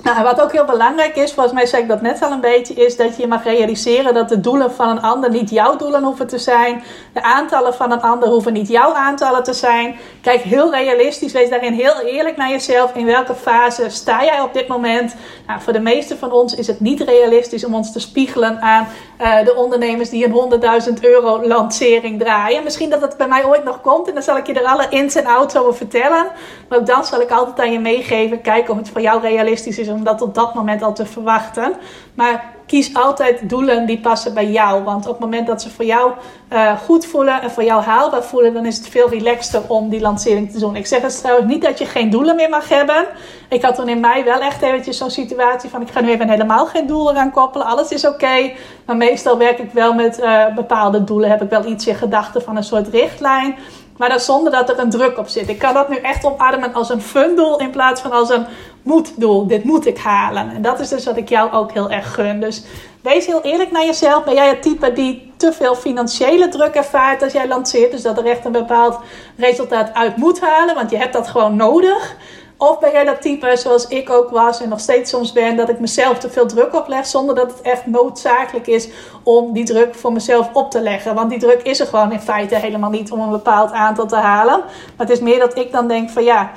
Nou, 0.02 0.22
wat 0.22 0.40
ook 0.40 0.52
heel 0.52 0.64
belangrijk 0.64 1.16
is, 1.16 1.32
volgens 1.32 1.54
mij 1.54 1.66
zei 1.66 1.82
ik 1.82 1.88
dat 1.88 2.00
net 2.00 2.22
al 2.22 2.30
een 2.30 2.40
beetje, 2.40 2.74
is 2.74 2.96
dat 2.96 3.16
je 3.16 3.26
mag 3.26 3.44
realiseren 3.44 4.14
dat 4.14 4.28
de 4.28 4.40
doelen 4.40 4.72
van 4.72 4.88
een 4.88 5.02
ander 5.02 5.30
niet 5.30 5.50
jouw 5.50 5.76
doelen 5.76 6.02
hoeven 6.02 6.26
te 6.26 6.38
zijn. 6.38 6.82
De 7.12 7.22
aantallen 7.22 7.74
van 7.74 7.92
een 7.92 8.00
ander 8.00 8.28
hoeven 8.28 8.52
niet 8.52 8.68
jouw 8.68 8.94
aantallen 8.94 9.42
te 9.42 9.52
zijn. 9.52 9.96
Kijk 10.22 10.40
heel 10.40 10.70
realistisch, 10.70 11.32
wees 11.32 11.50
daarin 11.50 11.72
heel 11.72 12.00
eerlijk 12.00 12.36
naar 12.36 12.50
jezelf. 12.50 12.94
In 12.94 13.06
welke 13.06 13.34
fase 13.34 13.90
sta 13.90 14.24
jij 14.24 14.40
op 14.40 14.54
dit 14.54 14.68
moment? 14.68 15.14
Nou, 15.46 15.60
voor 15.60 15.72
de 15.72 15.80
meeste 15.80 16.16
van 16.16 16.32
ons 16.32 16.54
is 16.54 16.66
het 16.66 16.80
niet 16.80 17.00
realistisch 17.00 17.64
om 17.64 17.74
ons 17.74 17.92
te 17.92 18.00
spiegelen 18.00 18.60
aan 18.60 18.88
uh, 19.20 19.44
de 19.44 19.54
ondernemers 19.54 20.10
die 20.10 20.24
een 20.24 20.60
100.000 20.88 21.00
euro 21.00 21.46
lancering 21.46 22.20
draaien. 22.20 22.64
Misschien 22.64 22.90
dat 22.90 23.00
het 23.00 23.16
bij 23.16 23.28
mij 23.28 23.44
ooit 23.44 23.64
nog 23.64 23.80
komt 23.80 24.08
en 24.08 24.14
dan 24.14 24.22
zal 24.22 24.36
ik 24.36 24.46
je 24.46 24.52
er 24.52 24.66
alle 24.66 24.86
ins 24.88 25.14
en 25.14 25.26
outs 25.26 25.56
over 25.56 25.74
vertellen. 25.74 26.26
Maar 26.68 26.78
ook 26.78 26.86
dan 26.86 27.04
zal 27.04 27.20
ik 27.20 27.30
altijd 27.30 27.60
aan 27.60 27.72
je 27.72 27.80
meegeven, 27.80 28.40
kijk 28.40 28.68
of 28.70 28.76
het 28.76 28.88
voor 28.88 29.00
jou 29.00 29.20
realistisch 29.20 29.78
is 29.78 29.90
om 29.92 30.04
dat 30.04 30.22
op 30.22 30.34
dat 30.34 30.54
moment 30.54 30.82
al 30.82 30.94
te 30.94 31.06
verwachten. 31.06 31.72
Maar 32.14 32.44
kies 32.66 32.94
altijd 32.94 33.48
doelen 33.48 33.86
die 33.86 34.00
passen 34.00 34.34
bij 34.34 34.50
jou. 34.50 34.84
Want 34.84 35.06
op 35.06 35.12
het 35.12 35.20
moment 35.20 35.46
dat 35.46 35.62
ze 35.62 35.70
voor 35.70 35.84
jou 35.84 36.12
uh, 36.52 36.78
goed 36.78 37.06
voelen 37.06 37.42
en 37.42 37.50
voor 37.50 37.64
jou 37.64 37.82
haalbaar 37.82 38.24
voelen, 38.24 38.54
dan 38.54 38.66
is 38.66 38.76
het 38.76 38.88
veel 38.88 39.08
relaxter 39.08 39.62
om 39.66 39.88
die 39.88 40.00
lancering 40.00 40.50
te 40.50 40.58
doen. 40.58 40.76
Ik 40.76 40.86
zeg 40.86 41.02
het 41.02 41.18
trouwens 41.18 41.52
niet 41.52 41.62
dat 41.62 41.78
je 41.78 41.86
geen 41.86 42.10
doelen 42.10 42.36
meer 42.36 42.48
mag 42.48 42.68
hebben. 42.68 43.06
Ik 43.48 43.62
had 43.62 43.74
toen 43.74 43.88
in 43.88 44.00
mei 44.00 44.24
wel 44.24 44.40
echt 44.40 44.62
eventjes 44.62 44.98
zo'n 44.98 45.10
situatie 45.10 45.70
van 45.70 45.80
ik 45.82 45.90
ga 45.90 46.00
nu 46.00 46.10
even 46.10 46.28
helemaal 46.28 46.66
geen 46.66 46.86
doelen 46.86 47.16
aan 47.16 47.30
koppelen. 47.30 47.66
Alles 47.66 47.90
is 47.90 48.06
oké. 48.06 48.52
Maar 48.86 48.96
meestal 48.96 49.38
werk 49.38 49.58
ik 49.58 49.72
wel 49.72 49.92
met 49.94 50.20
uh, 50.20 50.54
bepaalde 50.54 51.04
doelen. 51.04 51.30
Heb 51.30 51.42
ik 51.42 51.50
wel 51.50 51.66
iets 51.66 51.86
in 51.86 51.94
gedachten 51.94 52.42
van 52.42 52.56
een 52.56 52.64
soort 52.64 52.88
richtlijn. 52.88 53.56
Maar 53.96 54.08
dan 54.08 54.20
zonder 54.20 54.52
dat 54.52 54.68
er 54.68 54.78
een 54.78 54.90
druk 54.90 55.18
op 55.18 55.28
zit. 55.28 55.48
Ik 55.48 55.58
kan 55.58 55.74
dat 55.74 55.88
nu 55.88 55.96
echt 55.96 56.24
omarmen 56.24 56.74
als 56.74 56.88
een 56.88 57.02
fun 57.02 57.36
doel 57.36 57.58
in 57.58 57.70
plaats 57.70 58.00
van 58.00 58.12
als 58.12 58.30
een 58.30 58.46
moet-doel. 58.82 59.46
Dit 59.46 59.64
moet 59.64 59.86
ik 59.86 59.98
halen. 59.98 60.50
En 60.50 60.62
dat 60.62 60.80
is 60.80 60.88
dus 60.88 61.04
wat 61.04 61.16
ik 61.16 61.28
jou 61.28 61.52
ook 61.52 61.72
heel 61.72 61.90
erg 61.90 62.14
gun. 62.14 62.40
Dus 62.40 62.62
wees 63.02 63.26
heel 63.26 63.42
eerlijk 63.42 63.70
naar 63.70 63.84
jezelf. 63.84 64.24
Ben 64.24 64.34
jij 64.34 64.48
het 64.48 64.62
type 64.62 64.92
die 64.92 65.32
te 65.36 65.52
veel 65.52 65.74
financiële 65.74 66.48
druk 66.48 66.74
ervaart 66.74 67.22
als 67.22 67.32
jij 67.32 67.48
lanceert? 67.48 67.90
Dus 67.90 68.02
dat 68.02 68.18
er 68.18 68.26
echt 68.26 68.44
een 68.44 68.52
bepaald 68.52 68.98
resultaat 69.36 69.94
uit 69.94 70.16
moet 70.16 70.40
halen. 70.40 70.74
Want 70.74 70.90
je 70.90 70.96
hebt 70.96 71.12
dat 71.12 71.28
gewoon 71.28 71.56
nodig. 71.56 72.16
Of 72.62 72.78
ben 72.78 72.92
jij 72.92 73.04
dat 73.04 73.22
type 73.22 73.56
zoals 73.56 73.86
ik 73.86 74.10
ook 74.10 74.30
was 74.30 74.60
en 74.60 74.68
nog 74.68 74.80
steeds 74.80 75.10
soms 75.10 75.32
ben, 75.32 75.56
dat 75.56 75.68
ik 75.68 75.80
mezelf 75.80 76.18
te 76.18 76.30
veel 76.30 76.46
druk 76.46 76.74
opleg 76.74 77.06
zonder 77.06 77.34
dat 77.34 77.50
het 77.50 77.60
echt 77.60 77.86
noodzakelijk 77.86 78.66
is 78.66 78.88
om 79.22 79.52
die 79.52 79.64
druk 79.64 79.94
voor 79.94 80.12
mezelf 80.12 80.48
op 80.52 80.70
te 80.70 80.80
leggen. 80.80 81.14
Want 81.14 81.30
die 81.30 81.38
druk 81.38 81.62
is 81.62 81.80
er 81.80 81.86
gewoon 81.86 82.12
in 82.12 82.20
feite 82.20 82.54
helemaal 82.54 82.90
niet 82.90 83.12
om 83.12 83.20
een 83.20 83.30
bepaald 83.30 83.72
aantal 83.72 84.06
te 84.06 84.16
halen. 84.16 84.58
Maar 84.58 85.06
het 85.06 85.10
is 85.10 85.20
meer 85.20 85.38
dat 85.38 85.58
ik 85.58 85.72
dan 85.72 85.88
denk 85.88 86.10
van 86.10 86.24
ja, 86.24 86.50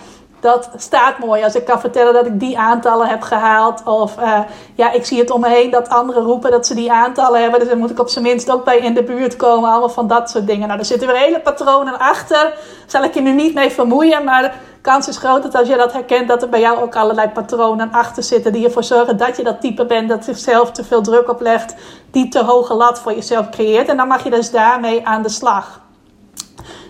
dat 0.45 0.69
staat 0.75 1.19
mooi 1.19 1.43
als 1.43 1.55
ik 1.55 1.65
kan 1.65 1.79
vertellen 1.79 2.13
dat 2.13 2.25
ik 2.25 2.39
die 2.39 2.57
aantallen 2.57 3.07
heb 3.07 3.21
gehaald. 3.21 3.83
Of 3.83 4.19
uh, 4.19 4.39
ja, 4.75 4.91
ik 4.91 5.05
zie 5.05 5.19
het 5.19 5.29
om 5.31 5.41
me 5.41 5.49
heen 5.49 5.69
dat 5.69 5.89
anderen 5.89 6.23
roepen 6.23 6.51
dat 6.51 6.65
ze 6.67 6.73
die 6.73 6.91
aantallen 6.91 7.41
hebben. 7.41 7.59
Dus 7.59 7.69
dan 7.69 7.77
moet 7.77 7.89
ik 7.89 7.99
op 7.99 8.09
zijn 8.09 8.23
minst 8.23 8.51
ook 8.51 8.63
bij 8.63 8.77
in 8.77 8.93
de 8.93 9.03
buurt 9.03 9.35
komen. 9.35 9.69
Allemaal 9.69 9.89
van 9.89 10.07
dat 10.07 10.29
soort 10.29 10.47
dingen. 10.47 10.67
Nou, 10.67 10.79
er 10.79 10.85
zitten 10.85 11.07
weer 11.07 11.17
hele 11.17 11.39
patronen 11.39 11.99
achter. 11.99 12.53
Zal 12.85 13.03
ik 13.03 13.13
je 13.13 13.21
nu 13.21 13.31
niet 13.31 13.53
mee 13.53 13.69
vermoeien. 13.69 14.23
Maar 14.23 14.41
de 14.41 14.51
kans 14.81 15.07
is 15.07 15.17
groot 15.17 15.43
dat 15.43 15.55
als 15.55 15.67
je 15.67 15.75
dat 15.75 15.93
herkent, 15.93 16.27
dat 16.27 16.41
er 16.41 16.49
bij 16.49 16.59
jou 16.59 16.81
ook 16.81 16.95
allerlei 16.95 17.29
patronen 17.29 17.91
achter 17.91 18.23
zitten. 18.23 18.53
Die 18.53 18.65
ervoor 18.65 18.83
zorgen 18.83 19.17
dat 19.17 19.37
je 19.37 19.43
dat 19.43 19.61
type 19.61 19.85
bent 19.85 20.09
dat 20.09 20.23
zichzelf 20.23 20.71
te 20.71 20.83
veel 20.83 21.01
druk 21.01 21.29
oplegt. 21.29 21.75
Die 22.11 22.29
te 22.29 22.43
hoge 22.43 22.73
lat 22.73 22.99
voor 22.99 23.13
jezelf 23.13 23.49
creëert. 23.49 23.87
En 23.87 23.97
dan 23.97 24.07
mag 24.07 24.23
je 24.23 24.29
dus 24.29 24.51
daarmee 24.51 25.07
aan 25.07 25.21
de 25.21 25.29
slag. 25.29 25.83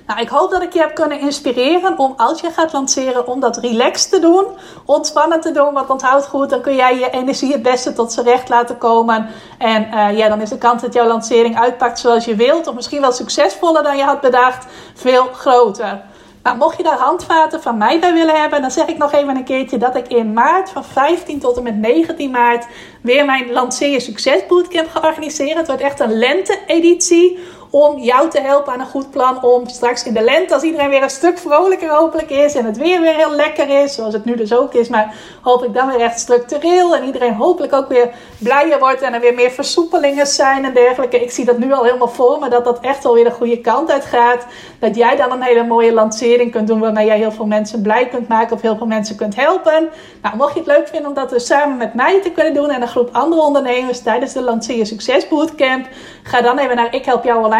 Nou, 0.07 0.19
ik 0.19 0.29
hoop 0.29 0.51
dat 0.51 0.61
ik 0.61 0.73
je 0.73 0.79
heb 0.79 0.95
kunnen 0.95 1.19
inspireren 1.19 1.97
om 1.97 2.13
als 2.17 2.41
je 2.41 2.51
gaat 2.51 2.73
lanceren, 2.73 3.27
om 3.27 3.39
dat 3.39 3.57
relaxed 3.57 4.11
te 4.11 4.19
doen, 4.19 4.45
ontspannen 4.85 5.41
te 5.41 5.51
doen. 5.51 5.73
Want 5.73 5.89
onthoud 5.89 6.27
goed, 6.27 6.49
dan 6.49 6.61
kun 6.61 6.75
jij 6.75 6.99
je 6.99 7.09
energie 7.09 7.51
het 7.51 7.61
beste 7.61 7.93
tot 7.93 8.11
z'n 8.11 8.21
recht 8.21 8.49
laten 8.49 8.77
komen. 8.77 9.29
En 9.57 9.87
uh, 9.93 10.17
ja, 10.17 10.29
dan 10.29 10.41
is 10.41 10.49
de 10.49 10.57
kans 10.57 10.81
dat 10.81 10.93
jouw 10.93 11.07
lancering 11.07 11.59
uitpakt 11.59 11.99
zoals 11.99 12.25
je 12.25 12.35
wilt, 12.35 12.67
of 12.67 12.75
misschien 12.75 13.01
wel 13.01 13.11
succesvoller 13.11 13.83
dan 13.83 13.97
je 13.97 14.03
had 14.03 14.21
bedacht, 14.21 14.65
veel 14.93 15.23
groter. 15.33 16.01
Nou, 16.43 16.57
mocht 16.57 16.77
je 16.77 16.83
daar 16.83 16.97
handvaten 16.97 17.61
van 17.61 17.77
mij 17.77 17.99
bij 17.99 18.13
willen 18.13 18.41
hebben, 18.41 18.61
dan 18.61 18.71
zeg 18.71 18.87
ik 18.87 18.97
nog 18.97 19.11
even 19.11 19.35
een 19.35 19.43
keertje 19.43 19.77
dat 19.77 19.95
ik 19.95 20.07
in 20.07 20.33
maart 20.33 20.69
van 20.69 20.83
15 20.83 21.39
tot 21.39 21.57
en 21.57 21.63
met 21.63 21.75
19 21.75 22.31
maart 22.31 22.65
weer 23.01 23.25
mijn 23.25 23.51
Lanceer 23.51 24.01
Succes 24.01 24.45
Bootcamp 24.47 24.89
ga 24.89 25.07
organiseren. 25.07 25.57
Het 25.57 25.67
wordt 25.67 25.81
echt 25.81 25.99
een 25.99 26.17
lente-editie 26.17 27.39
om 27.69 27.97
jou 27.99 28.29
te 28.29 28.41
helpen 28.41 28.73
aan 28.73 28.79
een 28.79 28.85
goed 28.85 29.11
plan. 29.11 29.43
Om 29.43 29.67
straks 29.67 30.03
in 30.03 30.13
de 30.13 30.21
lente, 30.21 30.53
als 30.53 30.63
iedereen 30.63 30.89
weer 30.89 31.03
een 31.03 31.09
stuk 31.09 31.37
vrolijker 31.37 31.89
hopelijk 31.89 32.29
is 32.29 32.55
en 32.55 32.65
het 32.65 32.77
weer 32.77 33.01
weer 33.01 33.15
heel 33.15 33.31
lekker 33.31 33.83
is, 33.83 33.95
zoals 33.95 34.13
het 34.13 34.25
nu 34.25 34.35
dus 34.35 34.53
ook 34.53 34.73
is, 34.73 34.87
maar 34.87 35.13
hopelijk 35.41 35.73
dan 35.73 35.87
weer 35.87 36.01
echt 36.01 36.19
structureel 36.19 36.95
en 36.95 37.03
iedereen 37.03 37.33
hopelijk 37.33 37.73
ook 37.73 37.87
weer 37.87 38.09
blijer 38.37 38.79
wordt 38.79 39.01
en 39.01 39.13
er 39.13 39.19
weer 39.19 39.33
meer 39.33 39.51
versoepelingen 39.51 40.27
zijn 40.27 40.65
en 40.65 40.73
dergelijke. 40.73 41.21
Ik 41.21 41.31
zie 41.31 41.45
dat 41.45 41.57
nu 41.57 41.73
al 41.73 41.83
helemaal 41.83 42.07
voor 42.07 42.39
me, 42.39 42.49
dat 42.49 42.65
dat 42.65 42.79
echt 42.79 43.03
wel 43.03 43.13
weer 43.13 43.23
de 43.23 43.31
goede 43.31 43.61
kant 43.61 43.91
uit 43.91 44.05
gaat. 44.05 44.45
Dat 44.79 44.95
jij 44.95 45.15
dan 45.15 45.31
een 45.31 45.41
hele 45.41 45.63
mooie 45.63 45.93
lancering 45.93 46.51
kunt 46.51 46.67
doen 46.67 46.79
waarmee 46.79 47.05
jij 47.05 47.17
heel 47.17 47.31
veel 47.31 47.45
mensen 47.45 47.81
blij 47.81 48.07
kunt 48.07 48.27
maken 48.27 48.55
of 48.55 48.61
heel 48.61 48.77
veel 48.77 48.87
mensen 48.87 49.15
kunt 49.15 49.35
helpen. 49.35 49.89
Nou, 50.21 50.35
mocht 50.35 50.53
je 50.53 50.59
het 50.59 50.67
leuk 50.67 50.87
vinden 50.87 51.07
om 51.09 51.15
dat 51.15 51.29
dus 51.29 51.45
samen 51.45 51.77
met 51.77 51.93
mij 51.93 52.21
te 52.21 52.31
kunnen 52.31 52.53
doen 52.53 52.69
en 52.69 52.81
een 52.81 52.87
groep 52.87 53.09
andere 53.11 53.41
ondernemers 53.41 54.01
tijdens 54.01 54.33
de 54.33 54.41
Lanceer 54.41 54.85
Succes 54.85 55.27
Bootcamp, 55.27 55.87
ga 56.23 56.41
dan 56.41 56.57
even 56.57 56.75
naar 56.75 56.93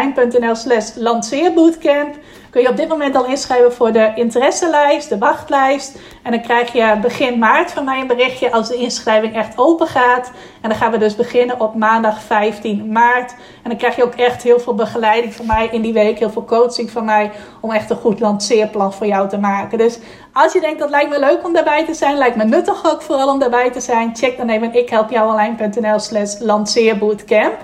ikhelpjouonline.nl 0.06 0.54
slash 0.54 0.94
lanceerbootcamp 0.96 2.14
kun 2.56 2.64
je 2.64 2.70
op 2.70 2.76
dit 2.76 2.88
moment 2.88 3.16
al 3.16 3.26
inschrijven 3.26 3.72
voor 3.72 3.92
de 3.92 4.12
interesselijst, 4.14 5.08
de 5.08 5.18
wachtlijst. 5.18 5.98
En 6.22 6.30
dan 6.30 6.40
krijg 6.40 6.72
je 6.72 6.98
begin 7.02 7.38
maart 7.38 7.72
van 7.72 7.84
mij 7.84 8.00
een 8.00 8.06
berichtje 8.06 8.52
als 8.52 8.68
de 8.68 8.76
inschrijving 8.76 9.34
echt 9.34 9.58
open 9.58 9.86
gaat. 9.86 10.30
En 10.60 10.68
dan 10.68 10.78
gaan 10.78 10.90
we 10.90 10.98
dus 10.98 11.16
beginnen 11.16 11.60
op 11.60 11.74
maandag 11.74 12.22
15 12.22 12.92
maart. 12.92 13.30
En 13.62 13.70
dan 13.70 13.76
krijg 13.76 13.96
je 13.96 14.04
ook 14.04 14.14
echt 14.14 14.42
heel 14.42 14.60
veel 14.60 14.74
begeleiding 14.74 15.34
van 15.34 15.46
mij 15.46 15.68
in 15.70 15.82
die 15.82 15.92
week, 15.92 16.18
heel 16.18 16.30
veel 16.30 16.44
coaching 16.44 16.90
van 16.90 17.04
mij 17.04 17.30
om 17.60 17.70
echt 17.70 17.90
een 17.90 17.96
goed 17.96 18.20
lanceerplan 18.20 18.92
voor 18.92 19.06
jou 19.06 19.28
te 19.28 19.38
maken. 19.38 19.78
Dus 19.78 19.98
als 20.32 20.52
je 20.52 20.60
denkt 20.60 20.78
dat 20.78 20.90
lijkt 20.90 21.10
me 21.10 21.18
leuk 21.18 21.44
om 21.44 21.52
daarbij 21.52 21.84
te 21.84 21.94
zijn, 21.94 22.16
lijkt 22.16 22.36
me 22.36 22.44
nuttig 22.44 22.92
ook 22.92 23.02
vooral 23.02 23.28
om 23.28 23.38
daarbij 23.38 23.70
te 23.70 23.80
zijn, 23.80 24.16
check 24.16 24.36
dan 24.36 24.48
even 24.48 24.74
ikhelpjouonline.nl 24.74 25.98
slash 25.98 26.38
lanceerbootcamp. 26.38 27.56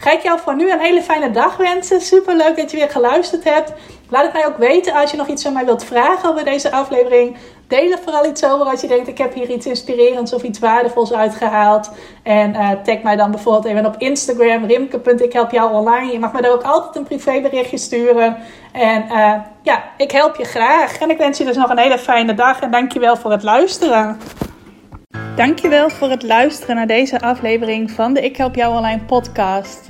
Ga 0.00 0.12
ik 0.12 0.22
jou 0.22 0.40
voor 0.40 0.56
nu 0.56 0.70
een 0.70 0.80
hele 0.80 1.02
fijne 1.02 1.30
dag 1.30 1.56
wensen. 1.56 2.00
Super 2.00 2.36
leuk 2.36 2.56
dat 2.56 2.70
je 2.70 2.76
weer 2.76 2.90
geluisterd 2.90 3.44
hebt. 3.44 3.72
Laat 4.08 4.22
het 4.22 4.32
mij 4.32 4.46
ook 4.46 4.56
weten 4.56 4.94
als 4.94 5.10
je 5.10 5.16
nog 5.16 5.26
iets 5.26 5.46
aan 5.46 5.52
mij 5.52 5.64
wilt 5.64 5.84
vragen 5.84 6.30
over 6.30 6.44
deze 6.44 6.72
aflevering. 6.72 7.36
Deel 7.66 7.90
er 7.90 7.98
vooral 8.04 8.26
iets 8.26 8.44
over 8.44 8.66
als 8.66 8.80
je 8.80 8.88
denkt: 8.88 9.08
ik 9.08 9.18
heb 9.18 9.34
hier 9.34 9.50
iets 9.50 9.66
inspirerends 9.66 10.32
of 10.32 10.42
iets 10.42 10.58
waardevols 10.58 11.12
uitgehaald. 11.12 11.90
En 12.22 12.54
uh, 12.54 12.70
tag 12.70 13.02
mij 13.02 13.16
dan 13.16 13.30
bijvoorbeeld 13.30 13.64
even 13.64 13.86
op 13.86 13.94
Instagram, 13.98 14.64
rimke.ikhelpjouonline. 14.64 16.12
Je 16.12 16.18
mag 16.18 16.32
me 16.32 16.42
daar 16.42 16.52
ook 16.52 16.62
altijd 16.62 16.96
een 16.96 17.04
privéberichtje 17.04 17.78
sturen. 17.78 18.36
En 18.72 19.04
uh, 19.08 19.34
ja, 19.62 19.82
ik 19.96 20.10
help 20.10 20.36
je 20.36 20.44
graag. 20.44 20.98
En 20.98 21.10
ik 21.10 21.18
wens 21.18 21.38
je 21.38 21.44
dus 21.44 21.56
nog 21.56 21.70
een 21.70 21.78
hele 21.78 21.98
fijne 21.98 22.34
dag. 22.34 22.60
En 22.60 22.70
dankjewel 22.70 23.16
voor 23.16 23.30
het 23.30 23.42
luisteren. 23.42 24.18
Dankjewel 25.36 25.90
voor 25.90 26.10
het 26.10 26.22
luisteren 26.22 26.76
naar 26.76 26.86
deze 26.86 27.20
aflevering 27.20 27.90
van 27.90 28.14
de 28.14 28.20
Ik 28.20 28.36
Help 28.36 28.54
Jou 28.54 28.76
Online 28.76 29.00
podcast. 29.00 29.89